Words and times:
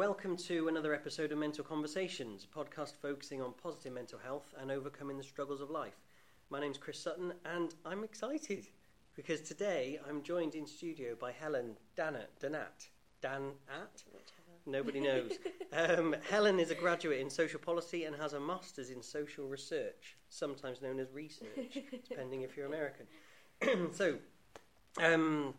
welcome 0.00 0.34
to 0.34 0.66
another 0.68 0.94
episode 0.94 1.30
of 1.30 1.36
Mental 1.36 1.62
Conversations, 1.62 2.46
a 2.50 2.58
podcast 2.58 2.94
focusing 3.02 3.42
on 3.42 3.52
positive 3.62 3.92
mental 3.92 4.18
health 4.18 4.54
and 4.58 4.70
overcoming 4.70 5.18
the 5.18 5.22
struggles 5.22 5.60
of 5.60 5.68
life. 5.68 6.00
My 6.48 6.58
name's 6.58 6.78
Chris 6.78 6.98
Sutton, 6.98 7.34
and 7.44 7.74
I'm 7.84 8.02
excited 8.02 8.66
because 9.14 9.42
today 9.42 10.00
I'm 10.08 10.22
joined 10.22 10.54
in 10.54 10.66
studio 10.66 11.14
by 11.20 11.32
Helen 11.32 11.76
Danat, 11.98 12.28
Danat, 12.42 12.88
Dan 13.20 13.50
at. 13.68 14.02
Nobody 14.64 15.00
knows. 15.00 15.32
um, 15.74 16.16
Helen 16.30 16.58
is 16.58 16.70
a 16.70 16.74
graduate 16.74 17.20
in 17.20 17.28
social 17.28 17.60
policy 17.60 18.04
and 18.04 18.16
has 18.16 18.32
a 18.32 18.40
master's 18.40 18.88
in 18.88 19.02
social 19.02 19.48
research, 19.48 20.16
sometimes 20.30 20.80
known 20.80 20.98
as 20.98 21.12
research, 21.12 21.76
depending 22.08 22.40
if 22.40 22.56
you're 22.56 22.64
American. 22.64 23.04
so, 23.92 24.16
um, 24.98 25.52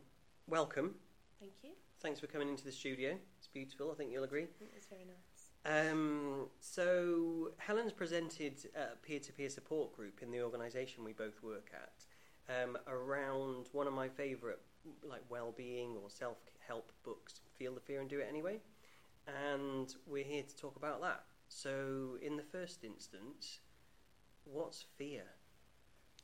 welcome. 0.48 0.96
Thank 1.39 1.54
you. 1.62 1.70
Thanks 2.00 2.20
for 2.20 2.26
coming 2.26 2.50
into 2.50 2.64
the 2.64 2.71
studio. 2.71 3.20
Beautiful. 3.54 3.92
I 3.92 3.96
think 3.96 4.12
you'll 4.12 4.24
agree. 4.24 4.44
It 4.44 4.72
was 4.76 4.86
very 4.90 5.05
nice. 5.05 5.52
Um, 5.64 6.48
so 6.59 7.52
Helen's 7.58 7.92
presented 7.92 8.55
a 8.76 8.96
peer-to-peer 9.05 9.50
support 9.50 9.96
group 9.96 10.22
in 10.23 10.32
the 10.32 10.42
organisation 10.42 11.04
we 11.04 11.14
both 11.14 11.44
work 11.44 11.70
at 11.73 12.64
um, 12.64 12.78
around 12.88 13.68
one 13.72 13.88
of 13.88 13.94
my 13.94 14.09
favourite 14.09 14.58
like 15.08 15.22
well-being 15.30 15.95
or 16.02 16.09
self-help 16.09 16.92
books, 17.04 17.42
Feel 17.58 17.76
the 17.76 17.80
Fear 17.80 18.02
and 18.02 18.09
Do 18.09 18.20
It 18.20 18.28
Anyway. 18.28 18.59
And 19.28 19.94
we're 20.08 20.23
here 20.23 20.44
to 20.44 20.56
talk 20.56 20.76
about 20.76 21.02
that. 21.02 21.23
So 21.48 22.18
in 22.22 22.38
the 22.38 22.44
first 22.44 22.84
instance, 22.84 23.59
what's 24.45 24.86
fear? 24.98 25.23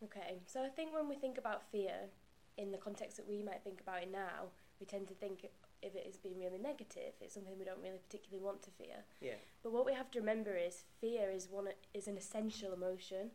Okay, 0.04 0.42
so 0.46 0.64
I 0.64 0.70
think 0.70 0.94
when 0.94 1.08
we 1.08 1.16
think 1.16 1.38
about 1.38 1.70
fear 1.72 2.10
in 2.58 2.72
the 2.72 2.78
context 2.78 3.18
that 3.18 3.28
we 3.28 3.44
might 3.44 3.64
think 3.64 3.82
about 3.82 4.02
it 4.02 4.12
now, 4.12 4.50
we 4.80 4.86
tend 4.86 5.08
to 5.10 5.14
think 5.14 5.46
if 5.82 5.96
it 5.96 6.06
is 6.10 6.18
being 6.18 6.40
really 6.40 6.58
negative, 6.58 7.14
it's 7.22 7.34
something 7.34 7.58
we 7.58 7.66
don't 7.66 7.82
really 7.82 8.00
particularly 8.00 8.44
want 8.44 8.62
to 8.64 8.72
fear. 8.72 9.04
Yeah. 9.22 9.36
But 9.64 9.72
what 9.74 9.86
we 9.86 9.94
have 9.94 10.10
to 10.12 10.20
remember 10.20 10.56
is 10.56 10.84
fear 11.00 11.30
is 11.30 11.48
one 11.50 11.68
is 11.94 12.08
an 12.08 12.18
essential 12.18 12.74
emotion, 12.74 13.32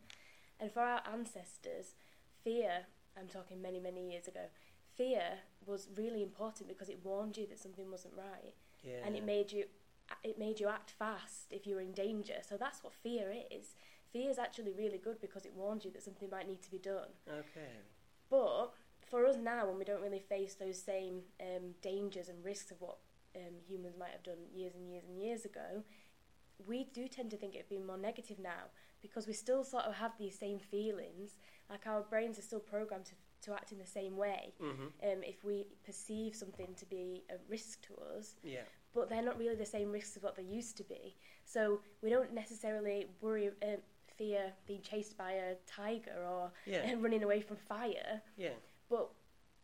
and 0.61 0.70
for 0.70 0.81
our 0.81 1.03
ancestors, 1.12 1.94
fear. 2.44 2.86
I'm 3.19 3.28
talking 3.28 3.61
many 3.61 3.78
many 3.78 4.11
years 4.11 4.27
ago. 4.28 4.47
Fear 4.97 5.22
was 5.66 5.89
really 5.97 6.22
important 6.22 6.69
because 6.69 6.89
it 6.89 6.98
warned 7.05 7.36
you 7.36 7.47
that 7.48 7.58
something 7.58 7.91
wasn't 7.91 8.14
right, 8.16 8.55
Yeah. 8.83 9.00
and 9.05 9.16
it 9.16 9.25
made 9.25 9.53
you 9.53 9.64
it 10.25 10.38
made 10.38 10.61
you 10.61 10.69
act 10.69 10.91
fast 10.91 11.47
if 11.50 11.66
you 11.66 11.75
were 11.77 11.81
in 11.81 11.92
danger. 11.92 12.38
So 12.47 12.56
that's 12.56 12.83
what 12.83 12.92
fear 12.92 13.33
is. 13.50 13.75
Fear 14.12 14.31
is 14.31 14.38
actually 14.38 14.72
really 14.72 14.98
good 14.98 15.20
because 15.20 15.47
it 15.47 15.55
warns 15.55 15.84
you 15.84 15.91
that 15.92 16.03
something 16.03 16.28
might 16.31 16.47
need 16.47 16.61
to 16.62 16.70
be 16.70 16.78
done. 16.78 17.09
Okay. 17.28 17.72
But 18.28 18.72
for 19.12 19.27
us 19.27 19.36
now, 19.36 19.66
when 19.66 19.77
we 19.78 19.84
don't 19.84 20.00
really 20.00 20.24
face 20.27 20.55
those 20.55 20.80
same 20.80 21.20
um, 21.38 21.74
dangers 21.82 22.30
and 22.30 22.42
risks 22.42 22.70
of 22.70 22.80
what 22.80 22.96
um, 23.36 23.52
humans 23.69 23.94
might 23.98 24.10
have 24.10 24.22
done 24.22 24.38
years 24.54 24.72
and 24.74 24.88
years 24.88 25.04
and 25.06 25.20
years 25.20 25.44
ago, 25.44 25.84
we 26.66 26.84
do 26.94 27.06
tend 27.08 27.30
to 27.30 27.36
think 27.36 27.54
it'd 27.54 27.69
be 27.69 27.77
more 27.77 27.98
negative 27.98 28.38
now 28.38 28.70
because 29.02 29.27
we 29.27 29.34
still 29.34 29.64
sort 29.64 29.84
of 29.84 29.94
have 29.96 30.12
these 30.19 30.38
same 30.38 30.58
feelings. 30.58 31.36
Like 31.69 31.86
our 31.86 32.00
brains 32.00 32.38
are 32.38 32.42
still 32.42 32.58
programmed 32.58 33.04
to, 33.04 33.12
to 33.42 33.52
act 33.52 33.70
in 33.70 33.78
the 33.78 33.86
same 33.86 34.16
way. 34.16 34.54
Mm-hmm. 34.62 34.84
Um, 35.02 35.22
if 35.22 35.44
we 35.44 35.66
perceive 35.84 36.34
something 36.34 36.69
to 36.78 36.86
be 36.86 37.24
a 37.28 37.34
risk 37.50 37.82
to 37.82 37.94
us, 38.16 38.36
Yeah. 38.42 38.60
but 38.94 39.10
they're 39.10 39.22
not 39.22 39.38
really 39.38 39.56
the 39.56 39.66
same 39.66 39.92
risks 39.92 40.16
as 40.16 40.22
what 40.22 40.36
they 40.36 40.42
used 40.44 40.78
to 40.78 40.84
be. 40.84 41.16
So 41.44 41.80
we 42.00 42.08
don't 42.08 42.32
necessarily 42.32 43.08
worry, 43.20 43.50
uh, 43.62 43.76
fear 44.16 44.52
being 44.66 44.80
chased 44.80 45.19
by 45.19 45.32
a 45.32 45.54
tiger 45.66 46.24
or 46.26 46.50
Yeah. 46.64 46.94
running 46.98 47.24
away 47.24 47.42
from 47.42 47.56
fire. 47.56 48.22
Yeah. 48.38 48.54
But 48.92 49.08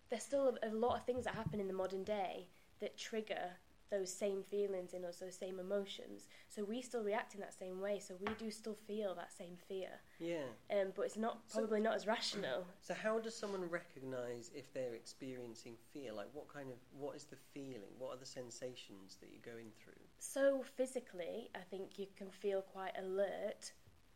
there's 0.08 0.22
still 0.22 0.56
a, 0.62 0.68
a 0.68 0.72
lot 0.72 0.96
of 0.96 1.04
things 1.04 1.24
that 1.26 1.34
happen 1.34 1.60
in 1.60 1.68
the 1.68 1.74
modern 1.74 2.02
day 2.02 2.48
that 2.80 2.96
trigger 2.96 3.50
those 3.90 4.12
same 4.12 4.42
feelings 4.42 4.92
in 4.92 5.02
us, 5.04 5.16
those 5.16 5.34
same 5.34 5.58
emotions. 5.58 6.28
So 6.48 6.62
we 6.62 6.82
still 6.82 7.02
react 7.02 7.34
in 7.34 7.40
that 7.40 7.54
same 7.58 7.80
way. 7.80 7.98
So 7.98 8.14
we 8.20 8.28
do 8.38 8.50
still 8.50 8.76
feel 8.86 9.14
that 9.14 9.32
same 9.32 9.56
fear. 9.66 9.88
Yeah. 10.18 10.44
Um, 10.70 10.92
but 10.94 11.02
it's 11.02 11.16
not 11.16 11.40
So- 11.46 11.61
probably 11.61 11.80
not 11.80 11.94
as 11.94 12.06
rational. 12.06 12.67
So 12.83 12.94
how 12.94 13.18
does 13.18 13.34
someone 13.34 13.68
recognise 13.68 14.50
if 14.55 14.72
they're 14.72 14.94
experiencing 14.94 15.77
fear? 15.92 16.12
Like 16.12 16.28
what 16.33 16.48
kind 16.52 16.70
of 16.70 16.77
what 16.98 17.17
is 17.17 17.24
the 17.24 17.36
feeling? 17.55 17.92
What 17.98 18.14
are 18.14 18.18
the 18.18 18.27
sensations 18.27 19.17
that 19.20 19.28
you're 19.30 19.55
going 19.55 19.70
through? 19.83 20.02
So 20.18 20.62
physically, 20.77 21.50
I 21.55 21.61
think 21.70 21.98
you 21.98 22.06
can 22.17 22.30
feel 22.30 22.62
quite 22.62 22.92
alert, 22.98 23.72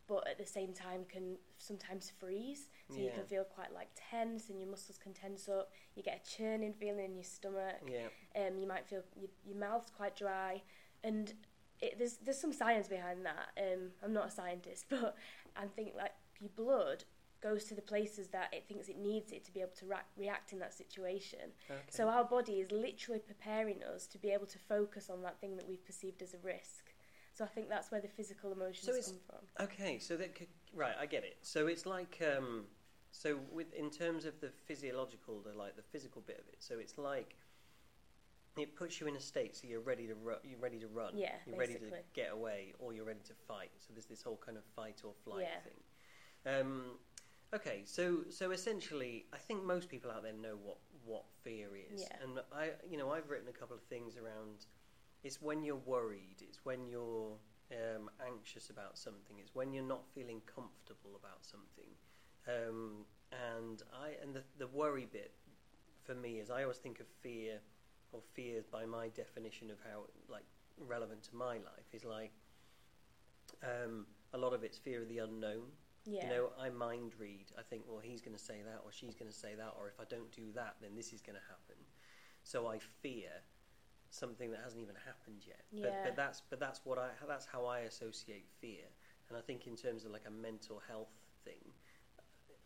but 0.07 0.27
at 0.27 0.37
the 0.37 0.45
same 0.45 0.73
time 0.73 1.05
can 1.07 1.37
sometimes 1.57 2.11
freeze. 2.19 2.67
So 2.89 2.99
you 2.99 3.09
can 3.13 3.23
feel 3.23 3.43
quite 3.43 3.73
like 3.73 3.87
tense, 3.95 4.49
and 4.49 4.59
your 4.59 4.69
muscles 4.69 4.97
can 4.97 5.13
tense 5.13 5.47
up. 5.47 5.71
You 5.95 6.03
get 6.03 6.25
a 6.25 6.37
churning 6.37 6.73
feeling 6.73 7.05
in 7.05 7.15
your 7.15 7.23
stomach. 7.23 7.81
Yeah. 7.87 8.07
Um, 8.35 8.57
you 8.57 8.67
might 8.67 8.85
feel 8.85 9.01
your, 9.19 9.29
your 9.45 9.57
mouth's 9.57 9.89
quite 9.89 10.15
dry, 10.15 10.61
and 11.03 11.33
it, 11.79 11.97
there's 11.97 12.17
there's 12.17 12.39
some 12.39 12.53
science 12.53 12.87
behind 12.87 13.25
that. 13.25 13.49
Um, 13.57 13.89
I'm 14.03 14.13
not 14.13 14.27
a 14.27 14.31
scientist, 14.31 14.85
but 14.89 15.15
I 15.55 15.65
think 15.65 15.93
like 15.95 16.13
your 16.39 16.51
blood 16.55 17.05
goes 17.41 17.65
to 17.65 17.75
the 17.75 17.81
places 17.81 18.29
that 18.29 18.47
it 18.53 18.63
thinks 18.67 18.87
it 18.87 18.97
needs 18.97 19.33
it 19.33 19.43
to 19.43 19.53
be 19.53 19.59
able 19.59 19.73
to 19.77 19.85
ra- 19.85 19.97
react 20.17 20.53
in 20.53 20.59
that 20.59 20.73
situation. 20.73 21.51
Okay. 21.69 21.79
So 21.89 22.07
our 22.07 22.23
body 22.23 22.53
is 22.53 22.71
literally 22.71 23.19
preparing 23.19 23.83
us 23.83 24.07
to 24.07 24.17
be 24.17 24.29
able 24.29 24.45
to 24.45 24.57
focus 24.57 25.09
on 25.09 25.21
that 25.23 25.41
thing 25.41 25.57
that 25.57 25.67
we've 25.67 25.85
perceived 25.85 26.21
as 26.21 26.33
a 26.33 26.37
risk. 26.37 26.82
So 27.33 27.43
I 27.43 27.47
think 27.47 27.67
that's 27.67 27.91
where 27.91 28.01
the 28.01 28.07
physical 28.07 28.51
emotions 28.51 28.85
So 28.85 29.11
come 29.11 29.19
from. 29.27 29.65
Okay, 29.65 29.97
so 29.97 30.15
that 30.17 30.35
could, 30.35 30.47
right, 30.73 30.93
I 30.99 31.07
get 31.07 31.23
it. 31.23 31.37
So 31.41 31.65
it's 31.67 31.85
like 31.85 32.21
um, 32.37 32.65
so 33.11 33.39
with 33.51 33.73
in 33.73 33.89
terms 33.89 34.25
of 34.25 34.39
the 34.39 34.49
physiological, 34.65 35.41
the 35.41 35.57
like 35.57 35.75
the 35.75 35.81
physical 35.81 36.21
bit 36.21 36.39
of 36.39 36.47
it. 36.47 36.57
So 36.59 36.75
it's 36.79 36.97
like 36.97 37.35
it 38.55 38.75
puts 38.75 39.01
you 39.01 39.07
in 39.07 39.15
a 39.15 39.19
state 39.19 39.55
so 39.55 39.67
you're 39.67 39.81
ready 39.81 40.05
to 40.05 40.13
ru- 40.13 40.43
you're 40.43 40.59
ready 40.59 40.79
to 40.79 40.87
run. 40.87 41.13
Yeah, 41.17 41.31
you're 41.47 41.57
ready 41.57 41.73
to 41.73 41.91
get 42.13 42.31
away, 42.31 42.73
or 42.77 42.93
you're 42.93 43.05
ready 43.05 43.23
to 43.27 43.33
fight. 43.47 43.71
So 43.79 43.93
there's 43.93 44.05
this 44.05 44.21
whole 44.21 44.39
kind 44.45 44.57
of 44.57 44.63
fight 44.75 45.01
or 45.03 45.13
flight 45.23 45.47
Yeah. 45.49 45.59
thing. 45.61 46.61
Um, 46.61 46.83
okay, 47.51 47.81
so 47.85 48.25
so 48.29 48.51
essentially, 48.51 49.25
I 49.33 49.37
think 49.37 49.63
most 49.63 49.89
people 49.89 50.11
out 50.11 50.21
there 50.21 50.33
know 50.33 50.55
what 50.63 50.77
what 51.03 51.23
fear 51.43 51.69
is, 51.75 52.01
Yeah. 52.01 52.17
and 52.23 52.39
I 52.51 52.73
you 52.87 52.97
know 52.97 53.09
I've 53.11 53.27
written 53.31 53.47
a 53.47 53.53
couple 53.53 53.75
of 53.75 53.81
things 53.83 54.17
around. 54.17 54.67
It's 55.23 55.41
when 55.41 55.63
you're 55.63 55.75
worried. 55.75 56.37
It's 56.41 56.59
when 56.63 56.87
you're 56.87 57.37
um, 57.71 58.09
anxious 58.25 58.69
about 58.69 58.97
something. 58.97 59.37
It's 59.39 59.55
when 59.55 59.73
you're 59.73 59.83
not 59.83 60.03
feeling 60.13 60.41
comfortable 60.45 61.15
about 61.19 61.45
something. 61.45 61.89
Um, 62.47 63.05
and 63.31 63.81
I 63.93 64.21
and 64.21 64.33
the 64.33 64.43
the 64.57 64.67
worry 64.67 65.07
bit 65.11 65.31
for 66.03 66.13
me 66.13 66.39
is 66.39 66.49
I 66.49 66.63
always 66.63 66.77
think 66.77 66.99
of 66.99 67.07
fear 67.21 67.59
or 68.11 68.21
fears 68.33 68.65
by 68.65 68.85
my 68.85 69.07
definition 69.09 69.71
of 69.71 69.77
how 69.89 70.03
like 70.27 70.43
relevant 70.77 71.23
to 71.23 71.35
my 71.35 71.55
life 71.55 71.93
is 71.93 72.03
like 72.03 72.31
um, 73.63 74.05
a 74.33 74.37
lot 74.37 74.53
of 74.53 74.63
it's 74.63 74.77
fear 74.77 75.01
of 75.01 75.09
the 75.09 75.19
unknown. 75.19 75.63
Yeah. 76.05 76.25
You 76.25 76.29
know, 76.29 76.49
I 76.59 76.69
mind 76.69 77.13
read. 77.17 77.45
I 77.57 77.61
think, 77.61 77.83
well, 77.87 78.01
he's 78.03 78.21
going 78.21 78.35
to 78.35 78.43
say 78.43 78.61
that, 78.65 78.81
or 78.83 78.91
she's 78.91 79.15
going 79.15 79.31
to 79.31 79.37
say 79.37 79.55
that, 79.55 79.73
or 79.79 79.87
if 79.87 79.99
I 80.01 80.03
don't 80.09 80.29
do 80.33 80.51
that, 80.53 80.75
then 80.81 80.95
this 80.95 81.13
is 81.13 81.21
going 81.21 81.37
to 81.37 81.45
happen. 81.47 81.81
So 82.43 82.67
I 82.67 82.79
fear 83.01 83.29
something 84.13 84.51
that 84.51 84.61
hasn't 84.63 84.81
even 84.81 84.95
happened 85.05 85.43
yet. 85.45 85.63
But, 85.71 85.91
Yeah. 85.91 86.03
but 86.05 86.15
that's 86.15 86.41
but 86.49 86.59
that's 86.59 86.81
what 86.85 86.97
I 86.97 87.09
that's 87.27 87.45
how 87.45 87.65
I 87.65 87.79
associate 87.79 88.47
fear. 88.61 88.85
And 89.29 89.37
I 89.37 89.41
think 89.41 89.67
in 89.67 89.75
terms 89.75 90.05
of 90.05 90.11
like 90.11 90.25
a 90.27 90.31
mental 90.31 90.79
health 90.87 91.13
thing, 91.43 91.73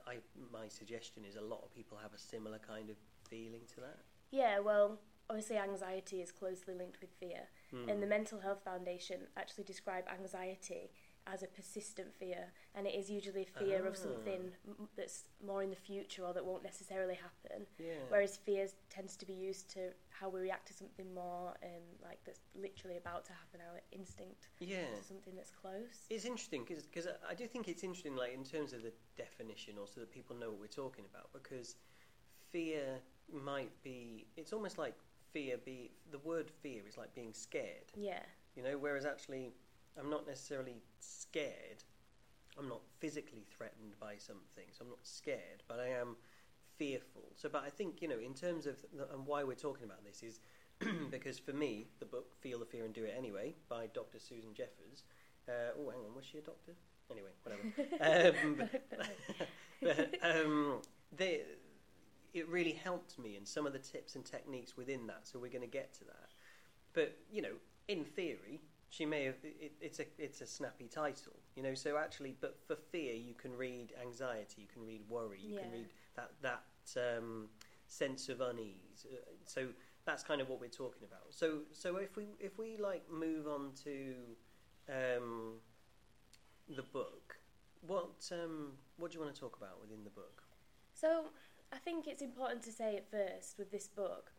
I 0.05 0.17
my 0.51 0.67
suggestion 0.67 1.23
is 1.25 1.35
a 1.35 1.41
lot 1.41 1.61
of 1.63 1.73
people 1.73 1.97
have 1.97 2.13
a 2.13 2.17
similar 2.17 2.59
kind 2.59 2.89
of 2.89 2.97
feeling 3.29 3.61
to 3.75 3.79
that. 3.81 3.99
Yeah, 4.31 4.59
well, 4.59 4.99
obviously 5.29 5.57
anxiety 5.57 6.21
is 6.21 6.31
closely 6.31 6.73
linked 6.73 6.99
with 6.99 7.11
fear. 7.19 7.47
Hmm. 7.71 7.89
And 7.89 8.03
the 8.03 8.07
Mental 8.07 8.39
Health 8.41 8.61
Foundation 8.63 9.27
actually 9.37 9.63
describe 9.63 10.05
anxiety 10.09 10.91
as 11.31 11.43
a 11.43 11.47
persistent 11.47 12.13
fear, 12.13 12.51
and 12.73 12.87
it 12.87 12.95
is 12.95 13.09
usually 13.09 13.41
a 13.43 13.59
fear 13.59 13.85
of 13.85 13.93
Ah. 13.93 13.97
something 13.97 14.55
m- 14.67 14.89
that's 14.95 15.25
more 15.41 15.61
in 15.61 15.69
the 15.69 15.75
future 15.75 16.23
or 16.23 16.33
that 16.33 16.45
won't 16.45 16.63
necessarily 16.63 17.15
happen. 17.15 17.67
Yeah. 17.77 17.95
Whereas 18.09 18.37
fear 18.37 18.67
tends 18.89 19.15
to 19.17 19.25
be 19.25 19.33
used 19.33 19.69
to 19.71 19.93
how 20.09 20.29
we 20.29 20.39
react 20.39 20.67
to 20.69 20.73
something 20.73 21.13
more, 21.13 21.49
um, 21.63 21.83
like 22.01 22.23
that's 22.23 22.39
literally 22.55 22.97
about 22.97 23.25
to 23.25 23.33
happen, 23.33 23.61
our 23.61 23.81
instinct 23.91 24.47
yeah. 24.59 24.89
to 24.95 25.03
something 25.03 25.35
that's 25.35 25.51
close. 25.51 26.05
It's 26.09 26.25
interesting 26.25 26.63
because 26.65 27.07
I 27.29 27.33
do 27.35 27.45
think 27.47 27.67
it's 27.67 27.83
interesting, 27.83 28.15
like 28.15 28.33
in 28.33 28.43
terms 28.43 28.73
of 28.73 28.81
the 28.83 28.93
definition, 29.15 29.77
or 29.77 29.87
so 29.87 29.99
that 29.99 30.11
people 30.11 30.35
know 30.35 30.49
what 30.49 30.59
we're 30.59 30.67
talking 30.67 31.05
about. 31.05 31.31
Because 31.33 31.75
fear 32.51 32.99
might 33.31 33.71
be, 33.83 34.27
it's 34.37 34.53
almost 34.53 34.77
like 34.77 34.95
fear 35.33 35.57
be 35.57 35.91
the 36.11 36.19
word 36.19 36.49
fear 36.49 36.81
is 36.87 36.97
like 36.97 37.13
being 37.13 37.33
scared, 37.33 37.91
Yeah, 37.95 38.23
you 38.55 38.63
know. 38.63 38.77
Whereas 38.77 39.05
actually, 39.05 39.53
I'm 39.99 40.09
not 40.09 40.27
necessarily 40.27 40.81
scared. 40.99 41.83
I'm 42.57 42.67
not 42.67 42.81
physically 42.99 43.45
threatened 43.55 43.99
by 43.99 44.15
something, 44.17 44.65
so 44.71 44.83
I'm 44.83 44.89
not 44.89 44.99
scared, 45.03 45.63
but 45.67 45.79
I 45.79 45.89
am 45.89 46.15
fearful. 46.77 47.31
So, 47.35 47.49
but 47.49 47.63
I 47.65 47.69
think 47.69 48.01
you 48.01 48.07
know, 48.07 48.17
in 48.17 48.33
terms 48.33 48.65
of 48.65 48.77
the, 48.95 49.11
and 49.13 49.25
why 49.25 49.43
we're 49.43 49.55
talking 49.55 49.85
about 49.85 50.03
this 50.03 50.23
is 50.23 50.39
because 51.11 51.39
for 51.39 51.53
me, 51.53 51.87
the 51.99 52.05
book 52.05 52.27
"Feel 52.41 52.59
the 52.59 52.65
Fear 52.65 52.85
and 52.85 52.93
Do 52.93 53.03
It 53.03 53.13
Anyway" 53.17 53.55
by 53.69 53.87
Dr. 53.87 54.19
Susan 54.19 54.53
Jeffers. 54.53 55.03
Uh, 55.47 55.71
oh, 55.79 55.89
hang 55.89 56.01
on, 56.01 56.15
was 56.15 56.25
she 56.25 56.39
a 56.39 56.41
doctor? 56.41 56.73
Anyway, 57.09 57.29
whatever. 57.43 58.37
um, 58.61 58.69
but, 59.81 60.15
um, 60.21 60.81
they, 61.15 61.41
it 62.33 62.47
really 62.49 62.73
helped 62.73 63.17
me, 63.17 63.35
and 63.37 63.47
some 63.47 63.65
of 63.65 63.73
the 63.73 63.79
tips 63.79 64.15
and 64.15 64.25
techniques 64.25 64.75
within 64.75 65.07
that. 65.07 65.21
So 65.23 65.39
we're 65.39 65.51
going 65.51 65.61
to 65.61 65.67
get 65.67 65.93
to 65.95 66.05
that. 66.05 66.29
But 66.93 67.17
you 67.31 67.41
know, 67.41 67.53
in 67.87 68.03
theory, 68.03 68.61
she 68.89 69.05
may 69.05 69.25
have. 69.25 69.35
It, 69.43 69.73
it's 69.81 69.99
a 69.99 70.05
it's 70.17 70.41
a 70.41 70.45
snappy 70.47 70.87
title, 70.87 71.33
you 71.55 71.63
know. 71.63 71.73
So 71.73 71.97
actually, 71.97 72.35
but 72.39 72.57
for 72.67 72.75
fear, 72.75 73.13
you 73.13 73.33
can 73.33 73.55
read 73.55 73.93
anxiety, 74.01 74.61
you 74.61 74.67
can 74.67 74.85
read 74.85 75.01
worry, 75.09 75.39
you 75.41 75.57
can 75.57 75.71
read 75.71 75.87
that 76.15 76.31
that 76.41 77.17
um, 77.17 77.49
sense 77.87 78.29
of 78.29 78.41
unease. 78.41 79.05
Uh, 79.05 79.17
So 79.45 79.67
that's 80.05 80.23
kind 80.23 80.39
of 80.41 80.49
what 80.49 80.59
we're 80.61 80.69
talking 80.69 81.03
about. 81.03 81.27
So 81.31 81.61
so 81.73 81.97
if 81.97 82.15
we 82.15 82.35
if 82.39 82.57
we 82.57 82.77
like 82.77 83.03
move 83.11 83.47
on 83.47 83.71
to 83.83 84.13
um, 84.89 85.53
the 86.75 86.83
book, 86.83 87.37
what 87.81 88.31
um, 88.31 88.73
what 88.97 89.11
do 89.11 89.17
you 89.17 89.23
want 89.23 89.33
to 89.35 89.39
talk 89.39 89.57
about 89.57 89.81
within 89.81 90.03
the 90.03 90.09
book? 90.09 90.43
So 90.93 91.25
I 91.71 91.77
think 91.77 92.07
it's 92.07 92.21
important 92.21 92.63
to 92.63 92.71
say 92.71 92.95
at 92.95 93.11
first 93.11 93.57
with 93.59 93.71
this 93.71 93.87
book, 93.87 94.31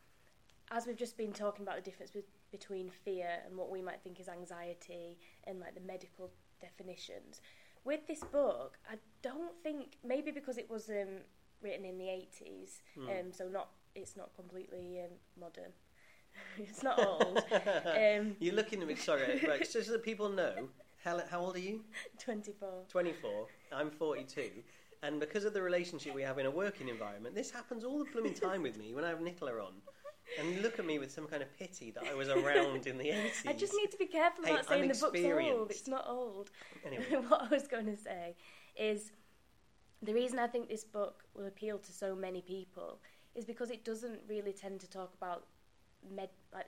as 0.70 0.86
we've 0.86 0.96
just 0.96 1.16
been 1.16 1.32
talking 1.32 1.64
about 1.64 1.76
the 1.76 1.82
difference 1.82 2.14
between 2.50 2.90
fear 2.90 3.28
and 3.46 3.56
what 3.56 3.70
we 3.70 3.82
might 3.82 4.00
think 4.02 4.20
is 4.20 4.28
anxiety 4.28 5.18
and 5.44 5.60
like 5.60 5.74
the 5.74 5.80
medical 5.80 6.30
definitions. 6.60 7.40
With 7.84 8.06
this 8.06 8.20
book, 8.24 8.78
I 8.90 8.96
don't 9.22 9.54
think 9.62 9.96
maybe 10.04 10.30
because 10.30 10.58
it 10.58 10.68
was 10.70 10.88
um, 10.88 11.22
written 11.62 11.84
in 11.84 11.98
the 11.98 12.04
80s, 12.06 12.82
Hmm. 12.94 13.08
um, 13.08 13.32
so 13.32 13.48
not 13.48 13.68
it's 13.94 14.16
not 14.16 14.34
completely 14.36 15.00
um, 15.00 15.10
modern. 15.38 15.72
it's 16.58 16.82
not 16.82 16.98
old. 17.04 17.42
um, 17.86 18.36
You're 18.40 18.54
looking 18.54 18.80
at 18.82 18.88
me. 18.88 18.94
Sorry, 18.96 19.42
right, 19.48 19.60
just 19.60 19.86
so 19.86 19.92
that 19.92 20.02
people 20.04 20.28
know. 20.28 20.68
How, 21.04 21.20
how 21.30 21.40
old 21.40 21.56
are 21.56 21.60
you? 21.60 21.84
24. 22.18 22.68
24. 22.88 23.46
I'm 23.72 23.90
42. 23.90 24.50
And 25.02 25.20
because 25.20 25.44
of 25.44 25.54
the 25.54 25.62
relationship 25.62 26.12
we 26.14 26.22
have 26.22 26.38
in 26.38 26.46
a 26.46 26.50
working 26.50 26.88
environment, 26.88 27.34
this 27.34 27.50
happens 27.52 27.84
all 27.84 27.98
the 28.00 28.04
blooming 28.12 28.34
time 28.34 28.62
with 28.62 28.76
me 28.76 28.92
when 28.94 29.04
I 29.04 29.08
have 29.10 29.20
Nicola 29.20 29.52
on. 29.52 29.74
And 30.38 30.62
look 30.62 30.78
at 30.78 30.84
me 30.86 30.98
with 30.98 31.10
some 31.10 31.26
kind 31.26 31.42
of 31.42 31.52
pity 31.58 31.90
that 31.92 32.04
I 32.04 32.14
was 32.14 32.28
around 32.28 32.86
in 32.86 32.98
the 32.98 33.06
80s. 33.08 33.46
I 33.48 33.52
just 33.52 33.74
need 33.74 33.90
to 33.90 33.96
be 33.96 34.06
careful 34.06 34.44
Hey, 34.44 34.52
about 34.52 34.68
saying 34.68 34.88
the 34.88 34.94
book's 34.94 35.20
old. 35.24 35.70
It's 35.70 35.88
not 35.88 36.04
old. 36.08 36.50
Anyway, 36.84 37.04
what 37.28 37.42
I 37.42 37.48
was 37.48 37.66
going 37.66 37.86
to 37.86 37.96
say 37.96 38.36
is 38.76 39.12
the 40.02 40.14
reason 40.14 40.38
I 40.38 40.46
think 40.46 40.68
this 40.68 40.84
book 40.84 41.24
will 41.34 41.46
appeal 41.46 41.78
to 41.78 41.92
so 41.92 42.14
many 42.14 42.40
people 42.42 43.00
is 43.34 43.44
because 43.44 43.70
it 43.70 43.84
doesn't 43.84 44.20
really 44.28 44.52
tend 44.52 44.80
to 44.80 44.88
talk 44.90 45.12
about 45.14 45.46
med 46.14 46.30
like 46.52 46.66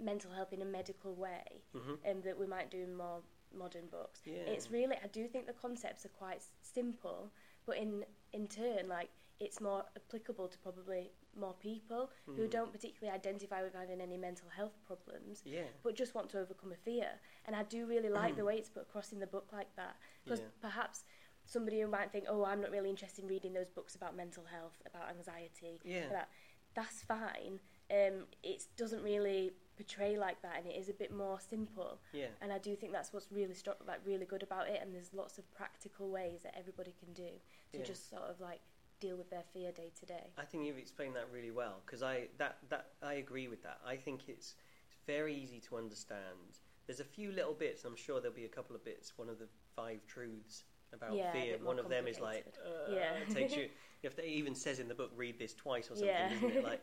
mental 0.00 0.30
health 0.32 0.52
in 0.52 0.62
a 0.62 0.64
medical 0.64 1.14
way, 1.14 1.62
Mhm. 1.74 1.98
and 2.04 2.22
that 2.24 2.38
we 2.38 2.46
might 2.46 2.70
do 2.70 2.78
in 2.78 2.94
more 2.94 3.22
modern 3.54 3.86
books. 3.86 4.20
Yeah. 4.24 4.38
It's 4.54 4.70
really 4.70 4.96
I 5.02 5.06
do 5.08 5.28
think 5.28 5.46
the 5.46 5.52
concepts 5.52 6.04
are 6.04 6.10
quite 6.10 6.36
s- 6.38 6.52
simple, 6.62 7.30
but 7.66 7.76
in 7.76 8.04
in 8.32 8.48
turn 8.48 8.88
like 8.88 9.10
it's 9.40 9.60
more 9.60 9.84
applicable 9.96 10.48
to 10.48 10.58
probably 10.58 11.10
more 11.36 11.54
people 11.54 12.10
who 12.26 12.46
Mm. 12.46 12.50
don't 12.50 12.72
particularly 12.72 13.14
identify 13.16 13.62
with 13.62 13.74
having 13.74 14.00
any 14.00 14.16
mental 14.16 14.48
health 14.48 14.78
problems 14.86 15.42
yeah. 15.44 15.64
but 15.82 15.94
just 15.94 16.14
want 16.14 16.28
to 16.30 16.38
overcome 16.38 16.72
a 16.72 16.76
fear. 16.76 17.20
And 17.46 17.56
I 17.56 17.62
do 17.62 17.86
really 17.86 18.08
like 18.10 18.36
the 18.36 18.44
way 18.44 18.56
it's 18.58 18.68
put 18.68 18.82
across 18.82 19.12
in 19.12 19.18
the 19.20 19.26
book 19.26 19.52
like 19.52 19.74
that. 19.76 19.96
Because 20.24 20.40
Yeah. 20.40 20.46
perhaps 20.60 21.04
somebody 21.44 21.80
who 21.80 21.88
might 21.88 22.12
think, 22.12 22.26
oh, 22.28 22.44
I'm 22.44 22.60
not 22.60 22.70
really 22.70 22.90
interested 22.90 23.22
in 23.24 23.28
reading 23.28 23.52
those 23.52 23.68
books 23.70 23.94
about 23.94 24.14
mental 24.14 24.44
health, 24.44 24.80
about 24.86 25.08
anxiety, 25.08 25.80
Yeah. 25.84 26.08
that, 26.08 26.28
that's 26.74 27.02
fine. 27.02 27.60
Um, 27.90 28.26
it 28.42 28.66
doesn't 28.76 29.02
really 29.02 29.52
portray 29.76 30.16
like 30.16 30.40
that, 30.42 30.56
and 30.58 30.66
it 30.66 30.76
is 30.76 30.88
a 30.88 30.94
bit 30.94 31.10
more 31.12 31.40
simple. 31.40 32.00
Yeah. 32.12 32.28
And 32.40 32.52
I 32.52 32.58
do 32.58 32.76
think 32.76 32.92
that's 32.92 33.12
what's 33.12 33.30
really 33.32 33.54
struck, 33.54 33.84
like 33.86 34.00
really 34.06 34.24
good 34.26 34.42
about 34.42 34.68
it. 34.68 34.80
And 34.80 34.94
there's 34.94 35.12
lots 35.12 35.38
of 35.38 35.50
practical 35.50 36.10
ways 36.10 36.42
that 36.42 36.56
everybody 36.56 36.92
can 36.92 37.12
do 37.12 37.40
to 37.72 37.78
Yeah. 37.78 37.84
just 37.84 38.08
sort 38.08 38.22
of 38.22 38.40
like 38.40 38.60
deal 39.02 39.16
with 39.16 39.30
their 39.30 39.44
fear 39.52 39.72
day 39.72 39.90
to 40.00 40.06
day. 40.06 40.26
I 40.38 40.44
think 40.44 40.64
you've 40.64 40.78
explained 40.78 41.14
that 41.16 41.28
really 41.32 41.50
well 41.50 41.76
because 41.84 42.02
I 42.02 42.28
that 42.38 42.58
that 42.70 42.86
I 43.02 43.14
agree 43.14 43.48
with 43.48 43.62
that. 43.64 43.78
I 43.86 43.96
think 43.96 44.20
it's 44.28 44.54
it's 44.88 44.96
very 45.06 45.34
easy 45.34 45.60
to 45.68 45.76
understand. 45.76 46.60
There's 46.86 47.00
a 47.00 47.04
few 47.04 47.32
little 47.32 47.54
bits. 47.54 47.84
I'm 47.84 47.96
sure 47.96 48.20
there'll 48.20 48.36
be 48.36 48.44
a 48.44 48.48
couple 48.58 48.74
of 48.76 48.84
bits. 48.84 49.12
One 49.16 49.28
of 49.28 49.38
the 49.38 49.48
five 49.76 50.00
truths 50.06 50.64
about 50.92 51.16
Yeah, 51.16 51.32
fear. 51.32 51.56
One 51.62 51.78
of 51.78 51.88
them 51.88 52.06
is 52.06 52.20
like, 52.20 52.44
uh, 52.64 52.92
Yeah. 52.92 53.14
it 53.14 53.30
takes 53.30 53.56
you. 53.56 53.68
If 54.02 54.16
they 54.16 54.26
even 54.26 54.56
says 54.56 54.80
in 54.80 54.88
the 54.88 54.96
book, 54.96 55.12
read 55.14 55.38
this 55.38 55.54
twice 55.54 55.88
or 55.88 55.94
something, 55.94 56.08
Yeah. 56.08 56.32
isn't 56.32 56.50
it? 56.50 56.64
Like, 56.70 56.82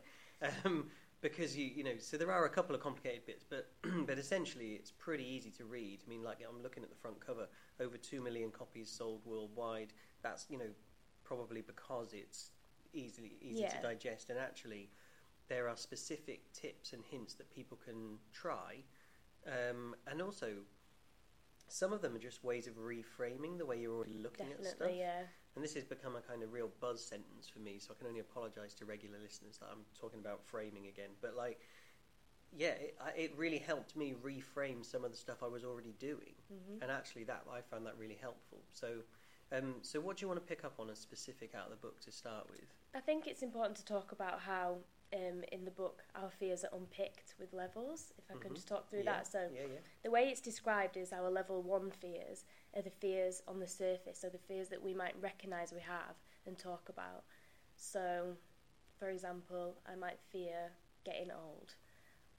um, 0.64 0.86
because 1.22 1.58
you 1.58 1.66
you 1.66 1.84
know, 1.84 1.98
so 2.00 2.16
there 2.16 2.32
are 2.32 2.46
a 2.46 2.50
couple 2.50 2.74
of 2.76 2.82
complicated 2.82 3.26
bits, 3.26 3.44
but 3.44 3.72
but 4.08 4.18
essentially 4.18 4.70
it's 4.80 4.92
pretty 4.92 5.26
easy 5.26 5.52
to 5.52 5.66
read. 5.66 6.00
I 6.06 6.10
mean, 6.10 6.24
like 6.24 6.38
I'm 6.48 6.64
looking 6.64 6.82
at 6.84 6.90
the 6.90 6.96
front 6.96 7.20
cover, 7.20 7.48
over 7.82 7.98
two 7.98 8.22
million 8.22 8.52
copies 8.52 8.90
sold 8.90 9.26
worldwide. 9.26 9.92
That's 10.24 10.46
you 10.50 10.58
know 10.58 10.70
probably 11.30 11.62
because 11.62 12.14
it's 12.14 12.52
easily 12.94 13.34
easy 13.40 13.68
to 13.70 13.82
digest, 13.82 14.32
and 14.32 14.40
actually 14.40 14.90
there 15.48 15.70
are 15.70 15.78
specific 15.78 16.52
tips 16.54 16.94
and 16.94 17.04
hints 17.06 17.36
that 17.36 17.48
people 17.54 17.78
can 17.86 18.18
try, 18.34 18.84
um, 19.48 19.96
and 20.08 20.22
also 20.22 20.48
some 21.68 21.94
of 21.94 22.02
them 22.02 22.16
are 22.16 22.20
just 22.20 22.44
ways 22.44 22.66
of 22.68 22.74
reframing 22.78 23.60
the 23.60 23.66
way 23.66 23.78
you're 23.80 23.96
already 23.96 24.18
looking 24.18 24.48
at 24.52 24.66
stuff. 24.66 24.90
Yeah. 24.92 25.22
And 25.56 25.64
this 25.64 25.74
has 25.76 25.84
become 25.84 26.16
a 26.16 26.22
kind 26.22 26.42
of 26.42 26.52
real 26.52 26.72
buzz 26.80 27.04
sentence 27.04 27.48
for 27.48 27.60
me, 27.60 27.78
so 27.80 27.94
I 27.94 27.98
can 27.98 28.08
only 28.08 28.22
apologise 28.22 28.74
to 28.76 28.86
regular 28.86 29.18
listeners 29.22 29.60
that 29.60 29.70
I'm 29.72 29.86
talking 30.00 30.20
about 30.20 30.42
framing 30.46 30.88
again. 30.88 31.10
But 31.22 31.36
like, 31.36 31.60
yeah, 32.52 32.70
it, 32.70 32.98
it 33.16 33.34
really 33.38 33.60
helped 33.60 33.96
me 33.96 34.16
reframe 34.24 34.84
some 34.84 35.04
of 35.06 35.12
the 35.12 35.18
stuff 35.18 35.44
I 35.44 35.48
was 35.48 35.64
already 35.64 35.94
doing, 36.00 36.36
hmm 36.50 36.82
and 36.82 36.90
actually 36.90 37.26
that 37.26 37.44
I 37.52 37.62
found 37.62 37.86
that 37.86 37.96
really 38.00 38.18
helpful. 38.20 38.60
So, 38.72 38.88
um, 39.52 39.76
so 39.82 40.00
what 40.00 40.18
do 40.18 40.24
you 40.24 40.28
want 40.28 40.40
to 40.40 40.46
pick 40.46 40.64
up 40.64 40.80
on 40.80 40.90
as 40.90 41.00
specific 41.00 41.56
out 41.56 41.66
of 41.66 41.72
the 41.72 41.78
book 41.78 42.00
to 42.02 42.12
start 42.12 42.48
with? 42.50 42.74
I 42.94 43.00
think 43.00 43.28
it's 43.28 43.42
important 43.42 43.78
to 43.78 43.86
talk 43.86 44.12
about 44.12 44.40
how 44.40 44.78
um, 45.14 45.44
in 45.52 45.66
the 45.66 45.72
book 45.72 46.04
our 46.16 46.30
fears 46.30 46.64
are 46.64 46.76
unpicked 46.78 47.36
with 47.40 47.54
levels. 47.54 48.14
If 48.18 48.26
I 48.30 48.40
can 48.40 48.52
Mhm. 48.52 48.56
just 48.56 48.68
talk 48.68 48.90
through 48.90 49.04
yeah, 49.04 49.14
that. 49.14 49.28
So 49.28 49.50
yeah, 49.52 49.62
yeah, 49.74 49.80
the 50.04 50.12
way 50.12 50.30
it's 50.30 50.42
described 50.42 50.98
is 50.98 51.12
our 51.12 51.30
level 51.30 51.64
one 51.64 51.92
fears 51.92 52.46
are 52.76 52.82
the 52.82 52.92
fears 52.92 53.42
on 53.48 53.60
the 53.60 53.68
surface, 53.68 54.20
so 54.20 54.30
the 54.30 54.38
fears 54.38 54.70
that 54.70 54.82
we 54.82 54.94
might 54.94 55.20
recognise 55.20 55.74
we 55.74 55.82
have 55.82 56.16
and 56.46 56.58
talk 56.58 56.90
about. 56.90 57.24
So, 57.76 58.38
for 58.98 59.10
example, 59.10 59.82
I 59.88 59.96
might 59.96 60.20
fear 60.30 60.72
getting 61.06 61.32
old, 61.32 61.76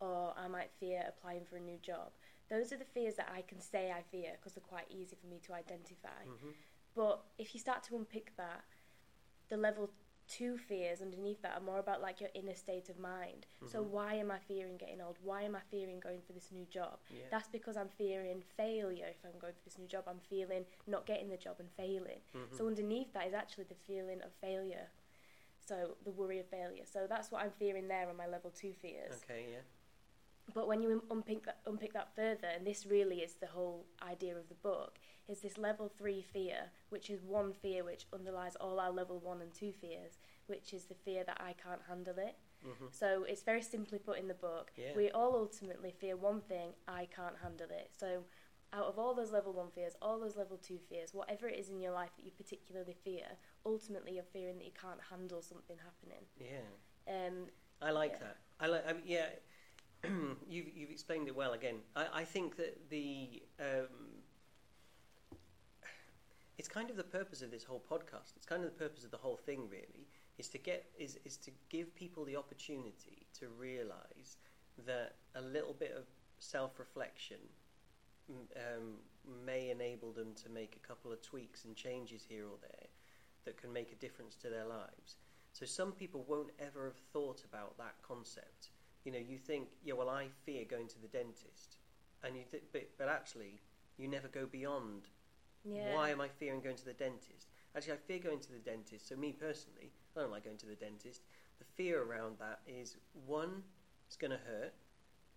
or 0.00 0.32
I 0.36 0.46
might 0.48 0.70
fear 0.78 1.04
applying 1.08 1.44
for 1.44 1.56
a 1.56 1.60
new 1.60 1.78
job. 1.78 2.12
Those 2.48 2.72
are 2.72 2.76
the 2.76 2.84
fears 2.84 3.14
that 3.16 3.30
I 3.32 3.42
can 3.42 3.60
say 3.60 3.90
I 3.90 4.02
fear 4.02 4.32
because 4.32 4.54
they're 4.54 4.62
quite 4.62 4.90
easy 4.90 5.16
for 5.16 5.26
me 5.26 5.40
to 5.40 5.54
identify. 5.54 6.22
hmm 6.24 6.50
But 6.94 7.24
if 7.38 7.54
you 7.54 7.60
start 7.60 7.82
to 7.84 7.96
unpick 7.96 8.32
that, 8.36 8.64
the 9.48 9.56
level 9.56 9.90
two 10.28 10.56
fears 10.56 11.02
underneath 11.02 11.42
that 11.42 11.56
are 11.56 11.60
more 11.60 11.80
about 11.80 12.00
like 12.00 12.20
your 12.20 12.30
inner 12.34 12.54
state 12.54 12.88
of 12.88 12.98
mind. 12.98 13.46
So 13.66 13.82
Mhm. 13.82 13.90
why 13.90 14.14
am 14.14 14.30
I 14.30 14.38
fearing 14.38 14.76
getting 14.76 15.00
old? 15.00 15.18
Why 15.22 15.42
am 15.42 15.56
I 15.56 15.60
fearing 15.60 15.98
going 15.98 16.22
for 16.22 16.32
this 16.32 16.52
new 16.52 16.66
job? 16.66 17.00
yeah, 17.10 17.28
That's 17.30 17.48
because 17.48 17.76
I'm 17.76 17.88
fearing 17.88 18.42
failure. 18.56 19.06
If 19.06 19.24
I'm 19.24 19.38
going 19.40 19.54
for 19.54 19.64
this 19.64 19.76
new 19.76 19.88
job, 19.88 20.04
I'm 20.06 20.20
feeling 20.20 20.66
not 20.86 21.04
getting 21.04 21.28
the 21.30 21.36
job 21.36 21.56
and 21.58 21.68
failing. 21.72 22.22
Mhm. 22.32 22.54
So 22.56 22.66
underneath 22.68 23.12
that 23.12 23.26
is 23.26 23.34
actually 23.34 23.64
the 23.64 23.74
feeling 23.74 24.22
of 24.22 24.32
failure. 24.34 24.92
So 25.58 25.96
the 26.04 26.12
worry 26.12 26.38
of 26.38 26.48
failure. 26.48 26.86
So 26.86 27.06
that's 27.08 27.30
what 27.32 27.42
I'm 27.42 27.52
fearing 27.52 27.88
there 27.88 28.08
on 28.08 28.16
my 28.16 28.26
level 28.28 28.50
two 28.52 28.72
fears. 28.74 29.22
okay, 29.24 29.50
yeah, 29.50 29.62
But 30.54 30.66
when 30.66 30.82
you 30.82 31.02
unpick 31.10 31.44
that, 31.44 31.58
unpick 31.66 31.92
that 31.92 32.14
further, 32.14 32.48
and 32.54 32.66
this 32.66 32.86
really 32.86 33.18
is 33.18 33.34
the 33.34 33.46
whole 33.46 33.86
idea 34.02 34.36
of 34.36 34.48
the 34.48 34.54
book, 34.54 34.98
is 35.28 35.40
this 35.40 35.58
level 35.58 35.88
three 35.88 36.22
fear, 36.22 36.70
which 36.88 37.10
is 37.10 37.22
one 37.22 37.52
fear 37.52 37.84
which 37.84 38.06
underlies 38.12 38.56
all 38.56 38.80
our 38.80 38.90
level 38.90 39.18
one 39.18 39.40
and 39.42 39.52
two 39.54 39.72
fears, 39.72 40.18
which 40.46 40.72
is 40.72 40.84
the 40.86 40.94
fear 40.94 41.24
that 41.24 41.40
I 41.40 41.52
can't 41.52 41.82
handle 41.88 42.14
it. 42.18 42.36
hmm 42.62 42.86
So 42.90 43.24
it's 43.28 43.42
very 43.42 43.62
simply 43.62 43.98
put 43.98 44.18
in 44.18 44.28
the 44.28 44.34
book. 44.34 44.72
Yeah. 44.76 44.92
We 44.96 45.10
all 45.10 45.34
ultimately 45.36 45.92
fear 45.92 46.16
one 46.16 46.40
thing, 46.40 46.70
I 46.88 47.06
can't 47.14 47.36
handle 47.42 47.68
it. 47.70 47.90
So 47.96 48.24
out 48.72 48.86
of 48.86 48.98
all 48.98 49.14
those 49.14 49.32
level 49.32 49.52
one 49.52 49.70
fears, 49.70 49.94
all 50.00 50.18
those 50.20 50.36
level 50.36 50.56
two 50.56 50.78
fears, 50.88 51.12
whatever 51.12 51.48
it 51.48 51.58
is 51.58 51.68
in 51.70 51.80
your 51.80 51.92
life 51.92 52.10
that 52.16 52.24
you 52.24 52.30
particularly 52.30 52.94
fear, 53.04 53.26
ultimately 53.66 54.12
you're 54.14 54.24
fearing 54.32 54.58
that 54.58 54.64
you 54.64 54.72
can't 54.80 55.00
handle 55.10 55.42
something 55.42 55.76
happening. 55.78 56.24
yeah. 56.38 56.68
Um, 57.08 57.46
I 57.82 57.90
like 57.92 58.12
Yeah. 58.12 58.18
that. 58.26 58.36
I 58.60 58.66
like. 58.66 58.86
I 58.86 58.92
mean, 58.92 59.02
yeah, 59.06 59.28
explained 61.10 61.26
it 61.26 61.34
well. 61.34 61.54
Again, 61.54 61.78
I, 61.96 62.06
I 62.20 62.24
think 62.24 62.56
that 62.56 62.88
the 62.88 63.42
um, 63.58 64.22
it's 66.56 66.68
kind 66.68 66.88
of 66.88 66.96
the 66.96 67.02
purpose 67.02 67.42
of 67.42 67.50
this 67.50 67.64
whole 67.64 67.82
podcast. 67.90 68.36
It's 68.36 68.46
kind 68.46 68.62
of 68.62 68.70
the 68.70 68.78
purpose 68.78 69.02
of 69.02 69.10
the 69.10 69.16
whole 69.16 69.36
thing, 69.36 69.68
really, 69.68 70.06
is 70.38 70.48
to 70.50 70.58
get 70.58 70.86
is 70.96 71.18
is 71.24 71.36
to 71.38 71.50
give 71.68 71.96
people 71.96 72.24
the 72.24 72.36
opportunity 72.36 73.26
to 73.40 73.48
realise 73.48 74.36
that 74.86 75.16
a 75.34 75.40
little 75.40 75.74
bit 75.74 75.92
of 75.96 76.04
self 76.38 76.78
reflection 76.78 77.38
um, 78.28 78.94
may 79.44 79.70
enable 79.70 80.12
them 80.12 80.32
to 80.44 80.48
make 80.48 80.76
a 80.76 80.86
couple 80.86 81.10
of 81.10 81.20
tweaks 81.22 81.64
and 81.64 81.74
changes 81.74 82.24
here 82.28 82.44
or 82.44 82.58
there 82.62 82.86
that 83.46 83.60
can 83.60 83.72
make 83.72 83.90
a 83.90 83.96
difference 83.96 84.36
to 84.36 84.48
their 84.48 84.64
lives. 84.64 85.16
So 85.54 85.66
some 85.66 85.90
people 85.90 86.24
won't 86.28 86.52
ever 86.60 86.84
have 86.84 87.00
thought 87.12 87.42
about 87.42 87.76
that 87.78 87.96
concept. 88.00 88.70
You 89.04 89.12
know, 89.12 89.18
you 89.18 89.38
think, 89.38 89.68
yeah, 89.82 89.94
well, 89.94 90.08
I 90.10 90.28
fear 90.44 90.64
going 90.64 90.88
to 90.88 90.98
the 91.00 91.08
dentist, 91.08 91.78
and 92.22 92.36
you, 92.36 92.44
th- 92.50 92.64
but, 92.72 92.90
but 92.98 93.08
actually, 93.08 93.60
you 93.96 94.08
never 94.08 94.28
go 94.28 94.46
beyond. 94.46 95.08
yeah. 95.64 95.94
Why 95.94 96.10
am 96.10 96.20
I 96.20 96.28
fearing 96.28 96.60
going 96.60 96.76
to 96.76 96.84
the 96.84 96.92
dentist? 96.92 97.48
Actually, 97.76 97.94
I 97.94 97.96
fear 97.98 98.18
going 98.18 98.40
to 98.40 98.52
the 98.52 98.58
dentist. 98.58 99.08
So 99.08 99.16
me 99.16 99.32
personally, 99.32 99.92
I 100.16 100.20
don't 100.20 100.30
like 100.30 100.44
going 100.44 100.58
to 100.58 100.66
the 100.66 100.74
dentist. 100.74 101.22
The 101.58 101.64
fear 101.76 102.02
around 102.02 102.38
that 102.38 102.60
is 102.66 102.96
one, 103.26 103.62
it's 104.06 104.16
going 104.16 104.32
to 104.32 104.38
hurt. 104.38 104.74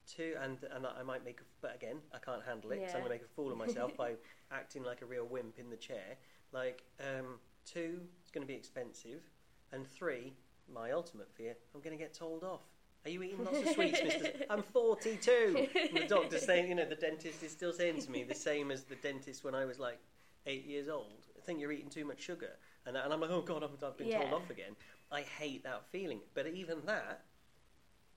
two, 0.05 0.35
and 0.41 0.57
and 0.75 0.85
I 0.85 1.01
might 1.03 1.23
make, 1.23 1.39
a, 1.39 1.43
but 1.61 1.73
again, 1.75 2.01
I 2.13 2.19
can't 2.19 2.43
handle 2.43 2.71
it. 2.73 2.81
'cause 2.83 2.95
I'm 2.95 3.01
gonna 3.03 3.13
make 3.13 3.21
a 3.23 3.27
fool 3.35 3.51
of 3.53 3.57
myself 3.57 3.95
by 3.97 4.17
acting 4.51 4.83
like 4.83 5.01
a 5.01 5.05
real 5.05 5.25
wimp 5.25 5.57
in 5.59 5.69
the 5.69 5.77
chair. 5.77 6.17
Like, 6.51 6.83
um, 6.99 7.39
two, 7.65 8.09
it's 8.21 8.29
gonna 8.31 8.45
be 8.45 8.53
expensive, 8.55 9.23
and 9.71 9.87
three, 9.87 10.35
my 10.67 10.91
ultimate 10.91 11.31
fear, 11.31 11.55
I'm 11.73 11.79
gonna 11.79 11.95
get 11.95 12.13
told 12.13 12.43
off. 12.43 12.65
Are 13.05 13.09
you 13.09 13.21
eating 13.23 13.43
lots 13.43 13.59
of 13.59 13.67
sweets, 13.69 14.01
Mister? 14.03 14.31
I'm 14.49 14.63
42. 14.63 15.67
And 15.89 15.97
the 15.97 16.07
doctor's 16.07 16.45
saying, 16.45 16.69
you 16.69 16.75
know, 16.75 16.85
the 16.85 16.95
dentist 16.95 17.43
is 17.43 17.51
still 17.51 17.73
saying 17.73 18.01
to 18.01 18.11
me 18.11 18.23
the 18.23 18.35
same 18.35 18.71
as 18.71 18.83
the 18.83 18.95
dentist 18.95 19.43
when 19.43 19.53
I 19.53 19.65
was 19.65 19.77
like 19.77 19.99
eight 20.45 20.65
years 20.65 20.87
old. 20.87 21.25
I 21.37 21.41
think 21.45 21.59
you're 21.59 21.71
eating 21.71 21.89
too 21.89 22.05
much 22.05 22.21
sugar, 22.21 22.51
and, 22.85 22.95
and 22.95 23.13
I'm 23.13 23.19
like, 23.19 23.29
oh 23.29 23.41
god, 23.41 23.63
I've, 23.63 23.83
I've 23.83 23.97
been 23.97 24.11
told 24.11 24.33
off 24.33 24.49
again. 24.49 24.75
I 25.11 25.21
hate 25.21 25.63
that 25.63 25.85
feeling. 25.91 26.21
But 26.33 26.47
even 26.47 26.79
that, 26.85 27.25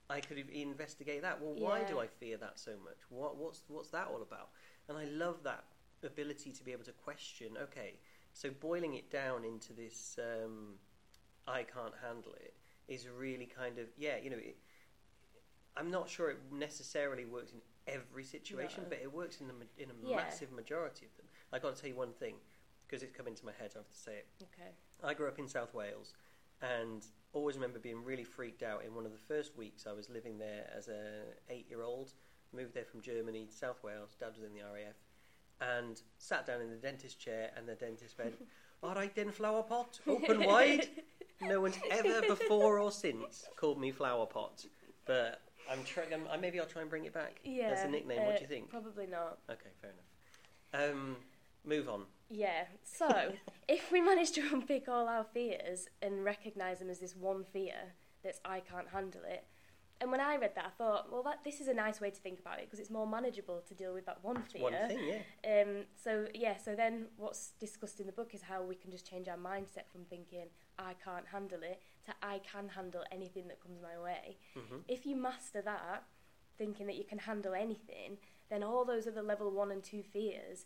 I 0.09 0.21
could 0.21 0.37
investigate 0.49 1.21
that. 1.21 1.41
Well, 1.41 1.53
why 1.55 1.83
do 1.83 1.99
I 1.99 2.07
fear 2.07 2.37
that 2.37 2.57
so 2.57 2.71
much? 2.83 2.97
What, 3.09 3.37
what's 3.37 3.63
what's 3.67 3.89
that 3.89 4.07
all 4.07 4.21
about? 4.21 4.49
And 4.87 4.97
I 4.97 5.05
love 5.05 5.43
that 5.43 5.65
ability 6.03 6.51
to 6.53 6.63
be 6.63 6.71
able 6.71 6.85
to 6.85 6.93
question. 6.93 7.57
Okay, 7.61 7.99
so 8.33 8.49
boiling 8.49 8.93
it 8.93 9.11
down 9.11 9.43
into 9.43 9.73
this, 9.73 10.17
um, 10.17 10.75
I 11.45 11.63
can't 11.63 11.93
handle 12.01 12.33
it, 12.39 12.53
is 12.87 13.07
really 13.09 13.45
kind 13.45 13.79
of 13.79 13.87
yeah. 13.97 14.15
You 14.23 14.29
know, 14.29 14.37
it, 14.37 14.57
I'm 15.77 15.91
not 15.91 16.09
sure 16.09 16.29
it 16.29 16.39
necessarily 16.51 17.25
works 17.25 17.51
in 17.51 17.59
every 17.87 18.23
situation, 18.23 18.83
No. 18.83 18.89
but 18.89 18.99
it 18.99 19.11
works 19.13 19.39
in 19.41 19.47
the 19.47 19.53
ma- 19.53 19.65
in 19.77 19.89
a 19.91 19.93
Yeah. 20.09 20.15
massive 20.17 20.51
majority 20.51 21.05
of 21.05 21.15
them. 21.17 21.27
I 21.53 21.59
got 21.59 21.75
to 21.75 21.81
tell 21.81 21.89
you 21.89 21.95
one 21.95 22.13
thing 22.13 22.35
because 22.85 23.03
it's 23.03 23.15
come 23.15 23.27
into 23.27 23.45
my 23.45 23.51
head. 23.53 23.71
I 23.75 23.79
have 23.79 23.89
to 23.89 23.95
say 23.97 24.17
it. 24.17 24.27
Okay. 24.41 24.71
I 25.03 25.13
grew 25.13 25.27
up 25.27 25.39
in 25.39 25.47
South 25.47 25.73
Wales 25.73 26.13
and 26.61 27.05
always 27.33 27.55
remember 27.55 27.79
being 27.79 28.03
really 28.03 28.23
freaked 28.23 28.63
out 28.63 28.83
in 28.83 28.95
one 28.95 29.05
of 29.05 29.11
the 29.11 29.17
first 29.19 29.55
weeks 29.55 29.85
I 29.85 29.91
was 29.93 30.09
living 30.09 30.37
there 30.39 30.69
as 30.75 30.87
a 30.87 31.23
eight 31.49 31.67
year 31.69 31.81
old. 31.83 32.13
Moved 32.53 32.73
there 32.73 32.85
from 32.85 33.01
Germany 33.01 33.45
to 33.45 33.53
South 33.53 33.83
Wales. 33.83 34.15
Dad 34.19 34.33
was 34.35 34.43
in 34.43 34.53
the 34.53 34.61
RAF 34.63 34.95
and 35.59 36.01
sat 36.17 36.45
down 36.45 36.61
in 36.61 36.69
the 36.69 36.77
dentist 36.77 37.19
chair 37.19 37.51
and 37.55 37.67
the 37.67 37.75
dentist 37.75 38.17
went, 38.17 38.35
All 38.83 38.93
right 38.95 39.13
then, 39.15 39.31
flower 39.31 39.63
pot, 39.63 39.99
open 40.07 40.43
wide. 40.43 40.89
No 41.39 41.61
one's 41.61 41.77
ever 41.91 42.21
before 42.23 42.79
or 42.79 42.91
since 42.91 43.47
called 43.57 43.79
me 43.79 43.91
flower 43.91 44.25
pot. 44.25 44.65
But 45.05 45.39
I'm 45.69 45.83
trying, 45.83 46.13
I'm, 46.13 46.41
maybe 46.41 46.59
I'll 46.59 46.65
try 46.65 46.81
and 46.81 46.89
bring 46.89 47.05
it 47.05 47.13
back 47.13 47.39
Yeah. 47.43 47.69
as 47.69 47.83
a 47.83 47.87
nickname. 47.87 48.23
what 48.23 48.35
uh, 48.35 48.37
do 48.37 48.41
you 48.41 48.47
think? 48.47 48.69
Probably 48.69 49.07
not. 49.07 49.39
Okay, 49.49 49.69
fair 49.81 49.91
enough. 49.91 50.91
Um, 50.91 51.17
move 51.65 51.89
on. 51.89 52.03
Yeah. 52.29 52.65
So, 52.83 53.33
if 53.67 53.91
we 53.91 54.01
manage 54.01 54.31
to 54.31 54.41
unpick 54.51 54.87
all 54.87 55.07
our 55.07 55.23
fears 55.23 55.87
and 56.01 56.23
recognise 56.23 56.79
them 56.79 56.89
as 56.89 56.99
this 56.99 57.15
one 57.15 57.43
fear 57.43 57.93
that's 58.23 58.39
I 58.43 58.59
can't 58.59 58.89
handle 58.89 59.21
it, 59.25 59.45
and 59.99 60.11
when 60.11 60.21
I 60.21 60.35
read 60.35 60.53
that, 60.55 60.65
I 60.65 60.69
thought, 60.69 61.11
well, 61.11 61.23
that 61.23 61.43
this 61.43 61.59
is 61.59 61.67
a 61.67 61.73
nice 61.73 61.99
way 61.99 62.11
to 62.11 62.19
think 62.19 62.39
about 62.39 62.59
it 62.59 62.65
because 62.65 62.79
it's 62.79 62.91
more 62.91 63.07
manageable 63.07 63.63
to 63.67 63.73
deal 63.73 63.93
with 63.93 64.05
that 64.05 64.19
one 64.21 64.43
fear. 64.43 64.61
one 64.61 64.73
thing, 64.87 64.99
yeah. 65.43 65.61
Um, 65.61 65.85
so 65.95 66.27
yeah, 66.35 66.57
so 66.57 66.75
then 66.75 67.07
what's 67.17 67.51
discussed 67.59 67.99
in 67.99 68.05
the 68.05 68.11
book 68.11 68.35
is 68.35 68.43
how 68.43 68.61
we 68.61 68.75
can 68.75 68.91
just 68.91 69.09
change 69.09 69.27
our 69.27 69.37
mindset 69.37 69.89
from 69.91 70.03
thinking 70.07 70.45
I 70.77 70.93
can't 71.03 71.25
handle 71.31 71.59
it 71.63 71.81
to 72.07 72.13
I 72.23 72.39
can 72.39 72.69
handle 72.69 73.03
anything 73.11 73.47
that 73.49 73.59
comes 73.61 73.79
my 73.81 73.97
way. 74.01 74.37
hmm 74.53 74.79
If 74.87 75.05
you 75.05 75.15
master 75.15 75.61
that, 75.61 76.03
thinking 76.57 76.87
that 76.87 76.95
you 76.95 77.03
can 77.03 77.19
handle 77.19 77.53
anything, 77.53 78.17
then 78.49 78.63
all 78.63 78.83
those 78.85 79.07
other 79.07 79.21
level 79.21 79.51
one 79.51 79.71
and 79.71 79.83
two 79.83 80.01
fears, 80.01 80.65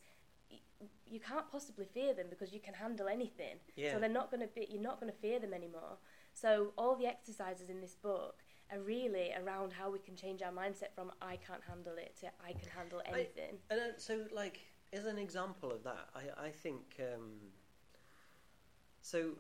y- 0.50 0.60
you 1.05 1.19
can't 1.19 1.51
possibly 1.51 1.86
fear 1.86 2.13
them 2.13 2.27
because 2.29 2.53
you 2.53 2.60
can 2.60 2.74
handle 2.75 3.07
anything. 3.07 3.57
Yeah. 3.75 3.93
So 3.93 4.00
they're 4.00 4.10
not 4.21 4.31
going 4.31 4.41
to 4.41 4.48
be. 4.48 4.67
You're 4.69 4.81
not 4.81 5.00
going 5.01 5.12
to 5.12 5.17
fear 5.19 5.39
them 5.39 5.53
anymore. 5.53 5.98
So 6.33 6.74
all 6.77 6.95
the 6.95 7.07
exercises 7.07 7.69
in 7.69 7.81
this 7.81 7.95
book 7.95 8.36
are 8.71 8.79
really 8.79 9.33
around 9.41 9.74
how 9.74 9.91
we 9.91 10.00
can 10.00 10.15
change 10.15 10.41
our 10.41 10.51
mindset 10.53 10.93
from 10.95 11.12
I 11.21 11.36
can't 11.48 11.63
handle 11.67 11.98
it 11.98 12.15
to 12.21 12.27
I 12.45 12.53
can 12.53 12.69
handle 12.69 13.01
I- 13.05 13.12
anything. 13.13 13.57
And 13.69 13.79
uh, 13.79 13.83
so, 13.98 14.25
like, 14.31 14.60
as 14.93 15.05
an 15.05 15.17
example 15.17 15.71
of 15.71 15.83
that, 15.83 16.10
I, 16.15 16.48
I 16.48 16.50
think 16.51 17.01
um, 17.13 17.31
so. 19.01 19.31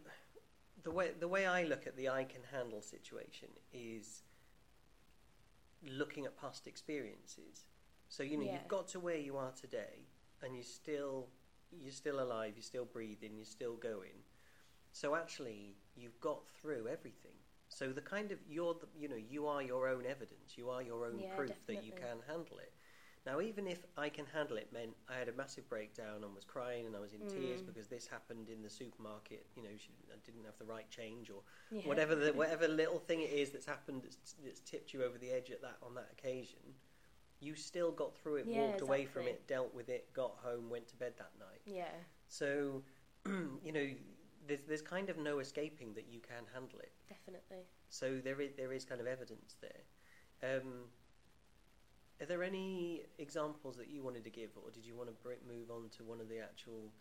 The 0.83 0.91
way 0.91 1.11
the 1.19 1.27
way 1.27 1.45
I 1.45 1.63
look 1.63 1.85
at 1.85 1.95
the 1.95 2.09
I 2.09 2.23
can 2.23 2.41
handle 2.51 2.81
situation 2.81 3.49
is 3.71 4.23
looking 5.83 6.25
at 6.25 6.37
past 6.39 6.67
experiences. 6.67 7.65
So 8.07 8.23
you 8.23 8.37
know 8.37 8.43
Yeah. 8.45 8.53
you've 8.53 8.67
got 8.67 8.87
to 8.89 8.99
where 8.99 9.17
you 9.17 9.37
are 9.37 9.51
today, 9.51 10.07
and 10.41 10.55
you 10.55 10.63
still 10.63 11.29
you're 11.71 11.91
still 11.93 12.19
alive, 12.21 12.53
you're 12.55 12.63
still 12.63 12.85
breathing, 12.85 13.35
you're 13.37 13.45
still 13.45 13.75
going. 13.75 14.23
So 14.91 15.15
actually, 15.15 15.77
you've 15.95 16.19
got 16.19 16.47
through 16.49 16.87
everything. 16.87 17.37
So 17.69 17.93
the 17.93 18.01
kind 18.01 18.31
of 18.31 18.39
you're 18.47 18.73
the, 18.73 18.87
you 18.97 19.07
know 19.07 19.15
you 19.15 19.47
are 19.47 19.61
your 19.61 19.87
own 19.87 20.05
evidence, 20.05 20.57
you 20.57 20.69
are 20.69 20.81
your 20.81 21.05
own 21.05 21.19
Yeah, 21.19 21.35
proof 21.35 21.65
that 21.67 21.83
you 21.85 21.93
can 21.93 22.17
handle 22.27 22.57
it. 22.57 22.70
Now, 23.25 23.39
even 23.39 23.67
if 23.67 23.85
I 23.97 24.09
can 24.09 24.25
handle 24.33 24.57
it 24.57 24.73
meant 24.73 24.91
I 25.07 25.15
had 25.19 25.29
a 25.29 25.33
massive 25.33 25.69
breakdown 25.69 26.23
and 26.23 26.33
was 26.33 26.43
crying 26.43 26.87
and 26.87 26.95
I 26.95 26.99
was 26.99 27.13
in 27.13 27.19
tears 27.27 27.61
Mm. 27.61 27.67
because 27.67 27.87
this 27.87 28.07
happened 28.07 28.49
in 28.49 28.63
the 28.63 28.69
supermarket, 28.69 29.45
you 29.55 29.61
know, 29.61 29.69
she, 29.77 29.91
I 30.11 30.17
didn't 30.25 30.43
have 30.45 30.57
the 30.57 30.65
right 30.65 30.89
change 30.89 31.29
or 31.29 31.43
Yeah. 31.69 31.87
whatever 31.87 32.15
the 32.15 32.33
whatever 32.33 32.67
little 32.67 32.97
thing 32.99 33.21
it 33.21 33.29
is 33.31 33.51
that's 33.51 33.65
happened 33.67 34.01
that's, 34.03 34.33
that's 34.43 34.59
tipped 34.61 34.91
you 34.93 35.03
over 35.03 35.19
the 35.19 35.29
edge 35.31 35.51
at 35.51 35.61
that 35.61 35.77
on 35.83 35.93
that 35.95 36.09
occasion, 36.11 36.59
you 37.39 37.53
still 37.55 37.91
got 37.91 38.15
through 38.15 38.37
it, 38.37 38.47
Yeah, 38.47 38.61
walked 38.67 38.81
away 38.81 39.05
from 39.05 39.27
it, 39.27 39.45
dealt 39.47 39.73
with 39.73 39.89
it, 39.89 40.11
got 40.13 40.37
home, 40.43 40.69
went 40.69 40.87
to 40.87 40.95
bed 40.95 41.13
that 41.19 41.31
night. 41.39 41.61
Yeah. 41.65 41.93
So, 42.27 42.81
you 43.25 43.71
know, 43.71 43.87
there's 44.47 44.61
there's 44.61 44.81
kind 44.81 45.09
of 45.11 45.17
no 45.19 45.37
escaping 45.39 45.93
that 45.93 46.07
you 46.09 46.21
can 46.21 46.43
handle 46.53 46.79
it. 46.79 46.91
Definitely. 47.07 47.65
So 47.89 48.17
there 48.23 48.41
is 48.41 48.53
there 48.57 48.73
is 48.73 48.83
kind 48.83 48.99
of 48.99 49.05
evidence 49.05 49.57
there. 49.61 49.83
Um, 50.57 50.85
are 52.21 52.25
there 52.25 52.43
any 52.43 53.01
examples 53.17 53.75
that 53.77 53.89
you 53.89 54.03
wanted 54.03 54.23
to 54.25 54.29
give, 54.29 54.51
or 54.55 54.69
did 54.71 54.85
you 54.85 54.95
want 54.95 55.09
to 55.09 55.15
br- 55.23 55.41
move 55.47 55.71
on 55.71 55.89
to 55.97 56.03
one 56.03 56.21
of 56.21 56.29
the 56.29 56.39
actual 56.39 56.91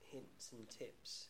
hints 0.00 0.50
and 0.52 0.68
tips? 0.70 1.28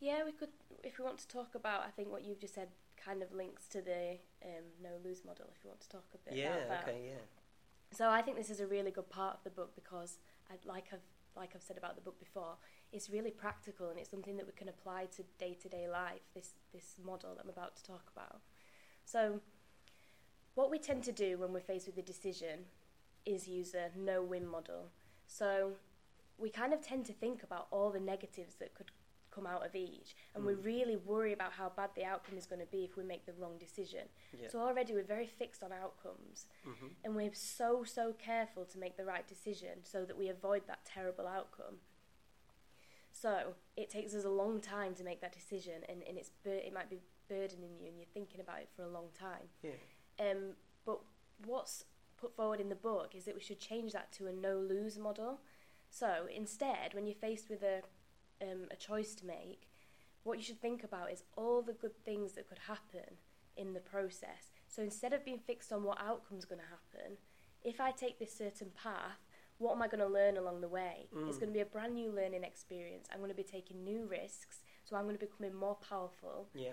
Yeah, 0.00 0.24
we 0.24 0.32
could, 0.32 0.50
if 0.82 0.98
we 0.98 1.04
want 1.04 1.18
to 1.18 1.28
talk 1.28 1.54
about, 1.54 1.82
I 1.82 1.90
think 1.90 2.10
what 2.10 2.24
you've 2.24 2.40
just 2.40 2.54
said 2.54 2.68
kind 2.96 3.22
of 3.22 3.32
links 3.32 3.66
to 3.68 3.82
the 3.82 4.18
um, 4.44 4.64
no 4.82 4.90
lose 5.04 5.24
model. 5.24 5.46
If 5.56 5.64
you 5.64 5.70
want 5.70 5.80
to 5.80 5.88
talk 5.88 6.04
a 6.14 6.18
bit 6.28 6.38
yeah. 6.38 6.56
about 6.56 6.68
that. 6.68 6.88
Okay. 6.88 7.00
Yeah. 7.06 7.22
So 7.90 8.08
I 8.08 8.22
think 8.22 8.36
this 8.36 8.50
is 8.50 8.60
a 8.60 8.66
really 8.66 8.90
good 8.90 9.08
part 9.08 9.36
of 9.36 9.44
the 9.44 9.50
book 9.50 9.74
because, 9.74 10.18
I, 10.50 10.54
like 10.66 10.86
I've 10.92 11.00
like 11.36 11.50
I've 11.54 11.62
said 11.62 11.76
about 11.76 11.96
the 11.96 12.00
book 12.00 12.18
before, 12.20 12.56
it's 12.92 13.10
really 13.10 13.30
practical 13.30 13.90
and 13.90 13.98
it's 13.98 14.10
something 14.10 14.36
that 14.36 14.46
we 14.46 14.52
can 14.52 14.68
apply 14.68 15.06
to 15.16 15.24
day 15.38 15.56
to 15.62 15.68
day 15.68 15.88
life. 15.88 16.22
This 16.34 16.50
this 16.72 16.94
model 17.04 17.34
that 17.34 17.44
I'm 17.44 17.50
about 17.50 17.76
to 17.76 17.84
talk 17.84 18.04
about. 18.14 18.40
So, 19.04 19.40
what 20.54 20.70
we 20.70 20.78
tend 20.78 21.02
to 21.04 21.12
do 21.12 21.38
when 21.38 21.52
we're 21.52 21.60
faced 21.60 21.86
with 21.86 21.98
a 21.98 22.02
decision 22.02 22.66
is 23.26 23.48
use 23.48 23.74
a 23.74 23.90
no 23.98 24.22
win 24.22 24.46
model. 24.46 24.90
So, 25.26 25.72
we 26.38 26.50
kind 26.50 26.72
of 26.72 26.80
tend 26.82 27.06
to 27.06 27.12
think 27.12 27.42
about 27.42 27.68
all 27.70 27.90
the 27.90 28.00
negatives 28.00 28.54
that 28.56 28.74
could 28.74 28.90
come 29.30 29.46
out 29.46 29.64
of 29.66 29.74
each, 29.74 30.14
and 30.34 30.44
we 30.44 30.52
Mm. 30.54 30.64
really 30.64 30.96
worry 30.96 31.32
about 31.32 31.52
how 31.54 31.68
bad 31.68 31.90
the 31.96 32.04
outcome 32.04 32.36
is 32.38 32.46
going 32.46 32.60
to 32.60 32.66
be 32.66 32.84
if 32.84 32.96
we 32.96 33.02
make 33.02 33.24
the 33.26 33.32
wrong 33.32 33.58
decision. 33.58 34.08
Yeah. 34.38 34.48
So 34.48 34.60
already 34.60 34.92
we're 34.92 35.02
very 35.02 35.26
fixed 35.26 35.62
on 35.64 35.72
outcomes 35.72 36.46
hmm 36.64 36.88
and 37.02 37.16
we're 37.16 37.34
so 37.34 37.82
so 37.84 38.12
careful 38.12 38.64
to 38.66 38.78
make 38.78 38.96
the 38.96 39.04
right 39.04 39.26
decision 39.26 39.82
so 39.84 40.04
that 40.04 40.16
we 40.16 40.28
avoid 40.28 40.66
that 40.68 40.84
terrible 40.84 41.26
outcome 41.26 41.80
so 43.12 43.54
it 43.76 43.90
takes 43.90 44.14
us 44.14 44.24
a 44.24 44.30
long 44.30 44.60
time 44.60 44.94
to 44.94 45.04
make 45.04 45.20
that 45.20 45.32
decision 45.32 45.82
and, 45.88 46.02
and 46.08 46.16
it's 46.18 46.30
bur- 46.44 46.50
it 46.68 46.72
might 46.72 46.90
be 46.90 47.00
burdening 47.28 47.76
you 47.80 47.86
and 47.88 47.96
you're 47.98 48.06
thinking 48.14 48.40
about 48.40 48.58
it 48.60 48.68
for 48.74 48.82
a 48.82 48.88
long 48.88 49.08
time 49.18 49.48
Yeah. 49.62 49.72
Um, 50.20 50.54
but 50.84 51.00
what's 51.44 51.84
put 52.16 52.34
forward 52.34 52.60
in 52.60 52.68
the 52.68 52.74
book 52.74 53.14
is 53.14 53.24
that 53.24 53.34
we 53.34 53.40
should 53.40 53.60
change 53.60 53.92
that 53.92 54.12
to 54.12 54.26
a 54.26 54.32
no 54.32 54.56
lose 54.58 54.98
model 54.98 55.40
so 55.90 56.26
instead 56.34 56.94
when 56.94 57.06
you're 57.06 57.14
faced 57.14 57.48
with 57.50 57.62
a, 57.62 57.82
um, 58.42 58.66
a 58.70 58.76
choice 58.76 59.14
to 59.14 59.26
make 59.26 59.68
what 60.22 60.38
you 60.38 60.44
should 60.44 60.60
think 60.60 60.82
about 60.82 61.12
is 61.12 61.22
all 61.36 61.60
the 61.62 61.74
good 61.74 61.96
things 62.04 62.32
that 62.32 62.48
could 62.48 62.60
happen 62.66 63.18
in 63.56 63.74
the 63.74 63.80
process. 63.80 64.50
So 64.66 64.82
instead 64.82 65.12
of 65.12 65.24
being 65.24 65.38
fixed 65.38 65.70
on 65.70 65.84
what 65.84 66.00
outcome's 66.00 66.46
going 66.46 66.60
to 66.62 66.66
happen, 66.66 67.18
if 67.62 67.78
I 67.80 67.90
take 67.90 68.18
this 68.18 68.34
certain 68.34 68.70
path, 68.74 69.20
what 69.58 69.72
am 69.76 69.82
I 69.82 69.86
going 69.86 70.00
to 70.00 70.08
learn 70.08 70.36
along 70.38 70.62
the 70.62 70.68
way? 70.68 71.08
It's 71.28 71.36
Mm. 71.36 71.40
going 71.40 71.52
to 71.52 71.58
be 71.58 71.60
a 71.60 71.66
brand 71.66 71.94
new 71.94 72.10
learning 72.10 72.42
experience. 72.42 73.06
I'm 73.12 73.18
going 73.18 73.30
to 73.30 73.36
be 73.36 73.44
taking 73.44 73.84
new 73.84 74.06
risks, 74.06 74.62
so 74.84 74.96
I'm 74.96 75.04
going 75.04 75.14
to 75.14 75.20
be 75.20 75.26
becoming 75.26 75.54
more 75.54 75.76
powerful, 75.76 76.48
Yeah. 76.54 76.72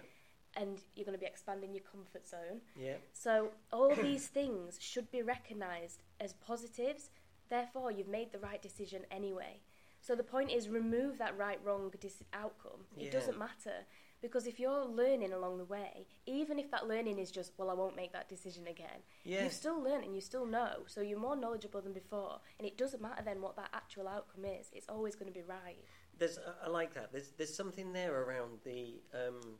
And 0.56 0.80
you're 0.96 1.06
going 1.06 1.18
to 1.18 1.20
be 1.20 1.26
expanding 1.26 1.74
your 1.74 1.84
comfort 1.84 2.28
zone. 2.28 2.62
Yeah. 2.76 2.96
So 3.14 3.52
all 3.72 3.96
these 4.02 4.28
things 4.28 4.78
should 4.80 5.10
be 5.12 5.22
recognised 5.22 6.04
as 6.20 6.34
positives. 6.34 7.10
Therefore, 7.50 7.92
you've 7.92 8.08
made 8.08 8.32
the 8.32 8.40
right 8.40 8.62
decision 8.62 9.02
anyway. 9.12 9.60
So 10.00 10.16
the 10.16 10.24
point 10.24 10.52
is, 10.52 10.68
remove 10.68 11.18
that 11.20 11.38
right 11.38 11.60
wrong 11.64 11.92
dis- 12.00 12.24
outcome. 12.34 12.86
It 12.98 13.06
Yeah. 13.06 13.12
doesn't 13.12 13.38
matter 13.38 13.86
because 14.20 14.46
if 14.48 14.60
you're 14.60 14.86
learning 14.86 15.32
along 15.34 15.58
the 15.58 15.66
way, 15.66 16.08
even 16.26 16.58
if 16.60 16.70
that 16.72 16.88
learning 16.88 17.18
is 17.20 17.30
just, 17.32 17.54
well, 17.58 17.70
I 17.70 17.74
won't 17.74 17.96
make 17.96 18.12
that 18.14 18.28
decision 18.30 18.68
again, 18.68 19.02
Yeah. 19.24 19.44
you've 19.44 19.54
still 19.54 19.80
learned 19.80 20.04
and 20.06 20.16
you 20.16 20.22
still 20.22 20.46
know. 20.46 20.84
So 20.88 21.02
you're 21.02 21.20
more 21.20 21.36
knowledgeable 21.36 21.82
than 21.82 21.94
before, 21.94 22.40
and 22.58 22.68
it 22.68 22.78
doesn't 22.78 23.02
matter 23.02 23.22
then 23.24 23.42
what 23.42 23.56
that 23.58 23.70
actual 23.74 24.08
outcome 24.08 24.46
is. 24.46 24.70
It's 24.74 24.88
always 24.90 25.16
going 25.16 25.32
to 25.32 25.38
be 25.40 25.44
right. 25.46 25.78
There's, 26.18 26.38
I 26.40 26.66
I 26.66 26.70
like 26.70 26.94
that. 26.96 27.12
There's, 27.12 27.32
there's 27.38 27.54
something 27.56 27.94
there 27.94 28.14
around 28.24 28.60
the, 28.64 29.02
um, 29.14 29.58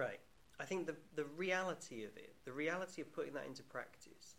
right. 0.00 0.20
I 0.58 0.64
think 0.64 0.86
the 0.86 0.96
the 1.14 1.24
reality 1.36 2.04
of 2.04 2.16
it, 2.16 2.34
the 2.44 2.52
reality 2.52 3.00
of 3.02 3.12
putting 3.12 3.34
that 3.34 3.46
into 3.46 3.62
practice, 3.62 4.34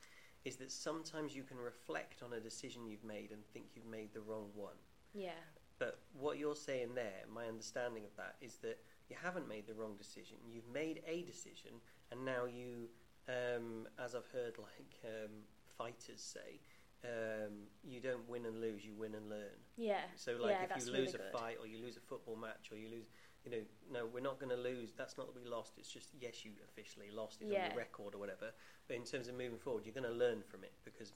is 0.46 0.56
that 0.58 0.72
sometimes 0.72 1.36
you 1.36 1.44
can 1.44 1.58
reflect 1.58 2.24
on 2.24 2.34
a 2.34 2.40
decision 2.40 2.86
you've 2.88 3.04
made 3.04 3.32
and 3.32 3.46
think 3.54 3.68
you've 3.76 3.86
made 3.86 4.14
the 4.14 4.22
wrong 4.22 4.50
one. 4.56 4.80
Yeah. 5.14 5.42
But 5.80 6.00
what 6.14 6.38
you're 6.38 6.56
saying 6.56 6.94
there, 6.94 7.26
my 7.34 7.48
understanding 7.48 8.04
of 8.06 8.16
that 8.16 8.36
is 8.40 8.58
that 8.58 8.78
you 9.10 9.16
haven't 9.22 9.48
made 9.48 9.66
the 9.66 9.74
wrong 9.74 9.96
decision. 9.98 10.38
You've 10.48 10.72
made 10.72 11.02
a 11.08 11.24
decision, 11.24 11.72
and 12.12 12.24
now 12.24 12.46
you, 12.46 12.90
um, 13.28 13.88
as 13.98 14.14
I've 14.14 14.28
heard 14.32 14.58
like 14.60 14.94
um, 15.04 15.32
fighters 15.78 16.22
say, 16.22 16.60
um, 17.04 17.66
you 17.84 18.00
don't 18.00 18.28
win 18.30 18.46
and 18.46 18.62
lose, 18.62 18.86
you 18.86 18.94
win 18.94 19.16
and 19.16 19.28
learn. 19.28 19.58
Yeah. 19.76 20.02
So, 20.16 20.38
like, 20.40 20.52
yeah, 20.52 20.76
if 20.76 20.86
you 20.86 20.92
lose 20.92 21.00
really 21.00 21.08
a 21.08 21.12
good. 21.18 21.40
fight 21.40 21.58
or 21.60 21.66
you 21.66 21.80
lose 21.80 21.98
a 21.98 22.00
football 22.00 22.36
match 22.36 22.70
or 22.72 22.78
you 22.78 22.90
lose, 22.90 23.08
you 23.44 23.52
know, 23.52 23.62
no, 23.92 24.06
we're 24.06 24.22
not 24.22 24.40
going 24.40 24.56
to 24.56 24.62
lose. 24.62 24.94
That's 24.96 25.18
not 25.18 25.34
that 25.34 25.44
we 25.44 25.50
lost. 25.50 25.74
It's 25.78 25.92
just 25.92 26.10
yes, 26.20 26.46
you 26.46 26.52
officially 26.64 27.10
lost 27.12 27.42
it 27.42 27.46
on 27.46 27.70
the 27.70 27.76
record 27.76 28.16
or 28.16 28.20
whatever. 28.20 28.52
But 28.88 28.98
in 28.98 29.04
terms 29.04 29.28
of 29.28 29.36
moving 29.36 29.58
forward, 29.58 29.86
you're 29.86 29.96
going 29.96 30.12
to 30.12 30.18
learn 30.18 30.44
from 30.44 30.64
it 30.64 30.74
because, 30.84 31.14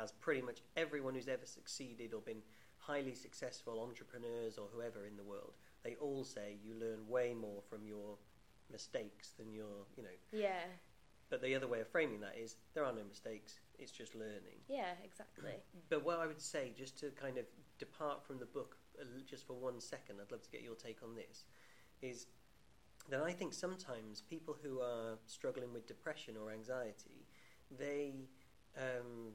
as 0.00 0.12
pretty 0.12 0.42
much 0.42 0.62
everyone 0.76 1.14
who's 1.14 1.28
ever 1.28 1.44
succeeded 1.44 2.14
or 2.14 2.20
been 2.20 2.42
highly 2.78 3.14
successful 3.14 3.82
entrepreneurs 3.82 4.56
or 4.56 4.68
whoever 4.74 5.04
in 5.04 5.16
the 5.16 5.24
world, 5.24 5.52
they 5.84 5.96
all 6.00 6.24
say 6.24 6.56
you 6.64 6.74
learn 6.74 7.06
way 7.08 7.34
more 7.34 7.62
from 7.68 7.86
your 7.86 8.16
mistakes 8.72 9.32
than 9.38 9.52
your, 9.52 9.86
you 9.96 10.02
know. 10.02 10.08
Yeah. 10.32 10.64
But 11.28 11.42
the 11.42 11.54
other 11.54 11.68
way 11.68 11.80
of 11.80 11.88
framing 11.88 12.20
that 12.20 12.36
is 12.36 12.56
there 12.74 12.84
are 12.84 12.92
no 12.92 13.04
mistakes. 13.08 13.60
It's 13.78 13.92
just 13.92 14.14
learning. 14.14 14.64
Yeah, 14.68 14.92
exactly. 15.04 15.52
But 15.88 16.04
what 16.04 16.18
I 16.18 16.26
would 16.26 16.40
say, 16.40 16.72
just 16.76 16.98
to 17.00 17.10
kind 17.10 17.38
of 17.38 17.44
depart 17.78 18.24
from 18.26 18.38
the 18.38 18.46
book 18.46 18.76
just 19.28 19.46
for 19.46 19.54
one 19.54 19.80
second, 19.80 20.16
I'd 20.20 20.30
love 20.30 20.42
to 20.42 20.50
get 20.50 20.62
your 20.62 20.74
take 20.74 21.02
on 21.02 21.14
this, 21.14 21.44
is 22.02 22.26
that 23.08 23.22
I 23.22 23.32
think 23.32 23.54
sometimes 23.54 24.22
people 24.22 24.56
who 24.62 24.80
are 24.80 25.18
struggling 25.26 25.72
with 25.72 25.86
depression 25.86 26.36
or 26.36 26.50
anxiety, 26.50 27.26
they 27.76 28.28
um, 28.76 29.34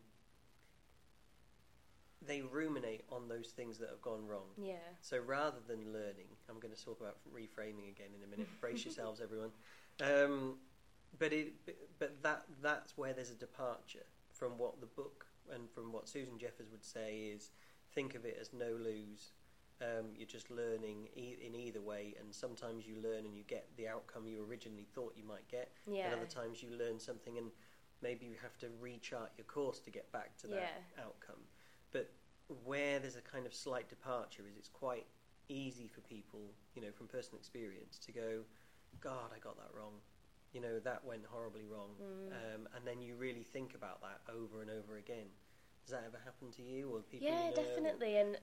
they 2.26 2.42
ruminate 2.42 3.04
on 3.10 3.28
those 3.28 3.50
things 3.50 3.78
that 3.80 3.90
have 3.90 4.02
gone 4.02 4.26
wrong. 4.28 4.48
Yeah. 4.58 4.76
So 5.02 5.20
rather 5.20 5.58
than 5.68 5.94
learning, 5.94 6.28
I'm 6.50 6.60
going 6.60 6.74
to 6.74 6.84
talk 6.84 7.00
about 7.00 7.18
reframing 7.34 7.90
again 7.90 8.10
in 8.18 8.24
a 8.24 8.28
minute. 8.28 8.48
Brace 8.62 8.86
yourselves, 8.86 9.22
everyone. 9.22 9.52
Um, 10.02 10.56
but 11.18 11.32
it, 11.34 11.54
but 12.00 12.22
that 12.24 12.44
that's 12.62 12.98
where 12.98 13.14
there's 13.14 13.32
a 13.32 13.36
departure 13.36 14.06
from 14.34 14.58
what 14.58 14.80
the 14.80 14.88
book 14.88 15.26
and 15.54 15.70
from 15.70 15.92
what 15.92 16.10
Susan 16.10 16.38
Jeffers 16.38 16.70
would 16.72 16.84
say 16.84 17.32
is 17.34 17.52
think 17.94 18.16
of 18.16 18.26
it 18.26 18.38
as 18.40 18.52
no 18.54 18.72
lose. 18.72 19.32
Um, 19.82 20.14
you're 20.16 20.28
just 20.28 20.50
learning 20.50 21.10
e- 21.16 21.36
in 21.46 21.54
either 21.54 21.82
way, 21.82 22.16
and 22.20 22.34
sometimes 22.34 22.88
you 22.88 22.96
learn 23.04 23.26
and 23.26 23.36
you 23.36 23.44
get 23.44 23.68
the 23.76 23.88
outcome 23.90 24.26
you 24.26 24.42
originally 24.46 24.88
thought 24.94 25.14
you 25.18 25.26
might 25.26 25.48
get, 25.50 25.74
Yeah. 25.86 26.06
and 26.06 26.16
other 26.16 26.26
times 26.30 26.64
you 26.64 26.70
learn 26.72 26.98
something 27.00 27.38
and 27.38 27.52
maybe 28.02 28.26
you 28.26 28.36
have 28.42 28.58
to 28.60 28.68
rechart 28.82 29.30
your 29.38 29.46
course 29.46 29.80
to 29.82 29.90
get 29.90 30.10
back 30.14 30.38
to 30.38 30.48
that 30.48 30.56
Yeah. 30.98 31.04
outcome. 31.04 31.46
But 31.92 32.10
where 32.64 33.00
there's 33.00 33.18
a 33.18 33.22
kind 33.22 33.46
of 33.46 33.54
slight 33.54 33.90
departure 33.90 34.48
is 34.48 34.56
it's 34.56 34.70
quite 34.70 35.08
easy 35.50 35.88
for 35.90 36.00
people, 36.02 36.54
you 36.74 36.82
know, 36.82 36.92
from 36.94 37.08
personal 37.08 37.38
experience 37.38 37.98
to 38.00 38.12
go, 38.14 38.46
God, 39.02 39.32
I 39.36 39.40
got 39.40 39.58
that 39.58 39.74
wrong. 39.74 40.02
You 40.54 40.62
know, 40.62 40.80
that 40.80 41.04
went 41.04 41.26
horribly 41.26 41.66
wrong. 41.66 41.96
Mm. 42.02 42.28
Um, 42.56 42.68
and 42.76 42.88
then 42.88 43.02
you 43.02 43.16
really 43.16 43.44
think 43.44 43.76
about 43.76 44.00
that 44.02 44.22
over 44.32 44.62
and 44.62 44.70
over 44.72 44.96
again. 44.96 45.28
Does 45.86 45.92
that 45.92 46.04
ever 46.06 46.18
happen 46.24 46.50
to 46.52 46.64
you 46.64 46.92
or 46.96 47.02
people? 47.02 47.28
Yeah, 47.28 47.50
you 47.50 47.50
know? 47.50 47.56
definitely, 47.62 48.18
and 48.18 48.40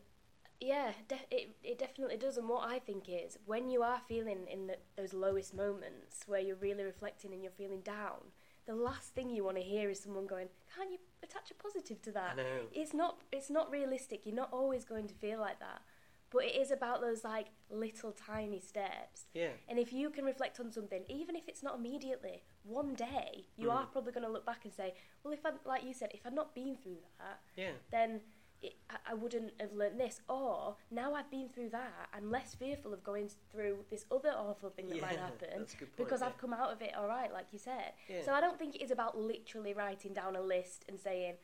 yeah, 0.63 0.93
de- 1.09 1.29
it 1.31 1.57
it 1.63 1.79
definitely 1.79 2.17
does. 2.17 2.37
And 2.39 2.49
what 2.49 2.69
I 2.69 2.79
think 2.79 3.05
is, 3.09 3.39
when 3.47 3.69
you 3.71 3.83
are 3.83 4.01
feeling 4.09 4.47
in 4.51 4.67
the, 4.69 4.77
those 4.97 5.13
lowest 5.13 5.55
moments 5.55 6.23
where 6.27 6.41
you're 6.41 6.57
really 6.57 6.85
reflecting 6.85 7.33
and 7.33 7.43
you're 7.43 7.53
feeling 7.53 7.81
down, 7.81 8.19
the 8.67 8.75
last 8.75 9.09
thing 9.15 9.29
you 9.31 9.45
want 9.45 9.57
to 9.57 9.63
hear 9.63 9.91
is 9.91 10.01
someone 10.03 10.27
going, 10.27 10.49
"Can't 10.75 10.91
you 10.91 10.99
attach 11.23 11.51
a 11.51 11.55
positive 11.55 12.01
to 12.03 12.11
I 12.11 12.13
that?" 12.15 12.37
know. 12.37 12.61
It's 12.73 12.95
not 12.95 13.23
it's 13.33 13.51
not 13.51 13.71
realistic. 13.71 14.25
You're 14.25 14.37
not 14.45 14.53
always 14.53 14.85
going 14.85 15.09
to 15.09 15.15
feel 15.15 15.41
like 15.41 15.59
that, 15.61 15.83
but 16.31 16.45
it 16.45 16.55
is 16.57 16.71
about 16.71 17.01
those 17.01 17.25
like 17.25 17.49
little 17.71 18.13
tiny 18.13 18.61
steps. 18.61 19.27
Yeah. 19.35 19.55
And 19.69 19.79
if 19.79 19.93
you 19.93 20.11
can 20.11 20.25
reflect 20.25 20.61
on 20.61 20.71
something, 20.71 21.03
even 21.09 21.35
if 21.37 21.49
it's 21.49 21.63
not 21.63 21.75
immediately, 21.81 22.43
one 22.63 22.95
day 22.95 23.47
you 23.57 23.69
Mm. 23.69 23.75
are 23.77 23.87
probably 23.87 24.13
going 24.13 24.27
to 24.27 24.33
look 24.33 24.47
back 24.47 24.65
and 24.65 24.73
say, 24.73 24.95
"Well, 25.23 25.33
if 25.35 25.45
I 25.45 25.51
like 25.65 25.85
you 25.85 25.95
said, 25.95 26.11
if 26.15 26.25
I'd 26.27 26.35
not 26.35 26.55
been 26.55 26.77
through 26.77 26.99
that." 27.19 27.41
Yeah. 27.57 27.73
then 27.91 28.21
it, 28.63 28.75
I, 28.89 29.13
I 29.13 29.15
wouldn't 29.15 29.53
have 29.61 29.73
learnt 29.73 29.99
this. 29.99 30.21
Or 30.29 30.77
now 30.91 31.15
I've 31.15 31.31
been 31.31 31.49
through 31.49 31.71
that, 31.71 32.09
I'm 32.15 32.31
less 32.31 32.55
fearful 32.55 32.93
of 32.93 33.03
going 33.03 33.31
through 33.51 33.79
this 33.91 34.05
other 34.11 34.31
awful 34.31 34.71
thing 34.71 34.89
that 34.89 35.01
might 35.01 35.19
happen 35.19 35.49
that's 35.59 35.75
a 35.75 35.77
good 35.77 35.97
point, 35.97 36.09
because 36.09 36.21
yeah. 36.21 36.29
I've 36.29 36.39
come 36.39 36.53
out 36.53 36.73
of 36.73 36.81
it 36.81 36.93
all 36.97 37.09
right, 37.09 37.33
like 37.33 37.47
you 37.53 37.59
said. 37.59 37.93
Yeah. 38.09 38.25
So 38.25 38.33
I 38.33 38.41
don't 38.41 38.59
think 38.59 38.77
it 38.77 38.83
is 38.83 38.91
about 38.91 39.19
literally 39.19 39.75
writing 39.75 40.13
down 40.13 40.37
a 40.37 40.43
list 40.43 40.85
and 40.89 40.99
saying, 40.99 41.35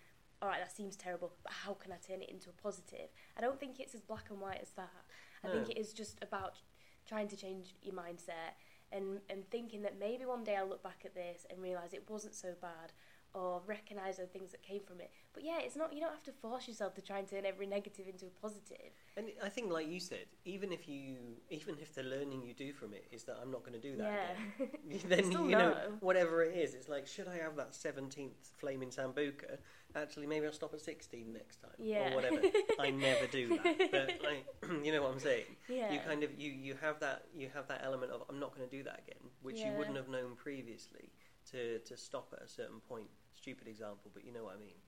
all 0.41 0.49
right, 0.49 0.61
that 0.61 0.75
seems 0.75 0.97
terrible, 0.97 1.33
but 1.43 1.53
how 1.53 1.75
can 1.75 1.93
I 1.93 1.97
turn 1.97 2.23
it 2.23 2.31
into 2.31 2.49
a 2.49 2.63
positive? 2.63 3.09
I 3.37 3.41
don't 3.41 3.59
think 3.59 3.81
it's 3.81 3.95
as 3.95 4.01
black 4.01 4.27
and 4.31 4.41
white 4.41 4.61
as 4.63 4.71
that. 4.77 4.91
I 5.45 5.49
think 5.49 5.69
it 5.71 5.79
is 5.79 5.93
just 5.93 6.19
about 6.23 6.55
trying 7.07 7.29
to 7.29 7.37
change 7.37 7.75
your 7.83 7.95
mindset 7.95 8.59
and, 8.93 9.21
and 9.31 9.49
thinking 9.51 9.83
that 9.83 9.99
maybe 9.99 10.25
one 10.25 10.45
day 10.45 10.57
I'll 10.57 10.69
look 10.69 10.83
back 10.83 11.03
at 11.05 11.15
this 11.15 11.47
and 11.51 11.63
realise 11.63 11.93
it 11.93 12.05
wasn't 12.09 12.35
so 12.35 12.55
bad 12.61 12.93
or 13.35 13.61
recognise 13.67 14.17
the 14.17 14.27
things 14.27 14.51
that 14.53 14.63
came 14.63 14.81
from 14.83 15.01
it. 15.01 15.11
But 15.35 15.45
yeah, 15.45 15.59
it's 15.61 15.77
not, 15.77 15.93
you 15.93 16.01
don't 16.01 16.11
have 16.13 16.23
to 16.25 16.33
force 16.33 16.67
yourself 16.67 16.95
to 16.95 17.03
try 17.03 17.19
and 17.19 17.29
turn 17.29 17.45
every 17.45 17.67
negative 17.67 18.07
into 18.09 18.27
a 18.27 18.41
positive. 18.41 18.91
And 19.17 19.29
I 19.43 19.49
think, 19.49 19.71
like 19.71 19.89
you 19.89 20.01
said, 20.01 20.27
even 20.45 20.73
if 20.73 20.89
you, 20.89 21.17
even 21.51 21.77
if 21.81 21.95
the 21.95 22.03
learning 22.03 22.43
you 22.43 22.55
do 22.55 22.73
from 22.73 22.93
it 22.95 23.07
is 23.13 23.25
that 23.25 23.37
I'm 23.41 23.51
not 23.51 23.61
going 23.61 23.81
to 23.81 23.81
do 23.81 23.97
that 23.97 24.37
yeah. 24.59 24.67
again, 24.67 25.01
then 25.09 25.33
you 25.33 25.57
know 25.57 25.71
no. 25.71 25.97
whatever 26.01 26.43
it 26.43 26.57
is, 26.57 26.75
it's 26.75 26.89
like 26.89 27.07
should 27.07 27.29
I 27.29 27.37
have 27.37 27.57
that 27.57 27.75
seventeenth 27.75 28.51
flaming 28.59 28.91
sambuca? 28.91 29.59
Actually, 29.95 30.27
maybe 30.27 30.47
I'll 30.47 30.53
stop 30.53 30.75
at 30.75 30.81
sixteen 30.81 31.33
next 31.33 31.61
time, 31.63 31.73
Yeah. 31.79 32.13
or 32.13 32.17
whatever. 32.17 32.43
I 32.79 32.91
never 33.09 33.27
do 33.27 33.49
that, 33.49 33.91
but 33.91 34.21
like, 34.23 34.47
you 34.85 34.93
know 34.93 35.03
what 35.03 35.13
I'm 35.13 35.21
saying. 35.21 35.45
yeah. 35.69 35.93
You 35.93 36.01
kind 36.01 36.23
of 36.23 36.39
you 36.39 36.51
you 36.51 36.75
have 36.81 37.01
that 37.01 37.25
you 37.35 37.49
have 37.55 37.69
that 37.69 37.83
element 37.85 38.13
of 38.13 38.23
I'm 38.29 38.39
not 38.39 38.55
going 38.57 38.69
to 38.69 38.77
do 38.77 38.83
that 38.85 39.03
again, 39.07 39.31
which 39.43 39.59
you 39.59 39.73
wouldn't 39.77 39.97
have 39.97 40.09
known 40.09 40.37
previously 40.37 41.11
to 41.53 41.79
to 41.81 41.97
stop 41.97 42.33
at 42.37 42.43
a 42.43 42.49
certain 42.49 42.81
point. 42.81 43.09
Stupid 43.35 43.69
example, 43.69 44.11
but 44.13 44.25
you 44.25 44.33
know 44.33 44.45
what 44.45 44.57
I 44.57 44.59
mean. 44.59 44.79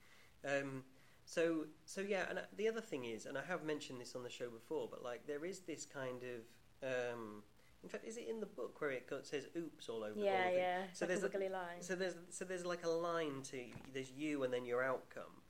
Um, 0.44 0.84
so 1.24 1.66
so 1.84 2.00
yeah, 2.00 2.24
and 2.28 2.38
uh, 2.38 2.42
the 2.56 2.68
other 2.68 2.80
thing 2.80 3.04
is, 3.04 3.26
and 3.26 3.38
I 3.38 3.42
have 3.46 3.62
mentioned 3.64 4.00
this 4.00 4.14
on 4.16 4.22
the 4.22 4.30
show 4.30 4.48
before, 4.50 4.88
but 4.90 5.02
like 5.04 5.26
there 5.26 5.44
is 5.44 5.60
this 5.60 5.86
kind 5.86 6.22
of, 6.22 6.88
um, 6.88 7.42
in 7.82 7.88
fact, 7.88 8.04
is 8.04 8.16
it 8.16 8.26
in 8.28 8.40
the 8.40 8.46
book 8.46 8.80
where 8.80 8.90
it 8.90 9.08
says 9.22 9.46
"oops" 9.56 9.88
all 9.88 10.02
over? 10.02 10.18
all 10.18 10.24
yeah, 10.24 10.46
it? 10.48 10.56
yeah. 10.56 10.82
So 10.92 11.00
So 11.00 11.06
there's 11.06 11.22
like 11.22 11.34
a- 11.34 11.36
a 11.36 11.40
wiggly 11.40 11.52
line. 11.54 11.82
So 11.82 11.94
there's 11.94 12.16
so 12.30 12.44
there's 12.44 12.66
like 12.66 12.84
a 12.84 12.88
line 12.90 13.42
to 13.50 13.58
there's 13.92 14.10
you 14.10 14.42
and 14.42 14.52
then 14.52 14.64
your 14.66 14.82
outcome, 14.82 15.42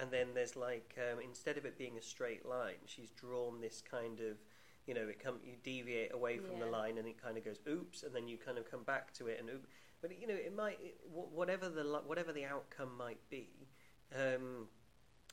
and 0.00 0.10
then 0.10 0.28
there's 0.34 0.56
like 0.56 0.96
um, 0.98 1.20
instead 1.20 1.58
of 1.58 1.64
it 1.66 1.76
being 1.76 1.98
a 1.98 2.02
straight 2.02 2.46
line, 2.46 2.80
she's 2.86 3.10
drawn 3.10 3.60
this 3.60 3.82
kind 3.82 4.20
of, 4.20 4.38
you 4.86 4.94
know, 4.94 5.06
it 5.08 5.18
come 5.22 5.38
you 5.44 5.56
deviate 5.62 6.14
away 6.14 6.38
from 6.38 6.58
the 6.60 6.66
line 6.66 6.98
and 6.98 7.06
it 7.06 7.20
kind 7.22 7.36
of 7.36 7.44
goes 7.44 7.60
oops, 7.68 8.02
and 8.02 8.14
then 8.14 8.26
you 8.26 8.38
kind 8.38 8.56
of 8.58 8.70
come 8.70 8.84
back 8.84 9.12
to 9.14 9.26
it 9.26 9.38
and 9.40 9.50
oop. 9.50 9.66
But 10.00 10.20
you 10.20 10.26
know, 10.26 10.34
it 10.34 10.54
might 10.54 10.78
it, 10.82 10.98
whatever 11.10 11.68
the 11.68 11.82
whatever 12.06 12.32
the 12.32 12.44
outcome 12.44 12.96
might 12.96 13.20
be. 13.30 13.48
Um, 14.14 14.68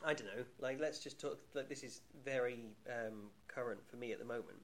I 0.04 0.14
don't 0.14 0.28
know. 0.28 0.44
Like, 0.60 0.80
let's 0.80 1.00
just 1.00 1.20
talk. 1.20 1.40
Like, 1.54 1.70
this 1.70 1.84
is 1.84 2.02
very 2.26 2.76
um, 2.90 3.30
current 3.48 3.80
for 3.88 3.98
me 3.98 4.12
at 4.12 4.20
the 4.20 4.26
moment. 4.26 4.60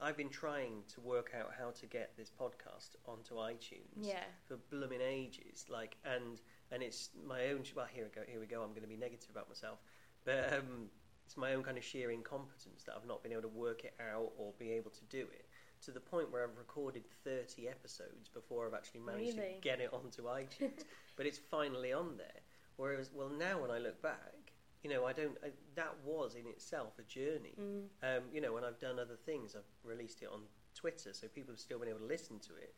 I've 0.00 0.16
been 0.16 0.30
trying 0.30 0.82
to 0.94 1.00
work 1.00 1.32
out 1.38 1.50
how 1.58 1.72
to 1.72 1.86
get 1.86 2.16
this 2.16 2.30
podcast 2.30 2.96
onto 3.06 3.34
iTunes 3.34 4.00
yeah. 4.00 4.24
for 4.48 4.56
blooming 4.70 5.00
ages. 5.02 5.66
Like, 5.68 5.96
and 6.04 6.40
and 6.72 6.82
it's 6.82 7.10
my 7.26 7.48
own. 7.48 7.62
Well, 7.76 7.86
here 7.92 8.04
we 8.04 8.10
go. 8.10 8.22
Here 8.26 8.40
we 8.40 8.46
go. 8.46 8.62
I'm 8.62 8.70
going 8.70 8.82
to 8.82 8.88
be 8.88 8.96
negative 8.96 9.28
about 9.30 9.48
myself, 9.48 9.78
but 10.24 10.52
um, 10.54 10.88
it's 11.26 11.36
my 11.36 11.54
own 11.54 11.62
kind 11.62 11.76
of 11.76 11.84
sheer 11.84 12.10
incompetence 12.10 12.82
that 12.84 12.94
I've 12.96 13.06
not 13.06 13.22
been 13.22 13.32
able 13.32 13.42
to 13.42 13.48
work 13.48 13.84
it 13.84 13.94
out 14.00 14.32
or 14.38 14.52
be 14.58 14.72
able 14.72 14.90
to 14.90 15.04
do 15.04 15.20
it 15.20 15.46
to 15.82 15.90
the 15.90 16.00
point 16.00 16.30
where 16.30 16.42
I've 16.44 16.56
recorded 16.56 17.04
30 17.24 17.68
episodes 17.68 18.28
before 18.28 18.66
I've 18.66 18.74
actually 18.74 19.00
managed 19.00 19.38
Really? 19.38 19.54
to 19.54 19.60
get 19.60 19.80
it 19.80 19.90
onto 19.92 20.24
iTunes. 20.24 20.84
but 21.16 21.26
it's 21.26 21.38
finally 21.38 21.92
on 21.92 22.16
there. 22.16 22.40
Whereas, 22.76 23.10
well, 23.14 23.28
now 23.28 23.60
when 23.60 23.70
I 23.70 23.78
look 23.78 24.00
back, 24.02 24.52
you 24.82 24.88
know, 24.90 25.04
I 25.04 25.12
don't. 25.12 25.36
I, 25.44 25.50
that 25.74 25.94
was 26.04 26.34
in 26.34 26.46
itself 26.46 26.98
a 26.98 27.02
journey. 27.02 27.54
Mm. 27.60 27.82
Um, 28.02 28.22
you 28.32 28.40
know, 28.40 28.54
when 28.54 28.64
I've 28.64 28.78
done 28.78 28.98
other 28.98 29.16
things, 29.26 29.54
I've 29.54 29.68
released 29.84 30.22
it 30.22 30.28
on 30.32 30.40
Twitter, 30.74 31.12
so 31.12 31.28
people 31.28 31.52
have 31.52 31.60
still 31.60 31.78
been 31.78 31.88
able 31.88 31.98
to 32.00 32.06
listen 32.06 32.38
to 32.40 32.54
it. 32.54 32.74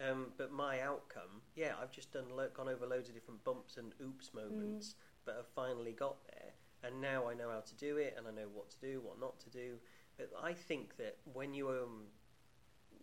Um, 0.00 0.32
but 0.38 0.50
my 0.50 0.80
outcome, 0.80 1.42
yeah, 1.54 1.72
I've 1.80 1.92
just 1.92 2.12
done 2.12 2.24
lo- 2.34 2.48
gone 2.52 2.68
over 2.68 2.86
loads 2.86 3.08
of 3.08 3.14
different 3.14 3.44
bumps 3.44 3.76
and 3.76 3.94
oops 4.02 4.32
moments, 4.32 4.94
but 5.24 5.36
I've 5.38 5.48
finally 5.54 5.92
got 5.92 6.16
there, 6.32 6.52
and 6.82 7.00
now 7.00 7.28
I 7.28 7.34
know 7.34 7.50
how 7.50 7.60
to 7.60 7.74
do 7.74 7.98
it, 7.98 8.14
and 8.16 8.26
I 8.26 8.30
know 8.30 8.48
what 8.52 8.70
to 8.70 8.80
do, 8.80 9.02
what 9.04 9.20
not 9.20 9.38
to 9.40 9.50
do. 9.50 9.74
But 10.16 10.30
I 10.42 10.52
think 10.54 10.96
that 10.96 11.18
when 11.32 11.52
you 11.52 11.68
um, 11.68 12.04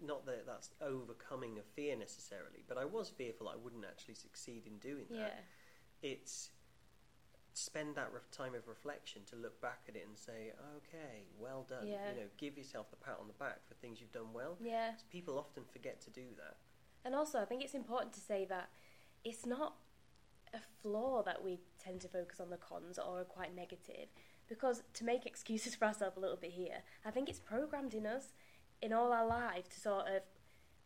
not 0.01 0.25
that 0.25 0.45
that's 0.45 0.69
overcoming 0.81 1.57
a 1.59 1.61
fear 1.61 1.95
necessarily, 1.95 2.63
but 2.67 2.77
I 2.77 2.85
was 2.85 3.09
fearful 3.09 3.47
I 3.47 3.55
wouldn't 3.55 3.85
actually 3.85 4.15
succeed 4.15 4.65
in 4.67 4.77
doing 4.79 5.05
that 5.11 5.17
Yeah. 6.03 6.09
it's 6.09 6.49
spend 7.53 7.95
that 7.95 8.11
ref- 8.13 8.31
time 8.31 8.55
of 8.55 8.67
reflection 8.67 9.23
to 9.25 9.35
look 9.35 9.59
back 9.61 9.81
at 9.89 9.95
it 9.95 10.05
and 10.07 10.17
say, 10.17 10.53
okay, 10.77 11.25
well 11.37 11.63
done. 11.69 11.85
Yeah. 11.85 12.11
You 12.11 12.21
know, 12.21 12.27
give 12.37 12.57
yourself 12.57 12.89
the 12.89 12.95
pat 12.95 13.17
on 13.19 13.27
the 13.27 13.33
back 13.33 13.59
for 13.67 13.73
things 13.75 13.99
you've 13.99 14.13
done 14.13 14.31
well. 14.33 14.57
Yeah. 14.61 14.91
People 15.09 15.37
often 15.37 15.63
forget 15.71 15.99
to 16.03 16.09
do 16.09 16.27
that. 16.37 16.55
And 17.03 17.13
also, 17.13 17.39
I 17.41 17.45
think 17.45 17.61
it's 17.63 17.73
important 17.73 18.13
to 18.13 18.21
say 18.21 18.45
that 18.45 18.69
it's 19.25 19.45
not 19.45 19.75
a 20.53 20.59
flaw 20.81 21.23
that 21.23 21.43
we 21.43 21.59
tend 21.77 21.99
to 22.01 22.07
focus 22.07 22.39
on 22.39 22.49
the 22.49 22.57
cons 22.57 22.97
or 22.97 23.19
are 23.19 23.25
quite 23.25 23.53
negative. 23.53 24.07
Because 24.47 24.83
to 24.93 25.03
make 25.03 25.25
excuses 25.25 25.75
for 25.77 25.85
ourselves 25.85 26.15
a 26.15 26.21
little 26.21 26.37
bit 26.37 26.51
here, 26.51 26.83
I 27.05 27.11
think 27.11 27.27
it's 27.27 27.39
programmed 27.39 27.93
in 27.93 28.05
us 28.07 28.31
in 28.81 28.93
all 28.93 29.11
our 29.13 29.25
life 29.25 29.69
to 29.69 29.79
sort 29.79 30.07
of 30.07 30.23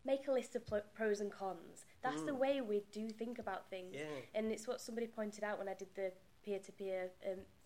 make 0.04 0.28
a 0.28 0.32
list 0.32 0.54
of 0.54 0.66
pl- 0.66 0.82
pros 0.94 1.20
and 1.20 1.32
cons. 1.32 1.84
That's 2.02 2.22
the 2.22 2.32
Mm. 2.32 2.38
way 2.38 2.60
we 2.60 2.80
do 2.92 3.08
think 3.10 3.38
about 3.38 3.68
things. 3.70 3.94
Yeah. 3.96 4.06
And 4.34 4.52
it's 4.52 4.66
what 4.68 4.80
somebody 4.80 5.06
pointed 5.08 5.42
out 5.42 5.58
when 5.58 5.68
I 5.68 5.74
did 5.74 5.94
the 5.94 6.12
peer 6.42 6.58
to 6.60 6.72
peer 6.72 7.10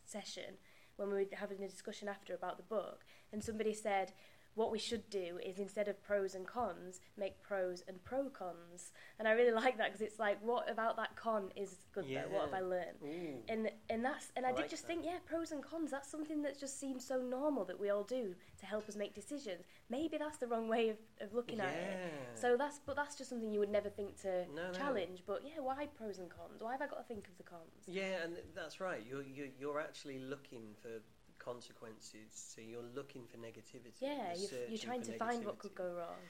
session 0.04 0.56
when 0.96 1.08
we 1.08 1.14
were 1.24 1.36
having 1.36 1.62
a 1.64 1.68
discussion 1.68 2.08
after 2.08 2.34
about 2.34 2.56
the 2.56 2.62
book. 2.62 3.04
And 3.32 3.42
somebody 3.42 3.72
said, 3.74 4.12
what 4.54 4.70
we 4.72 4.78
should 4.78 5.08
do 5.10 5.38
is 5.44 5.58
instead 5.58 5.88
of 5.88 6.02
pros 6.02 6.34
and 6.34 6.46
cons, 6.46 7.00
make 7.16 7.40
pros 7.42 7.82
and 7.88 8.02
pro 8.04 8.28
cons. 8.30 8.92
And 9.18 9.26
I 9.28 9.32
really 9.32 9.52
like 9.64 9.78
that 9.78 9.86
because 9.92 10.00
it's 10.00 10.18
like, 10.18 10.38
what 10.42 10.68
about 10.70 10.96
that 10.96 11.16
con 11.16 11.50
is 11.56 11.76
good 11.92 12.04
though? 12.04 12.28
What 12.30 12.44
have 12.46 12.54
I 12.54 12.60
learned? 12.60 12.98
Ooh. 13.04 13.38
And 13.48 13.70
and 13.88 14.04
that's 14.04 14.32
and 14.36 14.44
I, 14.44 14.50
I 14.50 14.52
did 14.52 14.60
like 14.62 14.70
just 14.70 14.82
that. 14.82 14.88
think, 14.88 15.04
yeah, 15.04 15.18
pros 15.24 15.52
and 15.52 15.62
cons. 15.62 15.90
That's 15.90 16.10
something 16.10 16.42
that 16.42 16.58
just 16.58 16.78
seems 16.80 17.06
so 17.06 17.18
normal 17.20 17.64
that 17.66 17.78
we 17.78 17.90
all 17.90 18.04
do 18.04 18.34
to 18.58 18.66
help 18.66 18.88
us 18.88 18.96
make 18.96 19.14
decisions. 19.14 19.64
Maybe 19.88 20.18
that's 20.18 20.38
the 20.38 20.46
wrong 20.46 20.68
way 20.68 20.90
of, 20.90 20.96
of 21.20 21.34
looking 21.34 21.60
at 21.60 21.68
it. 21.74 21.98
Yeah. 21.98 22.08
So 22.34 22.56
that's 22.56 22.80
but 22.84 22.96
that's 22.96 23.16
just 23.16 23.30
something 23.30 23.50
you 23.50 23.60
would 23.60 23.70
never 23.70 23.88
think 23.88 24.20
to 24.22 24.46
No, 24.54 24.66
no. 24.66 24.72
challenge. 24.72 25.22
But 25.26 25.42
yeah, 25.44 25.60
why 25.62 25.86
pros 25.96 26.18
and 26.18 26.28
cons? 26.28 26.60
Why 26.60 26.72
have 26.72 26.82
I 26.82 26.86
got 26.86 26.96
to 26.98 27.04
think 27.04 27.28
of 27.28 27.36
the 27.38 27.44
cons? 27.44 27.60
Yeah, 27.86 28.24
and 28.24 28.34
that's 28.54 28.80
right. 28.80 29.02
You're, 29.08 29.22
you're 29.22 29.48
you're 29.58 29.80
actually 29.80 30.18
looking 30.18 30.74
for 30.82 30.88
consequences. 31.44 32.30
So 32.32 32.60
you're 32.60 32.84
looking 32.94 33.24
for 33.26 33.38
negativity. 33.38 34.00
Yeah, 34.00 34.34
you're, 34.36 34.68
you're 34.68 34.78
trying 34.78 35.02
to 35.02 35.12
find 35.16 35.44
what 35.44 35.58
could 35.58 35.74
go 35.74 35.92
wrong. 35.96 36.20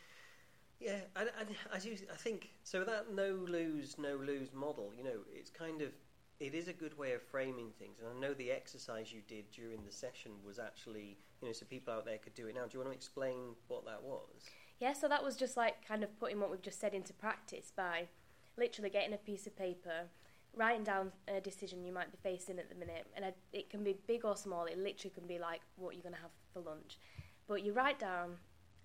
Yeah, 0.79 1.01
I, 1.15 1.23
I, 1.23 1.77
I, 1.77 1.79
do, 1.79 1.95
I 2.11 2.17
think 2.17 2.49
so. 2.63 2.85
That 2.85 3.13
no 3.15 3.45
lose, 3.47 3.97
no 3.99 4.17
lose 4.17 4.55
model, 4.55 4.93
you 4.97 5.05
know, 5.05 5.21
it's 5.31 5.51
kind 5.51 5.83
of 5.83 5.91
it 6.41 6.55
is 6.55 6.69
a 6.69 6.73
good 6.73 6.97
way 6.97 7.13
of 7.13 7.23
framing 7.23 7.71
things. 7.79 7.99
And 8.01 8.09
I 8.09 8.19
know 8.19 8.33
the 8.33 8.51
exercise 8.51 9.13
you 9.13 9.21
did 9.29 9.51
during 9.51 9.85
the 9.85 9.93
session 9.93 10.33
was 10.45 10.59
actually, 10.59 11.19
you 11.43 11.49
know, 11.49 11.53
so 11.53 11.67
people 11.67 11.93
out 11.93 12.07
there 12.07 12.17
could 12.17 12.35
do 12.35 12.47
it 12.47 12.55
now. 12.55 12.63
Do 12.63 12.71
you 12.73 12.79
want 12.79 12.91
to 12.91 12.97
explain 12.97 13.55
what 13.69 13.85
that 13.85 14.03
was? 14.03 14.49
Yeah, 14.81 14.95
so 14.95 15.07
that 15.09 15.23
was 15.23 15.37
just 15.37 15.59
like 15.59 15.87
kind 15.87 16.03
of 16.03 16.19
putting 16.19 16.41
what 16.41 16.51
we've 16.51 16.63
just 16.63 16.81
said 16.81 16.95
into 16.95 17.13
practice 17.13 17.71
by 17.77 18.09
literally 18.57 18.89
getting 18.89 19.13
a 19.13 19.19
piece 19.19 19.47
of 19.47 19.55
paper, 19.55 20.09
writing 20.57 20.85
down 20.85 21.13
a 21.29 21.41
decision 21.41 21.85
you 21.85 21.93
might 21.93 22.11
be 22.11 22.19
facing 22.23 22.59
at 22.59 22.69
the 22.69 22.75
minute, 22.75 23.07
and 23.15 23.25
I, 23.25 23.35
it 23.53 23.71
can 23.71 23.85
be 23.85 23.97
big 24.07 24.25
or 24.25 24.37
small. 24.37 24.65
It 24.67 24.79
literally 24.79 25.13
can 25.15 25.27
be 25.27 25.39
like 25.39 25.61
what 25.77 25.95
you're 25.95 26.03
going 26.03 26.15
to 26.15 26.21
have 26.21 26.31
for 26.53 26.61
lunch, 26.61 26.99
but 27.47 27.65
you 27.65 27.73
write 27.73 27.99
down 27.99 28.37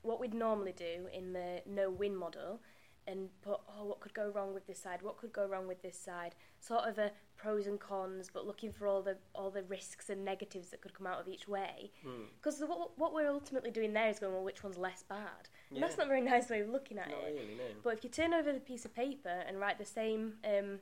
what 0.02 0.20
we'd 0.20 0.34
normally 0.34 0.74
do 0.74 1.08
in 1.14 1.34
the 1.34 1.62
no-win 1.66 2.16
model, 2.16 2.62
and 3.08 3.30
put 3.42 3.60
oh 3.70 3.86
what 3.86 4.00
could 4.00 4.14
go 4.14 4.30
wrong 4.30 4.54
with 4.54 4.66
this 4.68 4.82
side, 4.82 5.02
what 5.02 5.18
could 5.18 5.32
go 5.32 5.46
wrong 5.46 5.68
with 5.68 5.82
this 5.82 6.00
side, 6.00 6.34
sort 6.60 6.86
of 6.86 6.98
a 6.98 7.12
pros 7.38 7.68
and 7.68 7.80
cons, 7.80 8.30
but 8.34 8.48
looking 8.48 8.72
for 8.72 8.88
all 8.88 9.02
the 9.02 9.18
all 9.34 9.52
the 9.52 9.64
risks 9.64 10.10
and 10.10 10.26
negatives 10.26 10.70
that 10.70 10.82
could 10.82 10.94
come 10.94 11.06
out 11.06 11.20
of 11.20 11.28
each 11.28 11.48
way. 11.48 11.92
Hmm. 12.04 12.24
Because 12.36 12.62
what, 12.62 12.98
what 12.98 13.14
we're 13.14 13.30
ultimately 13.30 13.72
doing 13.72 13.94
there 13.94 14.10
is 14.10 14.20
going, 14.20 14.34
well, 14.34 14.44
which 14.44 14.64
one's 14.64 14.78
less 14.78 15.04
bad? 15.04 15.50
And 15.72 15.84
that's 15.84 15.98
not 15.98 16.08
a 16.08 16.10
very 16.10 16.22
nice 16.22 16.50
way 16.50 16.62
of 16.62 16.70
looking 16.70 16.98
at 16.98 17.10
Not 17.10 17.18
it. 17.28 17.34
really, 17.34 17.56
no. 17.58 17.64
But 17.84 17.94
if 17.96 18.04
you 18.04 18.10
turn 18.10 18.34
over 18.34 18.52
the 18.54 18.60
piece 18.60 18.86
of 18.86 18.96
paper 18.96 19.44
and 19.48 19.60
write 19.60 19.78
the 19.78 19.86
same 19.86 20.36
um, 20.44 20.80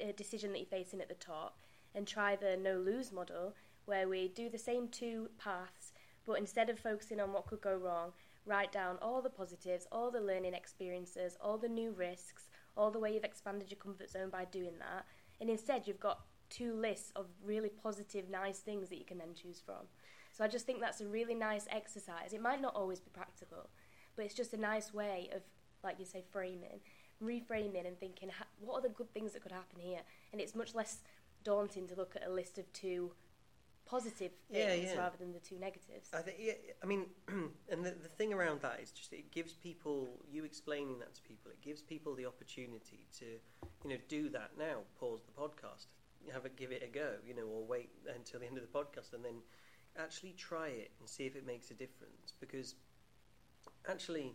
uh, 0.00 0.12
decision 0.16 0.52
that 0.52 0.58
you're 0.58 0.66
facing 0.66 1.00
at 1.00 1.08
the 1.08 1.14
top 1.14 1.58
and 1.94 2.06
try 2.06 2.36
the 2.36 2.56
no 2.56 2.78
lose 2.78 3.12
model, 3.12 3.54
where 3.84 4.08
we 4.08 4.28
do 4.28 4.48
the 4.48 4.58
same 4.58 4.88
two 4.88 5.28
paths, 5.38 5.92
but 6.24 6.38
instead 6.38 6.70
of 6.70 6.78
focusing 6.78 7.20
on 7.20 7.32
what 7.32 7.46
could 7.46 7.60
go 7.60 7.74
wrong, 7.74 8.12
write 8.46 8.72
down 8.72 8.98
all 9.02 9.20
the 9.20 9.30
positives, 9.30 9.86
all 9.92 10.10
the 10.10 10.20
learning 10.20 10.54
experiences, 10.54 11.36
all 11.40 11.58
the 11.58 11.68
new 11.68 11.92
risks, 11.92 12.48
all 12.76 12.90
the 12.90 12.98
way 12.98 13.12
you've 13.12 13.24
expanded 13.24 13.70
your 13.70 13.78
comfort 13.78 14.10
zone 14.10 14.30
by 14.30 14.44
doing 14.44 14.78
that. 14.78 15.04
And 15.40 15.50
instead, 15.50 15.86
you've 15.86 16.00
got 16.00 16.20
two 16.48 16.74
lists 16.74 17.12
of 17.16 17.26
really 17.44 17.68
positive, 17.68 18.28
nice 18.30 18.58
things 18.58 18.88
that 18.88 18.98
you 18.98 19.04
can 19.04 19.18
then 19.18 19.34
choose 19.34 19.60
from. 19.64 19.86
So 20.32 20.44
I 20.44 20.48
just 20.48 20.66
think 20.66 20.80
that's 20.80 21.00
a 21.00 21.06
really 21.06 21.34
nice 21.34 21.66
exercise. 21.70 22.32
It 22.32 22.40
might 22.40 22.60
not 22.60 22.74
always 22.74 23.00
be 23.00 23.10
practical, 23.10 23.68
but 24.16 24.24
it's 24.24 24.34
just 24.34 24.54
a 24.54 24.58
nice 24.58 24.94
way 24.94 25.28
of, 25.34 25.42
like 25.84 25.98
you 25.98 26.06
say, 26.06 26.22
framing, 26.30 26.80
reframing, 27.22 27.86
and 27.86 27.98
thinking, 27.98 28.30
what 28.60 28.78
are 28.78 28.82
the 28.82 28.94
good 28.94 29.12
things 29.12 29.32
that 29.32 29.42
could 29.42 29.52
happen 29.52 29.80
here? 29.80 30.00
And 30.32 30.40
it's 30.40 30.54
much 30.54 30.74
less 30.74 30.98
daunting 31.44 31.86
to 31.88 31.94
look 31.94 32.16
at 32.16 32.26
a 32.26 32.30
list 32.30 32.58
of 32.58 32.72
two 32.72 33.12
positive 33.84 34.30
Yeah, 34.48 34.70
things 34.70 34.90
yeah. 34.94 34.98
rather 34.98 35.16
than 35.18 35.32
the 35.32 35.40
two 35.40 35.58
negatives. 35.58 36.08
I 36.14 36.22
think, 36.22 36.38
yeah, 36.40 36.52
I 36.82 36.86
mean, 36.86 37.06
and 37.28 37.84
the, 37.84 37.90
the 37.90 38.08
thing 38.08 38.32
around 38.32 38.62
that 38.62 38.80
is 38.82 38.90
just 38.90 39.12
it 39.12 39.30
gives 39.30 39.52
people, 39.52 40.20
you 40.30 40.44
explaining 40.44 40.98
that 41.00 41.14
to 41.14 41.22
people, 41.22 41.50
it 41.50 41.60
gives 41.60 41.82
people 41.82 42.14
the 42.14 42.26
opportunity 42.26 43.06
to, 43.18 43.26
you 43.84 43.90
know, 43.90 43.96
do 44.08 44.28
that 44.30 44.52
now, 44.58 44.78
pause 44.98 45.20
the 45.24 45.32
podcast, 45.32 45.86
have 46.32 46.46
it, 46.46 46.56
give 46.56 46.70
it 46.72 46.82
a 46.82 46.86
go, 46.86 47.14
you 47.26 47.34
know, 47.34 47.42
or 47.42 47.64
wait 47.64 47.90
until 48.14 48.40
the 48.40 48.46
end 48.46 48.56
of 48.56 48.62
the 48.62 48.78
podcast 48.78 49.12
and 49.12 49.24
then 49.24 49.42
actually 49.98 50.32
try 50.38 50.68
it 50.68 50.92
and 51.00 51.08
see 51.08 51.24
if 51.24 51.36
it 51.36 51.46
makes 51.46 51.70
a 51.70 51.74
difference. 51.74 52.32
Because 52.40 52.74
actually, 53.88 54.34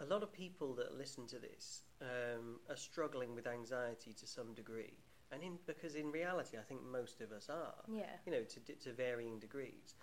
a 0.00 0.04
lot 0.06 0.22
of 0.22 0.32
people 0.32 0.74
that 0.74 0.96
listen 0.98 1.26
to 1.28 1.38
this 1.38 1.82
um, 2.00 2.58
are 2.68 2.76
struggling 2.76 3.34
with 3.34 3.46
anxiety 3.46 4.12
to 4.14 4.26
some 4.26 4.54
degree. 4.54 4.98
And 5.30 5.42
in, 5.42 5.58
because 5.66 5.94
in 5.94 6.10
reality, 6.10 6.58
I 6.58 6.62
think 6.62 6.80
most 6.84 7.20
of 7.20 7.32
us 7.32 7.48
are 7.48 7.74
yeah. 7.88 8.16
you 8.26 8.32
know, 8.32 8.42
to, 8.42 8.74
to 8.74 8.92
varying 8.92 9.38
degrees. 9.38 9.94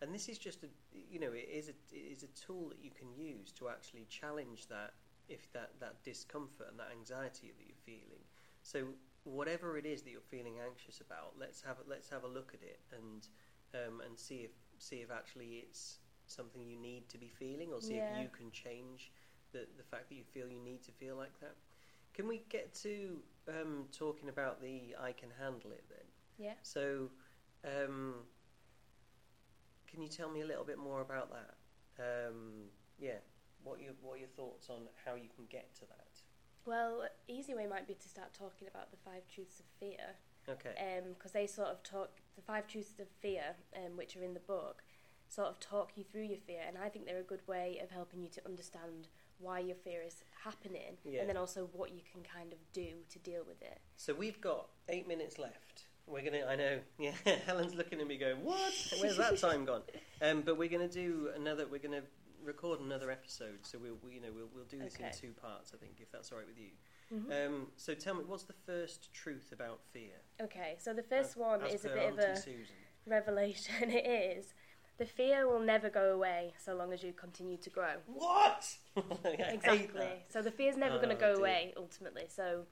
And 0.00 0.14
this 0.14 0.28
is 0.28 0.38
just 0.38 0.62
a, 0.62 0.68
you 0.92 1.18
know, 1.18 1.32
it 1.32 1.48
is 1.50 1.68
a, 1.68 1.72
it 1.92 2.12
is 2.16 2.22
a 2.22 2.28
tool 2.28 2.68
that 2.68 2.78
you 2.82 2.90
can 2.90 3.12
use 3.12 3.50
to 3.52 3.68
actually 3.68 4.06
challenge 4.08 4.68
that, 4.68 4.92
if 5.28 5.52
that, 5.52 5.72
that 5.80 6.02
discomfort 6.04 6.68
and 6.70 6.78
that 6.78 6.90
anxiety 6.96 7.52
that 7.56 7.66
you're 7.66 7.84
feeling. 7.84 8.22
So 8.62 8.84
whatever 9.24 9.76
it 9.76 9.86
is 9.86 10.02
that 10.02 10.10
you're 10.10 10.20
feeling 10.20 10.54
anxious 10.64 11.00
about, 11.00 11.34
let's 11.38 11.60
have 11.62 11.76
a, 11.84 11.90
let's 11.90 12.08
have 12.10 12.24
a 12.24 12.28
look 12.28 12.52
at 12.54 12.62
it 12.62 12.80
and 12.92 13.26
um, 13.74 14.00
and 14.06 14.18
see 14.18 14.36
if 14.36 14.52
see 14.78 14.96
if 14.96 15.10
actually 15.10 15.64
it's 15.66 15.98
something 16.26 16.62
you 16.62 16.78
need 16.78 17.08
to 17.08 17.18
be 17.18 17.28
feeling, 17.28 17.72
or 17.72 17.80
see 17.80 17.96
Yeah. 17.96 18.10
if 18.12 18.22
you 18.22 18.28
can 18.28 18.50
change 18.50 19.12
the 19.52 19.66
the 19.76 19.84
fact 19.84 20.08
that 20.08 20.14
you 20.14 20.24
feel 20.24 20.48
you 20.48 20.60
need 20.60 20.82
to 20.84 20.92
feel 20.92 21.16
like 21.16 21.38
that. 21.40 21.54
Can 22.14 22.26
we 22.26 22.42
get 22.48 22.74
to 22.82 23.18
um, 23.48 23.84
talking 23.96 24.28
about 24.28 24.60
the 24.60 24.94
I 25.00 25.12
can 25.12 25.28
handle 25.38 25.70
it 25.70 25.84
then? 25.88 26.06
Yeah. 26.38 26.54
So, 26.62 27.10
um, 27.64 28.14
can 29.86 30.02
you 30.02 30.08
tell 30.08 30.30
me 30.30 30.40
a 30.40 30.46
little 30.46 30.64
bit 30.64 30.78
more 30.78 31.00
about 31.00 31.30
that? 31.30 31.54
Um, 31.98 32.70
yeah, 32.98 33.18
what 33.62 33.80
your 33.80 33.92
what 34.02 34.14
are 34.14 34.18
your 34.18 34.28
thoughts 34.28 34.68
on 34.70 34.88
how 35.04 35.14
you 35.14 35.28
can 35.34 35.46
get 35.48 35.74
to 35.76 35.80
that? 35.86 36.22
Well, 36.66 37.04
easy 37.28 37.54
way 37.54 37.66
might 37.66 37.86
be 37.86 37.94
to 37.94 38.08
start 38.08 38.34
talking 38.34 38.68
about 38.68 38.90
the 38.90 38.98
five 38.98 39.22
truths 39.32 39.60
of 39.60 39.66
fear. 39.80 40.16
Okay. 40.48 40.70
because 41.08 41.32
they 41.32 41.46
sort 41.46 41.68
of 41.68 41.82
talk 41.82 42.08
the 42.36 42.42
five 42.42 42.66
truths 42.66 42.98
of 42.98 43.06
fear, 43.20 43.54
um, 43.76 43.96
which 43.96 44.16
are 44.16 44.22
in 44.22 44.32
the 44.32 44.40
book, 44.40 44.82
sort 45.28 45.48
of 45.48 45.60
talk 45.60 45.92
you 45.96 46.04
through 46.04 46.22
your 46.24 46.38
fear, 46.46 46.60
and 46.66 46.76
I 46.78 46.88
think 46.88 47.06
they're 47.06 47.18
a 47.20 47.22
good 47.22 47.46
way 47.46 47.78
of 47.82 47.90
helping 47.90 48.22
you 48.22 48.28
to 48.30 48.46
understand 48.46 49.08
why 49.38 49.60
your 49.60 49.76
fear 49.76 50.02
is 50.02 50.22
happening, 50.42 50.96
Yeah. 51.04 51.20
and 51.20 51.28
then 51.28 51.36
also 51.36 51.68
what 51.72 51.92
you 51.92 52.00
can 52.10 52.22
kind 52.22 52.52
of 52.52 52.58
do 52.72 52.88
to 53.10 53.18
deal 53.20 53.44
with 53.46 53.62
it. 53.62 53.78
So 53.96 54.14
we've 54.14 54.40
got 54.40 54.68
eight 54.88 55.06
minutes 55.06 55.38
left. 55.38 55.84
We're 56.06 56.22
gonna. 56.24 56.44
I 56.48 56.56
know. 56.56 56.78
Yeah. 56.98 57.12
Helen's 57.46 57.74
looking 57.74 58.00
at 58.00 58.06
me, 58.06 58.16
going, 58.16 58.42
"What? 58.42 58.72
Where's 59.00 59.18
that 59.18 59.38
time 59.46 59.64
gone?" 59.66 59.82
Um, 60.22 60.40
but 60.42 60.56
we're 60.56 60.70
gonna 60.70 60.88
do 60.88 61.30
another. 61.36 61.66
We're 61.66 61.78
gonna 61.80 62.02
record 62.42 62.80
another 62.80 63.10
episode. 63.10 63.58
So 63.62 63.78
we'll, 63.78 63.98
we, 64.02 64.14
you 64.14 64.20
know, 64.22 64.28
we'll 64.34 64.48
we'll 64.54 64.64
do 64.64 64.78
this 64.78 64.94
Okay. 64.94 65.04
in 65.06 65.12
two 65.12 65.32
parts. 65.40 65.72
I 65.74 65.76
think, 65.76 66.00
if 66.00 66.10
that's 66.10 66.32
all 66.32 66.38
right 66.38 66.46
with 66.46 66.58
you. 66.58 66.70
Mhm. 67.12 67.46
Um, 67.46 67.66
so 67.76 67.94
tell 67.94 68.14
me, 68.14 68.24
what's 68.26 68.44
the 68.44 68.54
first 68.66 69.12
truth 69.12 69.52
about 69.52 69.80
fear? 69.92 70.12
Okay, 70.42 70.76
so 70.78 70.92
the 70.94 71.02
first 71.02 71.30
As- 71.30 71.36
one 71.36 71.62
as 71.62 71.74
is 71.74 71.84
a 71.84 71.88
bit 71.90 72.12
of 72.12 72.18
a 72.18 72.36
Susan. 72.36 72.64
revelation. 73.06 73.74
It 73.90 74.06
is 74.38 74.54
the 74.98 75.06
fear 75.06 75.46
will 75.48 75.60
never 75.60 75.88
go 75.88 76.12
away 76.12 76.52
so 76.64 76.74
long 76.74 76.92
as 76.92 77.02
you 77.02 77.12
continue 77.12 77.56
to 77.58 77.70
grow. 77.70 77.94
What? 78.06 78.66
Exactly. 79.24 80.08
So 80.28 80.42
the 80.42 80.50
fear's 80.50 80.76
never 80.76 80.96
going 80.96 81.10
Oh, 81.10 81.14
to 81.14 81.20
go 81.20 81.28
dear. 81.34 81.38
away 81.38 81.74
ultimately. 81.76 82.24
So, 82.28 82.64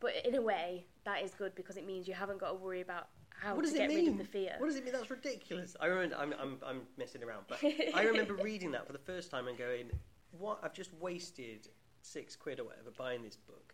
but 0.00 0.12
in 0.24 0.34
a 0.34 0.40
way, 0.42 0.86
that 1.04 1.22
is 1.22 1.32
good 1.34 1.54
because 1.54 1.76
it 1.76 1.86
means 1.86 2.08
you 2.08 2.14
haven't 2.14 2.38
got 2.40 2.48
to 2.48 2.54
worry 2.54 2.80
about 2.80 3.08
how 3.30 3.54
What 3.54 3.62
to 3.64 3.68
does 3.68 3.76
get 3.78 3.90
it 3.90 3.94
rid 3.94 4.04
mean? 4.04 4.12
of 4.12 4.18
the 4.18 4.24
fear. 4.24 4.54
What 4.58 4.66
does 4.68 4.76
it 4.76 4.84
mean? 4.84 4.92
That's 4.94 5.10
ridiculous. 5.10 5.76
I 5.80 5.86
remember. 5.86 6.16
I'm, 6.16 6.32
I'm, 6.40 6.56
I'm 6.66 6.80
messing 6.98 7.22
around, 7.22 7.44
but 7.48 7.58
I 7.94 8.02
remember 8.04 8.34
reading 8.34 8.72
that 8.72 8.86
for 8.86 8.92
the 8.92 8.98
first 8.98 9.30
time 9.30 9.46
and 9.48 9.56
going, 9.58 9.90
"What? 10.30 10.60
I've 10.62 10.74
just 10.74 10.92
wasted 10.94 11.68
six 12.02 12.36
quid 12.36 12.60
or 12.60 12.64
whatever 12.64 12.90
buying 12.96 13.22
this 13.22 13.36
book." 13.36 13.69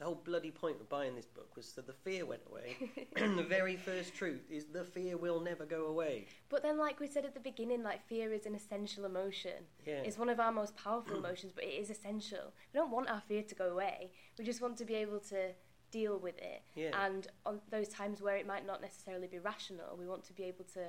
The 0.00 0.06
whole 0.06 0.22
bloody 0.24 0.50
point 0.50 0.80
of 0.80 0.88
buying 0.88 1.14
this 1.14 1.26
book 1.26 1.54
was 1.54 1.66
so 1.66 1.82
the 1.82 1.92
fear 1.92 2.24
went 2.24 2.40
away. 2.50 2.74
and 3.16 3.38
the 3.38 3.42
very 3.42 3.76
first 3.76 4.14
truth 4.14 4.50
is 4.50 4.64
the 4.64 4.82
fear 4.82 5.18
will 5.18 5.40
never 5.40 5.66
go 5.66 5.88
away. 5.88 6.26
But 6.48 6.62
then, 6.62 6.78
like 6.78 7.00
we 7.00 7.06
said 7.06 7.26
at 7.26 7.34
the 7.34 7.40
beginning, 7.40 7.82
like 7.82 8.08
fear 8.08 8.32
is 8.32 8.46
an 8.46 8.54
essential 8.54 9.04
emotion. 9.04 9.64
Yeah. 9.86 10.00
It's 10.02 10.16
one 10.16 10.30
of 10.30 10.40
our 10.40 10.52
most 10.52 10.74
powerful 10.74 11.18
emotions, 11.24 11.52
but 11.54 11.64
it 11.64 11.74
is 11.78 11.90
essential. 11.90 12.54
We 12.72 12.78
don't 12.78 12.90
want 12.90 13.10
our 13.10 13.20
fear 13.28 13.42
to 13.42 13.54
go 13.54 13.68
away. 13.72 14.10
We 14.38 14.44
just 14.46 14.62
want 14.62 14.78
to 14.78 14.86
be 14.86 14.94
able 14.94 15.20
to 15.20 15.50
deal 15.90 16.18
with 16.18 16.38
it. 16.38 16.62
Yeah. 16.74 16.98
And 17.04 17.26
on 17.44 17.60
those 17.70 17.88
times 17.88 18.22
where 18.22 18.36
it 18.36 18.46
might 18.46 18.66
not 18.66 18.80
necessarily 18.80 19.26
be 19.26 19.38
rational, 19.38 19.98
we 19.98 20.06
want 20.06 20.24
to 20.24 20.32
be 20.32 20.44
able 20.44 20.64
to 20.72 20.86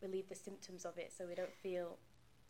relieve 0.00 0.28
the 0.28 0.36
symptoms 0.36 0.84
of 0.84 0.96
it 0.96 1.12
so 1.16 1.26
we 1.26 1.34
don't 1.34 1.54
feel 1.60 1.98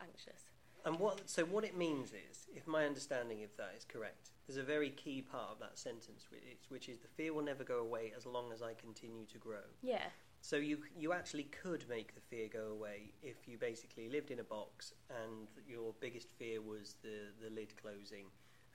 anxious. 0.03 0.51
And 0.85 0.99
what? 0.99 1.31
So 1.31 1.47
what 1.47 1.65
it 1.65 1.75
means 1.75 2.11
is, 2.11 2.47
if 2.55 2.67
my 2.67 2.85
understanding 2.85 3.43
of 3.43 3.57
that 3.57 3.73
is 3.75 3.87
correct, 3.87 4.33
there's 4.47 4.59
a 4.59 4.63
very 4.63 4.91
key 4.91 5.23
part 5.23 5.51
of 5.51 5.59
that 5.61 5.79
sentence, 5.79 6.27
which 6.31 6.43
is, 6.43 6.71
which 6.71 6.89
is 6.89 6.99
the 6.99 7.09
fear 7.09 7.33
will 7.33 7.45
never 7.45 7.65
go 7.65 7.79
away 7.79 8.13
as 8.17 8.27
long 8.27 8.53
as 8.53 8.63
I 8.63 8.75
continue 8.75 9.25
to 9.27 9.39
grow. 9.39 9.67
Yeah. 9.83 10.07
So 10.41 10.57
you 10.57 10.79
you 10.95 11.15
actually 11.15 11.45
could 11.45 11.89
make 11.89 12.15
the 12.15 12.21
fear 12.21 12.49
go 12.53 12.67
away 12.71 13.15
if 13.23 13.49
you 13.49 13.57
basically 13.57 14.11
lived 14.11 14.31
in 14.31 14.41
a 14.41 14.45
box 14.45 14.93
and 15.09 15.49
your 15.67 15.95
biggest 16.01 16.29
fear 16.39 16.61
was 16.61 16.97
the 17.03 17.33
the 17.43 17.49
lid 17.49 17.75
closing, 17.81 18.27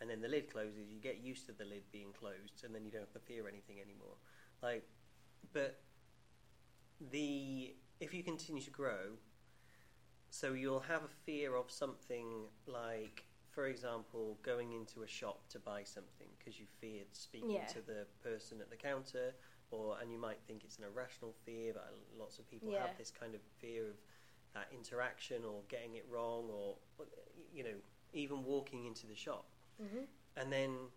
and 0.02 0.10
then 0.10 0.22
the 0.22 0.28
lid 0.28 0.52
closes, 0.52 0.90
you 0.90 1.00
get 1.00 1.20
used 1.20 1.46
to 1.46 1.52
the 1.52 1.66
lid 1.66 1.84
being 1.92 2.12
closed, 2.12 2.64
and 2.64 2.74
then 2.74 2.84
you 2.86 2.92
don't 2.92 3.02
have 3.02 3.14
to 3.14 3.20
fear 3.20 3.48
anything 3.48 3.76
anymore. 3.80 4.16
Like, 4.64 4.88
but 5.54 5.82
the 7.12 7.76
if 8.00 8.14
you 8.14 8.24
continue 8.24 8.64
to 8.64 8.72
grow, 8.72 9.18
so 10.32 10.54
you'll 10.54 10.80
have 10.80 11.04
a 11.04 11.14
fear 11.26 11.56
of 11.56 11.70
something 11.70 12.46
like, 12.66 13.26
for 13.52 13.68
example, 13.68 14.38
going 14.44 14.74
into 14.74 15.04
a 15.04 15.08
shop 15.08 15.48
to 15.50 15.60
buy 15.60 15.84
something 15.84 16.28
because 16.38 16.60
you 16.60 16.68
feared 16.80 17.08
speaking 17.16 17.52
Yeah. 17.52 17.66
to 17.68 17.82
the 17.82 18.06
person 18.22 18.62
at 18.62 18.70
the 18.70 18.76
counter, 18.78 19.34
or 19.72 19.98
and 20.00 20.12
you 20.12 20.18
might 20.18 20.40
think 20.48 20.64
it's 20.64 20.78
an 20.78 20.86
irrational 20.86 21.34
fear, 21.46 21.74
but 21.74 21.94
lots 22.18 22.40
of 22.40 22.48
people 22.50 22.72
Yeah. 22.72 22.88
have 22.88 22.98
this 22.98 23.12
kind 23.12 23.36
of 23.36 23.42
fear 23.58 23.88
of 23.90 23.98
that 24.54 24.72
interaction 24.72 25.44
or 25.46 25.64
getting 25.68 25.96
it 25.96 26.06
wrong, 26.08 26.50
or 26.50 26.78
you 27.54 27.64
know, 27.64 27.76
even 28.14 28.44
walking 28.44 28.86
into 28.86 29.08
the 29.08 29.16
shop, 29.16 29.46
hmm 29.78 30.06
and 30.36 30.52
then 30.52 30.92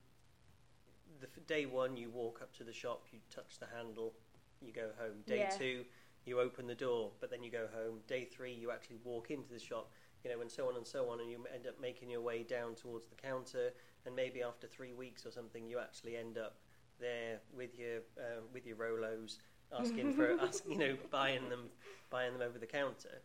the 1.21 1.27
f- 1.27 1.47
day 1.47 1.67
one 1.67 1.97
you 1.97 2.11
walk 2.11 2.41
up 2.43 2.53
to 2.55 2.65
the 2.65 2.73
shop, 2.73 3.07
you 3.13 3.21
touch 3.31 3.59
the 3.59 3.67
handle, 3.67 4.15
you 4.61 4.73
go 4.73 4.91
home. 4.99 5.23
Day 5.27 5.41
Yeah. 5.41 5.51
two, 5.57 5.85
you 6.25 6.41
open 6.41 6.67
the 6.67 6.75
door, 6.75 7.13
but 7.21 7.31
then 7.31 7.43
you 7.43 7.51
go 7.51 7.67
home. 7.75 8.01
Day 8.07 8.25
three, 8.25 8.53
you 8.55 8.71
actually 8.71 8.97
walk 9.05 9.31
into 9.31 9.49
the 9.53 9.59
shop, 9.59 9.91
you 10.25 10.31
know, 10.31 10.41
and 10.41 10.51
so 10.51 10.69
on 10.69 10.77
and 10.77 10.87
so 10.87 11.09
on, 11.11 11.21
and 11.21 11.31
you 11.31 11.45
end 11.55 11.67
up 11.67 11.81
making 11.81 12.11
your 12.11 12.21
way 12.21 12.43
down 12.43 12.75
towards 12.75 13.09
the 13.09 13.17
counter, 13.17 13.71
and 14.07 14.15
maybe 14.15 14.43
after 14.43 14.67
three 14.67 14.93
weeks 14.93 15.27
or 15.27 15.31
something, 15.31 15.67
you 15.67 15.79
actually 15.79 16.17
end 16.17 16.39
up 16.39 16.57
there 17.01 17.41
with 17.55 17.79
your 17.79 17.99
uh, 18.19 18.41
with 18.53 18.67
your 18.67 18.77
Rolos, 18.77 19.39
asking 19.77 20.15
for, 20.15 20.39
ask, 20.43 20.65
you 20.69 20.79
know, 20.79 20.97
buying 21.11 21.49
them, 21.49 21.69
buying 22.11 22.33
them 22.33 22.43
over 22.43 22.59
the 22.59 22.67
counter. 22.67 23.23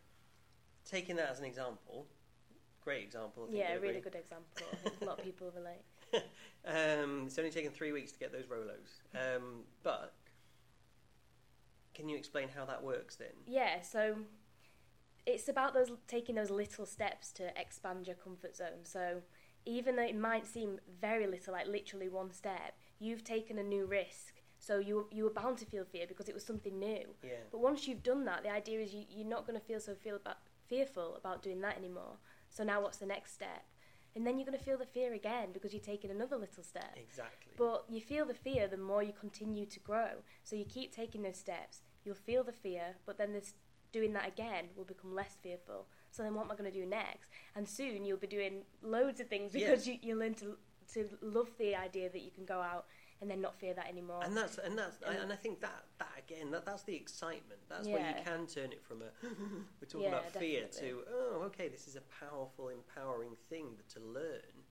Taking 0.84 1.16
that 1.16 1.30
as 1.30 1.38
an 1.38 1.44
example, 1.44 2.06
great 2.82 3.02
example. 3.02 3.46
Yeah, 3.50 3.74
a 3.74 3.80
really 3.80 3.98
agree. 3.98 4.10
good 4.10 4.14
example. 4.14 4.66
A 5.00 5.04
lot 5.04 5.18
of 5.18 5.24
people 5.24 5.52
relate. 5.54 5.82
um, 6.66 7.24
it's 7.26 7.38
only 7.38 7.50
taken 7.50 7.70
three 7.70 7.92
weeks 7.92 8.12
to 8.12 8.18
get 8.18 8.32
those 8.32 8.46
Rolos, 8.46 9.02
um, 9.14 9.64
but 9.82 10.14
can 11.94 12.08
you 12.08 12.16
explain 12.16 12.48
how 12.48 12.64
that 12.64 12.82
works 12.82 13.16
then? 13.16 13.28
Yeah, 13.46 13.82
so 13.82 14.14
it's 15.28 15.48
about 15.48 15.74
those 15.74 15.92
taking 16.06 16.36
those 16.36 16.50
little 16.50 16.86
steps 16.86 17.30
to 17.32 17.52
expand 17.60 18.06
your 18.06 18.16
comfort 18.16 18.56
zone. 18.56 18.84
So 18.84 19.20
even 19.66 19.96
though 19.96 20.04
it 20.04 20.16
might 20.16 20.46
seem 20.46 20.80
very 21.00 21.26
little, 21.26 21.52
like 21.52 21.66
literally 21.66 22.08
one 22.08 22.32
step, 22.32 22.78
you've 22.98 23.24
taken 23.24 23.58
a 23.58 23.62
new 23.62 23.84
risk. 23.84 24.42
So 24.58 24.78
you 24.78 25.06
you 25.12 25.24
were 25.24 25.30
bound 25.30 25.58
to 25.58 25.66
feel 25.66 25.84
fear 25.84 26.06
because 26.08 26.28
it 26.28 26.34
was 26.34 26.44
something 26.44 26.78
new. 26.78 27.14
Yeah, 27.22 27.44
But 27.52 27.60
once 27.60 27.86
you've 27.86 28.02
done 28.02 28.24
that, 28.24 28.42
the 28.42 28.50
idea 28.50 28.80
is 28.80 28.94
you, 28.94 29.04
you're 29.08 29.28
not 29.28 29.46
going 29.46 29.60
to 29.60 29.64
feel 29.64 29.80
so 29.80 29.94
feel 29.94 30.16
about, 30.16 30.38
fearful 30.66 31.14
about 31.16 31.42
doing 31.42 31.60
that 31.60 31.76
anymore. 31.76 32.16
So 32.48 32.64
now 32.64 32.80
what's 32.80 32.98
the 32.98 33.06
next 33.06 33.34
step? 33.34 33.64
And 34.16 34.26
then 34.26 34.38
you're 34.38 34.46
going 34.46 34.58
to 34.58 34.64
feel 34.64 34.78
the 34.78 34.86
fear 34.86 35.12
again 35.12 35.48
because 35.52 35.72
you're 35.74 35.82
taking 35.82 36.10
another 36.10 36.36
little 36.36 36.64
step. 36.64 36.96
exactly. 36.96 37.52
But 37.56 37.84
you 37.88 38.00
feel 38.00 38.24
the 38.24 38.34
fear 38.34 38.66
the 38.66 38.78
more 38.78 39.02
you 39.02 39.12
continue 39.12 39.66
to 39.66 39.80
grow. 39.80 40.10
So 40.42 40.56
you 40.56 40.64
keep 40.64 40.92
taking 40.92 41.22
those 41.22 41.36
steps. 41.36 41.82
You'll 42.04 42.14
feel 42.14 42.42
the 42.42 42.52
fear, 42.52 42.96
but 43.04 43.18
then 43.18 43.32
this 43.34 43.52
doing 43.92 44.12
that 44.12 44.28
again 44.28 44.66
will 44.76 44.84
become 44.84 45.14
less 45.14 45.36
fearful. 45.42 45.86
So 46.10 46.22
then 46.22 46.34
what 46.34 46.44
am 46.46 46.52
I 46.52 46.56
going 46.56 46.70
to 46.72 46.78
do 46.78 46.86
next? 46.86 47.28
And 47.54 47.68
soon 47.68 48.04
you'll 48.04 48.16
be 48.18 48.26
doing 48.26 48.62
loads 48.82 49.20
of 49.20 49.28
things 49.28 49.54
Yeah. 49.54 49.68
because 49.70 49.86
you, 49.86 49.96
you 50.02 50.16
learn 50.16 50.34
to 50.34 50.56
to 50.94 51.06
love 51.20 51.50
the 51.58 51.76
idea 51.76 52.08
that 52.08 52.22
you 52.22 52.30
can 52.30 52.46
go 52.46 52.62
out 52.62 52.86
and 53.20 53.30
then 53.30 53.42
not 53.42 53.58
fear 53.60 53.74
that 53.74 53.86
anymore. 53.88 54.22
and 54.24 54.34
that's 54.34 54.56
and 54.56 54.78
that's 54.78 54.96
And- 55.02 55.18
and 55.18 55.32
I 55.32 55.36
think 55.36 55.60
that 55.60 55.84
that 55.98 56.12
again 56.18 56.50
that 56.52 56.64
that's 56.64 56.82
the 56.84 56.94
excitement. 56.94 57.60
That's 57.68 57.86
where 57.88 57.98
you 58.08 58.24
can 58.24 58.46
turn 58.46 58.72
it 58.72 58.82
from 58.82 59.02
a 59.02 59.10
we're 59.80 59.86
talking 59.86 60.02
Yeah, 60.02 60.08
about 60.20 60.32
fear 60.32 60.62
definitely. 60.62 60.88
to 60.90 61.04
oh 61.12 61.42
okay 61.48 61.68
this 61.68 61.86
is 61.88 61.96
a 61.96 62.00
powerful 62.24 62.68
empowering 62.70 63.36
thing 63.50 63.76
to 63.94 64.00
learn 64.00 64.64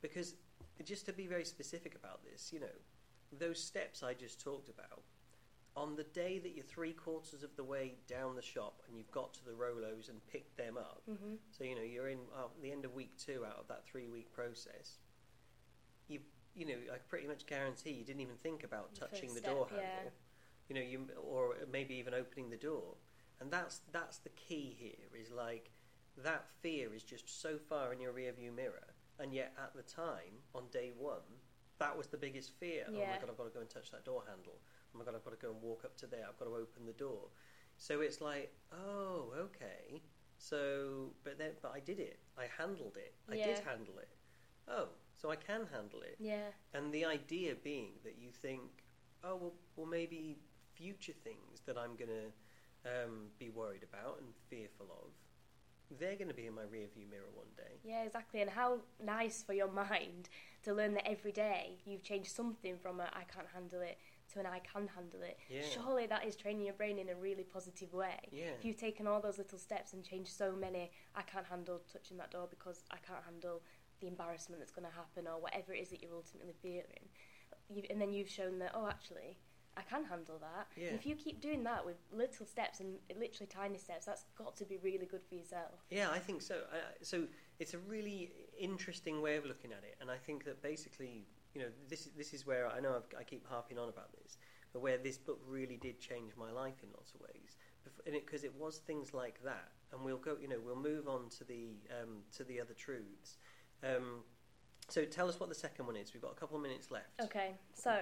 because 0.00 0.36
just 0.84 1.06
to 1.06 1.12
be 1.12 1.26
very 1.26 1.44
specific 1.44 1.94
about 1.96 2.22
this, 2.24 2.52
you 2.52 2.60
know, 2.60 2.76
those 3.32 3.58
steps 3.62 4.02
I 4.02 4.12
just 4.14 4.40
talked 4.40 4.68
about. 4.68 5.02
On 5.76 5.96
the 5.96 6.04
day 6.04 6.38
that 6.38 6.54
you're 6.54 6.64
three 6.64 6.92
quarters 6.92 7.42
of 7.42 7.56
the 7.56 7.64
way 7.64 7.94
down 8.06 8.36
the 8.36 8.42
shop 8.42 8.82
and 8.86 8.96
you've 8.96 9.10
got 9.10 9.34
to 9.34 9.44
the 9.44 9.50
Rolos 9.50 10.08
and 10.08 10.24
picked 10.28 10.56
them 10.56 10.76
up, 10.76 11.02
hmm 11.06 11.34
So 11.50 11.64
you 11.64 11.74
know 11.74 11.82
you're 11.82 12.08
in 12.08 12.20
uh, 12.34 12.46
the 12.62 12.70
end 12.70 12.84
of 12.84 12.94
week 12.94 13.16
two 13.18 13.44
out 13.44 13.58
of 13.58 13.66
that 13.68 13.84
three 13.84 14.08
week 14.08 14.32
process. 14.32 14.98
You 16.08 16.20
you 16.54 16.66
know 16.66 16.74
I 16.92 16.98
pretty 17.08 17.26
much 17.26 17.46
guarantee 17.46 17.90
you 17.90 18.04
didn't 18.04 18.20
even 18.20 18.36
think 18.36 18.62
about 18.62 18.94
touching 18.94 19.34
the 19.34 19.40
door 19.40 19.66
handle. 19.68 19.84
yeah. 20.04 20.10
You 20.68 20.74
know 20.76 20.80
you 20.80 21.06
or 21.20 21.56
maybe 21.70 21.94
even 21.96 22.14
opening 22.14 22.50
the 22.50 22.56
door, 22.56 22.94
and 23.40 23.50
that's 23.50 23.80
that's 23.92 24.18
the 24.18 24.30
key 24.30 24.76
here. 24.78 25.20
Is 25.20 25.30
like 25.32 25.70
that 26.22 26.46
fear 26.60 26.94
is 26.94 27.02
just 27.02 27.42
so 27.42 27.58
far 27.58 27.92
in 27.92 28.00
your 28.00 28.12
rearview 28.12 28.54
mirror, 28.54 28.94
and 29.18 29.34
yet 29.34 29.52
at 29.58 29.74
the 29.74 29.82
time 29.82 30.38
on 30.54 30.62
day 30.70 30.92
one, 30.96 31.40
that 31.80 31.98
was 31.98 32.06
the 32.06 32.16
biggest 32.16 32.52
fear. 32.60 32.84
Oh 32.88 32.92
my 32.92 32.98
god, 33.20 33.28
I've 33.30 33.36
got 33.36 33.44
to 33.48 33.54
go 33.54 33.60
and 33.60 33.68
touch 33.68 33.90
that 33.90 34.04
door 34.04 34.22
handle. 34.28 34.60
Oh 34.94 34.98
my 34.98 35.04
god, 35.04 35.14
I've 35.16 35.24
got 35.24 35.38
to 35.38 35.44
go 35.46 35.52
and 35.52 35.60
walk 35.60 35.84
up 35.84 35.96
to 35.98 36.06
there. 36.06 36.24
I've 36.28 36.38
got 36.38 36.44
to 36.44 36.52
open 36.52 36.86
the 36.86 36.92
door. 36.92 37.28
So 37.76 38.00
it's 38.00 38.20
like, 38.20 38.52
oh, 38.72 39.32
okay. 39.36 40.02
So, 40.38 41.12
but 41.24 41.38
then, 41.38 41.50
but 41.62 41.72
I 41.74 41.80
did 41.80 41.98
it. 41.98 42.20
I 42.38 42.44
handled 42.58 42.96
it. 42.96 43.14
I 43.30 43.36
did 43.36 43.58
handle 43.58 43.98
it. 43.98 44.08
Oh, 44.68 44.88
so 45.12 45.30
I 45.30 45.36
can 45.36 45.66
handle 45.72 46.00
it. 46.02 46.16
Yeah. 46.18 46.48
And 46.72 46.92
the 46.92 47.04
idea 47.04 47.54
being 47.54 47.92
that 48.04 48.16
you 48.18 48.30
think, 48.30 48.84
oh, 49.22 49.36
well, 49.36 49.52
well 49.76 49.86
maybe 49.86 50.38
future 50.74 51.12
things 51.12 51.60
that 51.66 51.76
I'm 51.76 51.96
going 51.96 52.10
to 52.10 52.90
um, 52.90 53.28
be 53.38 53.50
worried 53.50 53.82
about 53.82 54.18
and 54.20 54.28
fearful 54.48 54.86
of, 54.90 55.10
they're 55.98 56.16
going 56.16 56.28
to 56.28 56.34
be 56.34 56.46
in 56.46 56.54
my 56.54 56.62
rearview 56.62 57.08
mirror 57.08 57.30
one 57.34 57.46
day. 57.56 57.78
Yeah, 57.84 58.02
exactly. 58.02 58.40
And 58.40 58.50
how 58.50 58.78
nice 59.02 59.42
for 59.42 59.52
your 59.52 59.70
mind 59.90 60.28
to 60.64 60.72
learn 60.72 60.94
that 60.94 61.08
every 61.08 61.32
day 61.32 61.78
you've 61.84 62.02
changed 62.02 62.30
something 62.30 62.78
from 62.78 63.00
a 63.00 63.04
I 63.12 63.24
can't 63.24 63.48
handle 63.54 63.80
it 63.80 63.98
to 64.32 64.40
an 64.40 64.46
I 64.46 64.60
can 64.60 64.88
handle 64.88 65.22
it. 65.22 65.38
Yeah. 65.48 65.62
Surely 65.62 66.06
that 66.06 66.26
is 66.26 66.36
training 66.36 66.64
your 66.66 66.74
brain 66.74 66.98
in 66.98 67.08
a 67.08 67.14
really 67.14 67.44
positive 67.44 67.92
way. 67.92 68.18
Yeah. 68.32 68.46
If 68.58 68.64
you've 68.64 68.76
taken 68.76 69.06
all 69.06 69.20
those 69.20 69.38
little 69.38 69.58
steps 69.58 69.92
and 69.92 70.04
changed 70.04 70.32
so 70.32 70.52
many, 70.52 70.90
I 71.14 71.22
can't 71.22 71.46
handle 71.46 71.82
touching 71.92 72.16
that 72.18 72.30
door 72.30 72.46
because 72.48 72.84
I 72.90 72.96
can't 73.06 73.24
handle 73.24 73.62
the 74.00 74.08
embarrassment 74.08 74.60
that's 74.60 74.72
going 74.72 74.88
to 74.88 74.94
happen 74.94 75.26
or 75.26 75.40
whatever 75.40 75.72
it 75.72 75.80
is 75.80 75.90
that 75.90 76.02
you're 76.02 76.14
ultimately 76.14 76.54
fearing. 76.60 77.08
You've, 77.68 77.86
and 77.90 78.00
then 78.00 78.12
you've 78.12 78.28
shown 78.28 78.58
that, 78.58 78.72
oh, 78.74 78.86
actually, 78.88 79.38
I 79.76 79.82
can 79.82 80.04
handle 80.04 80.38
that. 80.40 80.68
Yeah. 80.76 80.94
If 80.94 81.06
you 81.06 81.14
keep 81.14 81.40
doing 81.40 81.64
that 81.64 81.84
with 81.84 81.96
little 82.12 82.46
steps 82.46 82.80
and 82.80 82.96
literally 83.18 83.48
tiny 83.48 83.78
steps, 83.78 84.06
that's 84.06 84.24
got 84.36 84.56
to 84.56 84.64
be 84.64 84.78
really 84.78 85.06
good 85.06 85.22
for 85.28 85.34
yourself. 85.34 85.84
Yeah, 85.90 86.10
I 86.10 86.18
think 86.18 86.42
so. 86.42 86.56
Uh, 86.72 86.76
so 87.02 87.24
it's 87.58 87.74
a 87.74 87.78
really 87.78 88.32
interesting 88.58 89.20
way 89.20 89.36
of 89.36 89.44
looking 89.44 89.72
at 89.72 89.82
it, 89.84 89.96
and 90.00 90.10
I 90.10 90.16
think 90.16 90.44
that 90.44 90.62
basically, 90.62 91.26
you 91.54 91.62
know, 91.62 91.68
this 91.88 92.08
this 92.16 92.34
is 92.34 92.46
where 92.46 92.68
I 92.68 92.80
know 92.80 92.96
I've, 92.96 93.18
I 93.18 93.22
keep 93.22 93.46
harping 93.46 93.78
on 93.78 93.88
about 93.88 94.12
this, 94.12 94.36
but 94.72 94.80
where 94.80 94.98
this 94.98 95.16
book 95.16 95.40
really 95.46 95.76
did 95.76 96.00
change 96.00 96.32
my 96.36 96.50
life 96.50 96.82
in 96.82 96.90
lots 96.92 97.12
of 97.14 97.20
ways, 97.20 97.56
because 98.12 98.44
it, 98.44 98.54
was 98.54 98.78
things 98.78 99.14
like 99.14 99.42
that, 99.44 99.68
and 99.92 100.04
we'll 100.04 100.18
go, 100.18 100.36
you 100.40 100.48
know, 100.48 100.58
we'll 100.64 100.76
move 100.76 101.08
on 101.08 101.28
to 101.38 101.44
the 101.44 101.76
um, 101.90 102.18
to 102.36 102.44
the 102.44 102.60
other 102.60 102.74
truths. 102.74 103.38
Um, 103.82 104.24
so 104.88 105.04
tell 105.04 105.28
us 105.28 105.40
what 105.40 105.48
the 105.48 105.54
second 105.54 105.86
one 105.86 105.96
is. 105.96 106.12
We've 106.12 106.22
got 106.22 106.32
a 106.32 106.36
couple 106.36 106.56
of 106.56 106.62
minutes 106.62 106.90
left. 106.90 107.20
Okay, 107.22 107.54
so 107.72 108.00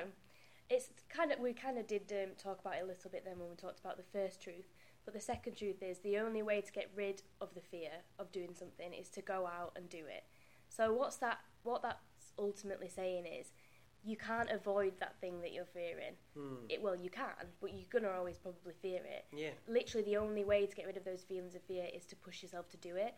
it's 0.71 0.89
kind 1.09 1.31
of 1.31 1.39
we 1.39 1.53
kind 1.53 1.79
of 1.79 1.87
did 1.87 2.11
um, 2.13 2.31
talk 2.43 2.61
about 2.61 2.77
it 2.77 2.83
a 2.83 2.87
little 2.87 3.11
bit 3.11 3.25
then 3.25 3.39
when 3.39 3.51
we 3.51 3.57
talked 3.57 3.81
about 3.81 3.99
the 3.99 4.19
first 4.19 4.43
truth, 4.43 4.73
but 5.05 5.13
the 5.13 5.21
second 5.21 5.57
truth 5.57 5.83
is 5.83 5.99
the 5.99 6.19
only 6.19 6.43
way 6.43 6.63
to 6.63 6.73
get 6.73 6.91
rid 6.97 7.23
of 7.41 7.53
the 7.55 7.61
fear 7.61 7.91
of 8.19 8.33
doing 8.33 8.55
something 8.55 8.95
is 8.95 9.11
to 9.11 9.21
go 9.21 9.47
out 9.47 9.73
and 9.77 9.91
do 9.91 9.99
it. 9.99 10.25
So 10.69 10.93
what's 10.95 11.17
that? 11.19 11.41
What 11.65 11.83
that's 11.83 12.01
ultimately 12.39 12.89
saying 12.89 13.27
is, 13.27 13.53
you 14.05 14.17
can't 14.17 14.51
avoid 14.51 14.95
that 14.99 15.15
thing 15.21 15.41
that 15.43 15.53
you're 15.53 15.65
fearing. 15.65 16.15
Hmm. 16.37 16.67
It 16.69 16.83
well, 16.83 16.97
you 16.97 17.09
can, 17.09 17.47
but 17.61 17.73
you're 17.73 17.87
gonna 17.91 18.13
always 18.13 18.37
probably 18.39 18.73
fear 18.81 19.01
it. 19.05 19.27
Yeah. 19.33 19.51
Literally, 19.69 20.05
the 20.05 20.17
only 20.17 20.45
way 20.45 20.67
to 20.67 20.75
get 20.75 20.87
rid 20.87 20.97
of 20.97 21.05
those 21.05 21.23
feelings 21.23 21.55
of 21.55 21.63
fear 21.63 21.87
is 21.95 22.05
to 22.07 22.17
push 22.17 22.43
yourself 22.43 22.69
to 22.71 22.77
do 22.77 22.97
it. 22.97 23.15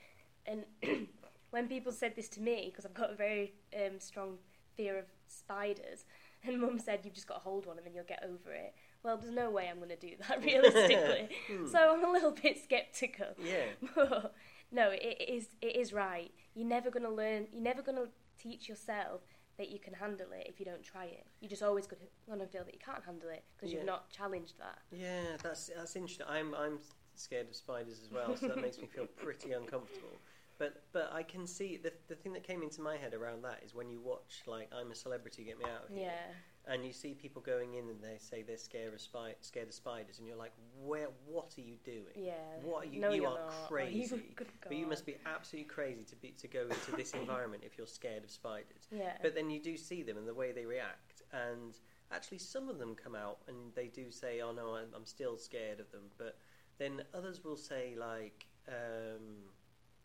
And 0.47 0.65
when 1.51 1.69
people 1.69 1.93
said 1.93 2.15
this 2.17 2.29
to 2.31 2.41
me, 2.41 2.67
because 2.71 2.85
I've 2.85 2.95
got 2.95 3.11
a 3.11 3.15
very 3.15 3.55
um, 3.75 3.99
strong 3.99 4.37
fear 4.77 4.99
of 4.99 5.07
spiders, 5.27 6.05
and 6.47 6.61
Mum 6.61 6.79
said 6.79 7.01
you've 7.05 7.15
just 7.15 7.27
got 7.27 7.35
to 7.35 7.41
hold 7.41 7.67
one 7.67 7.79
and 7.79 7.87
then 7.87 7.95
you'll 7.95 8.05
get 8.05 8.23
over 8.23 8.53
it. 8.53 8.75
Well, 9.03 9.17
there's 9.17 9.33
no 9.33 9.51
way 9.51 9.69
I'm 9.71 9.79
going 9.79 9.89
to 9.91 9.97
do 9.97 10.13
that 10.29 10.43
realistically. 10.45 11.29
Hmm. 11.49 11.67
so 11.67 11.79
I'm 11.79 12.05
a 12.05 12.13
little 12.13 12.31
bit 12.43 12.63
skeptical. 12.63 13.29
Yeah. 13.43 13.65
But 13.95 14.35
no, 14.71 14.91
it 14.91 15.25
is 15.29 15.49
it 15.63 15.77
is 15.77 15.93
right. 15.93 16.33
You're 16.55 16.69
never 16.69 16.91
going 16.91 17.05
to 17.05 17.11
learn. 17.11 17.47
You're 17.53 17.63
never 17.63 17.83
going 17.83 17.97
to 17.99 18.09
teach 18.39 18.69
yourself 18.69 19.23
that 19.57 19.69
you 19.71 19.79
can 19.79 19.95
handle 19.95 20.27
it 20.33 20.47
if 20.49 20.59
you 20.59 20.67
don't 20.67 20.83
try 20.83 21.05
it. 21.05 21.27
You're 21.41 21.49
just 21.51 21.63
always 21.63 21.87
going 21.87 22.01
to 22.41 22.47
feel 22.47 22.65
that 22.65 22.75
you 22.75 22.81
can't 22.85 23.05
handle 23.05 23.29
it 23.29 23.45
because 23.57 23.71
Yeah. 23.73 23.79
you've 23.79 23.87
not 23.87 24.11
challenged 24.11 24.59
that. 24.59 24.79
Yeah, 24.91 25.37
that's 25.43 25.71
that's 25.77 25.95
interesting. 25.97 26.27
I'm 26.29 26.55
I'm 26.55 26.79
scared 27.15 27.49
of 27.49 27.55
spiders 27.55 28.01
as 28.03 28.11
well, 28.11 28.37
so 28.37 28.49
that 28.49 28.61
makes 28.61 28.79
me 28.79 28.87
feel 28.87 29.07
pretty 29.07 29.53
uncomfortable. 29.53 30.17
But 30.59 30.83
but 30.93 31.11
I 31.13 31.23
can 31.23 31.47
see 31.47 31.77
the 31.77 31.93
the 32.09 32.15
thing 32.17 32.33
that 32.33 32.43
came 32.43 32.63
into 32.63 32.81
my 32.81 32.97
head 32.97 33.15
around 33.15 33.43
that 33.43 33.63
is 33.65 33.75
when 33.75 33.89
you 33.91 34.01
watch 34.01 34.43
like 34.47 34.69
I'm 34.73 34.91
a 34.91 34.95
celebrity, 34.95 35.45
get 35.45 35.59
me 35.59 35.65
out 35.65 35.85
of 35.85 35.95
here, 35.97 36.07
Yeah. 36.11 36.33
And 36.67 36.85
you 36.85 36.93
see 36.93 37.13
people 37.15 37.43
going 37.43 37.75
in 37.75 37.89
and 37.89 38.03
they 38.03 38.17
say 38.19 38.43
they're 38.43 38.57
scared 38.57 38.95
of 38.95 39.01
spi- 39.01 39.35
scared 39.41 39.69
of 39.69 39.75
spiders, 39.75 40.19
and 40.19 40.27
you're 40.27 40.37
like, 40.37 40.53
where? 40.83 41.09
What 41.27 41.55
are 41.59 41.61
you 41.61 41.77
doing? 41.85 42.15
Yeah. 42.17 42.33
What 42.63 42.85
are 42.85 42.89
you? 42.89 43.01
No, 43.01 43.11
you 43.13 43.27
are 43.27 43.35
not. 43.35 43.53
You 43.61 43.67
crazy. 43.69 44.35
But 44.63 44.77
you 44.77 44.87
must 44.87 45.05
be 45.05 45.17
absolutely 45.27 45.69
crazy 45.69 46.05
to 46.05 46.17
be 46.17 46.29
to 46.39 46.49
go 46.49 46.63
into 46.63 46.93
this 46.97 47.13
environment 47.23 47.63
if 47.67 47.77
you're 47.77 47.87
scared 47.87 48.25
of 48.25 48.31
spiders. 48.31 48.89
Yeah. 48.91 49.13
But 49.23 49.35
then 49.35 49.51
you 49.51 49.61
do 49.61 49.77
see 49.77 50.03
them 50.03 50.17
and 50.17 50.27
the 50.27 50.35
way 50.35 50.53
they 50.53 50.65
react, 50.65 51.23
and 51.33 51.75
actually 52.13 52.39
some 52.39 52.69
of 52.69 52.79
them 52.79 52.95
come 52.95 53.15
out 53.15 53.39
and 53.49 53.57
they 53.75 53.89
do 53.89 54.11
say, 54.11 54.41
"Oh 54.41 54.53
no, 54.53 54.75
I'm, 54.77 54.89
I'm 54.97 55.07
still 55.07 55.37
scared 55.37 55.81
of 55.81 55.91
them." 55.93 56.03
But 56.17 56.39
then 56.79 57.03
others 57.13 57.45
will 57.45 57.57
say 57.57 57.95
like, 57.99 58.47
um, 58.69 59.45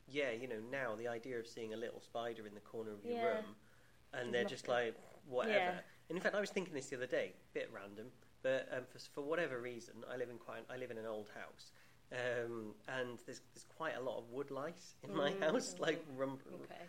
"Yeah, 0.07 0.31
you 0.31 0.47
know, 0.47 0.59
now 0.71 0.95
the 0.95 1.07
idea 1.07 1.39
of 1.39 1.47
seeing 1.47 1.73
a 1.73 1.77
little 1.77 2.01
spider 2.01 2.45
in 2.47 2.53
the 2.53 2.59
corner 2.61 2.91
of 2.91 3.05
your 3.05 3.13
Yeah. 3.13 3.25
room," 3.35 3.55
and 4.13 4.33
they're 4.33 4.43
just 4.43 4.67
like, 4.67 4.95
"Whatever." 5.25 5.53
Yeah. 5.55 5.79
And 6.09 6.17
in 6.17 6.21
fact, 6.23 6.35
I 6.35 6.39
was 6.41 6.49
thinking 6.49 6.73
this 6.73 6.87
the 6.87 6.95
other 6.97 7.05
day, 7.05 7.33
bit 7.53 7.69
random, 7.73 8.07
but 8.41 8.67
um, 8.75 8.83
for 8.91 8.99
for 9.13 9.21
whatever 9.21 9.59
reason, 9.59 9.93
I 10.11 10.17
live 10.17 10.29
in 10.29 10.37
quite 10.37 10.63
I 10.69 10.77
live 10.77 10.91
in 10.91 10.97
an 10.97 11.05
old 11.05 11.29
house. 11.35 11.71
Um, 12.11 12.73
and 12.87 13.19
there's, 13.27 13.41
there's 13.53 13.65
quite 13.77 13.95
a 13.95 14.01
lot 14.01 14.17
of 14.17 14.31
wood 14.31 14.49
lice 14.49 14.95
in 15.07 15.15
my 15.15 15.29
Mm, 15.29 15.39
house, 15.41 15.75
like 15.79 16.03
rum, 16.17 16.39
Okay. 16.55 16.81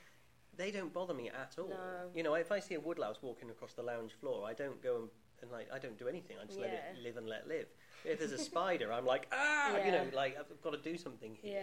they 0.57 0.71
don't 0.71 0.95
bother 0.95 1.13
me 1.13 1.29
at 1.29 1.57
all. 1.59 1.69
No. 1.69 2.09
You 2.15 2.23
know, 2.23 2.33
if 2.35 2.51
I 2.51 2.59
see 2.61 2.75
a 2.75 2.81
woodlouse 2.81 3.19
walking 3.21 3.51
across 3.51 3.75
the 3.75 3.83
lounge 3.83 4.13
floor, 4.15 4.49
I 4.49 4.55
don't 4.55 4.83
go 4.83 4.97
and, 4.97 5.09
and 5.43 5.51
like 5.51 5.69
I 5.71 5.79
don't 5.79 5.99
do 5.99 6.09
anything. 6.09 6.39
I 6.43 6.47
just 6.47 6.59
let 6.59 6.71
it 6.73 6.83
live 7.05 7.19
and 7.19 7.29
let 7.29 7.47
live. 7.47 7.67
If 8.07 8.21
there's 8.21 8.33
a 8.33 8.39
spider, 8.39 8.91
I'm 8.91 9.05
like 9.05 9.29
ah, 9.33 9.77
you 9.85 9.93
know, 9.93 10.07
like 10.15 10.39
I've 10.41 10.63
got 10.63 10.71
to 10.73 10.79
do 10.79 10.97
something 10.97 11.35
here, 11.43 11.61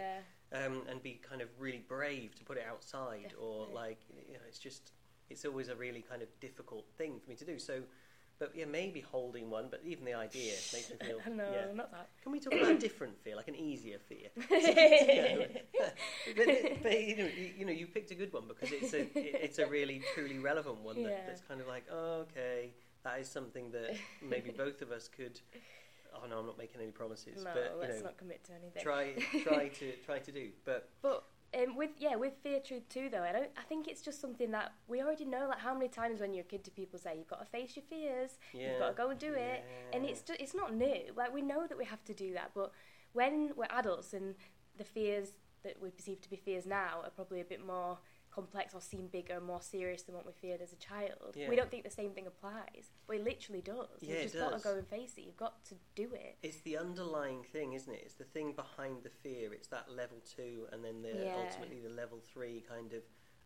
Yeah. 0.54 0.66
um, 0.66 0.84
and 0.88 1.02
be 1.02 1.20
kind 1.28 1.42
of 1.42 1.50
really 1.58 1.84
brave 1.88 2.36
to 2.36 2.44
put 2.44 2.58
it 2.58 2.66
outside, 2.70 3.34
or 3.42 3.66
like 3.74 4.02
you 4.28 4.34
know, 4.36 4.46
it's 4.48 4.60
just 4.60 4.92
it's 5.30 5.46
always 5.46 5.70
a 5.70 5.76
really 5.76 6.02
kind 6.02 6.22
of 6.22 6.28
difficult 6.40 6.86
thing 6.98 7.20
for 7.20 7.30
me 7.30 7.36
to 7.36 7.46
do. 7.46 7.60
So, 7.60 7.82
but 8.40 8.52
yeah, 8.56 8.66
maybe 8.66 9.02
holding 9.02 9.50
one, 9.50 9.68
but 9.72 9.82
even 9.84 10.06
the 10.06 10.14
idea 10.14 10.52
makes 10.74 10.90
me 10.92 10.96
feel. 11.06 11.20
no, 11.34 11.44
yeah. 11.52 11.74
not 11.74 11.92
that. 11.92 12.08
Can 12.22 12.32
we 12.32 12.40
talk 12.40 12.54
about 12.54 12.72
a 12.72 12.78
different 12.88 13.18
fear, 13.24 13.36
like 13.36 13.48
an 13.48 13.56
easier 13.56 13.98
fear? 14.08 14.30
but, 16.36 16.84
but 16.84 17.04
you 17.08 17.18
know, 17.18 17.26
you, 17.38 17.50
you 17.60 17.66
know, 17.66 17.72
you 17.72 17.88
picked 17.88 18.12
a 18.12 18.16
good 18.16 18.32
one 18.34 18.44
because 18.48 18.72
it's 18.72 18.94
a 18.94 19.08
it's 19.16 19.60
a 19.60 19.66
really 19.68 20.02
truly 20.14 20.40
relevant 20.40 20.80
one 20.82 21.04
that, 21.04 21.10
Yeah. 21.12 21.26
that's 21.28 21.42
kind 21.42 21.62
of 21.62 21.68
like, 21.68 21.86
oh, 21.92 22.26
okay, 22.32 22.72
that 23.04 23.20
is 23.20 23.28
something 23.28 23.72
that 23.72 23.96
maybe 24.22 24.52
both 24.58 24.82
of 24.82 24.92
us 24.92 25.08
could. 25.08 25.40
Oh 26.16 26.26
no, 26.28 26.40
I'm 26.40 26.46
not 26.46 26.58
making 26.58 26.82
any 26.82 26.92
promises, 26.92 27.44
No, 27.44 27.52
but 27.54 27.74
you 27.76 27.82
let's 27.82 27.98
know, 28.00 28.06
not 28.06 28.18
commit 28.18 28.44
to 28.46 28.54
anything. 28.54 28.82
try 28.82 29.14
try 29.44 29.68
to 29.70 29.92
try 30.06 30.20
to 30.20 30.32
do. 30.32 30.50
But 30.66 30.90
But 31.02 31.24
um, 31.58 31.76
with 31.76 31.92
yeah, 31.98 32.16
with 32.16 32.34
fear 32.44 32.60
truth 32.60 32.88
too, 32.90 33.10
though, 33.12 33.24
I 33.24 33.32
don't. 33.32 33.50
I 33.58 33.64
think 33.64 33.88
it's 33.88 34.02
just 34.02 34.22
something 34.22 34.52
that 34.52 34.74
we 34.88 35.02
already 35.02 35.26
know. 35.26 35.48
Like 35.50 35.60
how 35.60 35.74
many 35.74 35.88
times 35.88 36.22
when 36.22 36.34
you're 36.34 36.46
a 36.46 36.48
kid, 36.48 36.64
do 36.64 36.72
people 36.72 37.00
say 37.00 37.16
you've 37.18 37.28
got 37.28 37.40
to 37.40 37.46
face 37.46 37.76
your 37.76 37.84
fears, 37.90 38.38
yeah, 38.54 38.72
you've 38.72 38.80
got 38.80 38.90
to 38.90 38.94
go 38.94 39.10
and 39.10 39.20
do 39.20 39.34
it, 39.34 39.64
and 39.94 40.06
it's 40.06 40.22
just, 40.22 40.40
it's 40.40 40.56
not 40.56 40.76
new. 40.76 41.02
Like 41.16 41.34
we 41.34 41.42
know 41.42 41.68
that 41.68 41.78
we 41.78 41.86
have 41.86 42.04
to 42.06 42.14
do 42.14 42.34
that, 42.34 42.52
but 42.54 42.72
when 43.14 43.52
we're 43.56 43.66
adults 43.72 44.14
and 44.14 44.36
the 44.78 44.84
fears 44.84 45.30
that 45.64 45.82
we 45.82 45.90
perceive 45.90 46.22
to 46.22 46.30
be 46.30 46.36
fears 46.36 46.66
now 46.66 47.02
are 47.04 47.10
probably 47.10 47.42
a 47.42 47.46
bit 47.46 47.66
more 47.66 47.98
complex 48.38 48.76
or 48.76 48.82
seem 48.82 49.08
bigger 49.08 49.34
and 49.34 49.46
more 49.46 49.62
serious 49.62 50.04
than 50.04 50.14
what 50.14 50.24
we 50.24 50.32
feared 50.32 50.62
as 50.62 50.72
a 50.72 50.76
child. 50.76 51.34
Yeah. 51.36 51.50
We 51.50 51.56
don't 51.56 51.72
think 51.72 51.84
the 51.84 51.90
same 51.90 52.12
thing 52.12 52.28
applies, 52.28 52.92
but 53.08 53.16
it 53.16 53.24
literally 53.24 53.62
does. 53.62 53.88
Yeah, 54.00 54.14
You've 54.14 54.32
just 54.32 54.36
got 54.36 54.56
to 54.56 54.64
go 54.64 54.76
and 54.76 54.88
face 54.88 55.14
it. 55.18 55.22
You've 55.26 55.38
got 55.38 55.66
to 55.66 55.76
do 55.96 56.10
it. 56.14 56.38
It's 56.44 56.62
the 56.62 56.78
underlying 56.78 57.42
thing, 57.52 57.74
isn't 57.74 57.92
it? 57.92 58.02
It's 58.06 58.14
the 58.14 58.26
thing 58.26 58.54
behind 58.54 58.98
the 59.02 59.10
fear. 59.10 59.54
It's 59.54 59.68
that 59.70 59.90
level 59.90 60.20
two, 60.36 60.68
and 60.72 60.86
then 60.86 61.02
the 61.02 61.26
Yeah. 61.26 61.36
ultimately 61.36 61.80
the 61.80 61.90
level 61.90 62.20
three 62.20 62.64
kind 62.70 62.94
of 62.94 63.02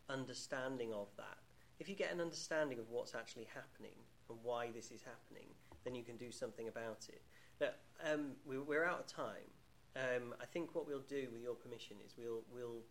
understanding 0.09 0.93
of 0.93 1.07
that. 1.15 1.37
If 1.79 1.87
you 1.87 1.95
get 1.95 2.11
an 2.11 2.19
understanding 2.19 2.77
of 2.77 2.89
what's 2.89 3.15
actually 3.15 3.47
happening 3.53 3.95
and 4.29 4.37
why 4.43 4.71
this 4.71 4.91
is 4.91 5.01
happening, 5.03 5.47
then 5.85 5.95
you 5.95 6.03
can 6.03 6.17
do 6.17 6.31
something 6.31 6.67
about 6.67 7.07
it. 7.07 7.21
But 7.59 7.79
um, 8.03 8.33
we, 8.45 8.59
we're 8.59 8.83
out 8.85 8.99
of 8.99 9.07
time. 9.07 9.49
Um, 9.95 10.35
I 10.41 10.45
think 10.45 10.75
what 10.75 10.85
we'll 10.85 11.07
do, 11.07 11.29
with 11.31 11.41
your 11.41 11.55
permission, 11.55 11.97
is 12.05 12.15
we'll 12.17 12.43
we'll 12.53 12.81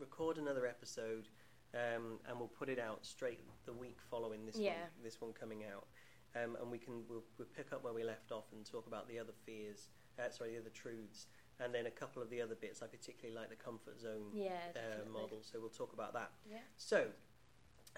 record 0.00 0.38
another 0.38 0.66
episode, 0.66 1.28
um, 1.74 2.18
and 2.28 2.38
we'll 2.38 2.48
put 2.48 2.68
it 2.68 2.78
out 2.78 3.04
straight 3.04 3.40
the 3.66 3.72
week 3.72 3.98
following 4.10 4.46
this 4.46 4.56
Yeah. 4.56 4.72
one, 4.72 4.78
this 5.02 5.20
one 5.20 5.32
coming 5.32 5.64
out 5.64 5.86
um, 6.36 6.56
and 6.60 6.70
we 6.70 6.78
can 6.78 7.02
we'll, 7.08 7.24
we'll 7.38 7.48
pick 7.56 7.72
up 7.72 7.82
where 7.84 7.92
we 7.92 8.04
left 8.04 8.32
off 8.32 8.44
and 8.52 8.64
talk 8.64 8.86
about 8.86 9.08
the 9.08 9.18
other 9.18 9.32
fears, 9.46 9.88
uh, 10.18 10.30
sorry, 10.30 10.52
the 10.52 10.58
other 10.60 10.70
truths, 10.70 11.26
and 11.60 11.74
then 11.74 11.86
a 11.86 11.90
couple 11.90 12.22
of 12.22 12.30
the 12.30 12.40
other 12.40 12.54
bits. 12.54 12.82
I 12.82 12.86
particularly 12.86 13.38
like 13.38 13.48
the 13.50 13.56
comfort 13.56 14.00
zone 14.00 14.26
Yeah, 14.32 14.52
uh, 14.76 15.08
model, 15.10 15.38
so 15.42 15.58
we'll 15.60 15.70
talk 15.70 15.92
about 15.92 16.12
that. 16.14 16.30
Yeah, 16.48 16.58
So, 16.76 17.06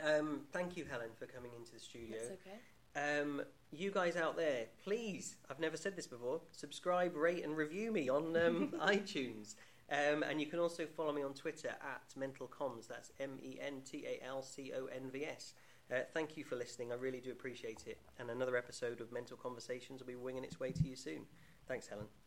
um, 0.03 0.43
thank 0.53 0.77
you, 0.77 0.85
Helen, 0.89 1.11
for 1.19 1.27
coming 1.27 1.53
into 1.57 1.73
the 1.73 1.81
studio. 1.81 2.17
that's 2.19 2.31
okay. 2.31 3.21
Um, 3.21 3.43
you 3.71 3.91
guys 3.91 4.17
out 4.17 4.37
there, 4.37 4.67
please, 4.83 5.37
I've 5.49 5.61
never 5.61 5.77
said 5.77 5.95
this 5.97 6.07
before, 6.07 6.41
subscribe, 6.53 7.15
rate, 7.17 7.45
and 7.45 7.57
review 7.57 7.93
me 7.93 8.09
on 8.09 8.37
um, 8.37 8.69
iTunes. 8.81 9.55
Um, 9.90 10.22
and 10.22 10.40
you 10.40 10.46
can 10.46 10.61
also 10.61 10.87
follow 10.87 11.12
me 11.12 11.22
on 11.22 11.35
Twitter 11.35 11.70
at 11.70 12.16
Mental 12.16 12.46
Convs. 12.48 12.87
That's 12.87 13.11
M 13.18 13.38
E 13.42 13.59
N 13.61 13.83
T 13.85 14.07
A 14.07 14.24
L 14.24 14.42
C 14.42 14.72
O 14.76 14.87
N 14.87 15.11
V 15.11 15.24
S. 15.24 15.55
Uh, 15.92 16.00
thank 16.14 16.37
you 16.37 16.44
for 16.44 16.55
listening. 16.55 16.92
I 16.92 16.94
really 16.94 17.20
do 17.20 17.33
appreciate 17.33 17.85
it. 17.87 17.98
And 18.18 18.31
another 18.31 18.57
episode 18.57 19.00
of 19.00 19.11
Mental 19.11 19.37
Conversations 19.37 20.00
will 20.00 20.07
be 20.07 20.14
winging 20.14 20.44
its 20.44 20.61
way 20.61 20.70
to 20.70 20.83
you 20.87 20.94
soon. 20.94 21.26
Thanks, 21.66 21.88
Helen. 21.88 22.19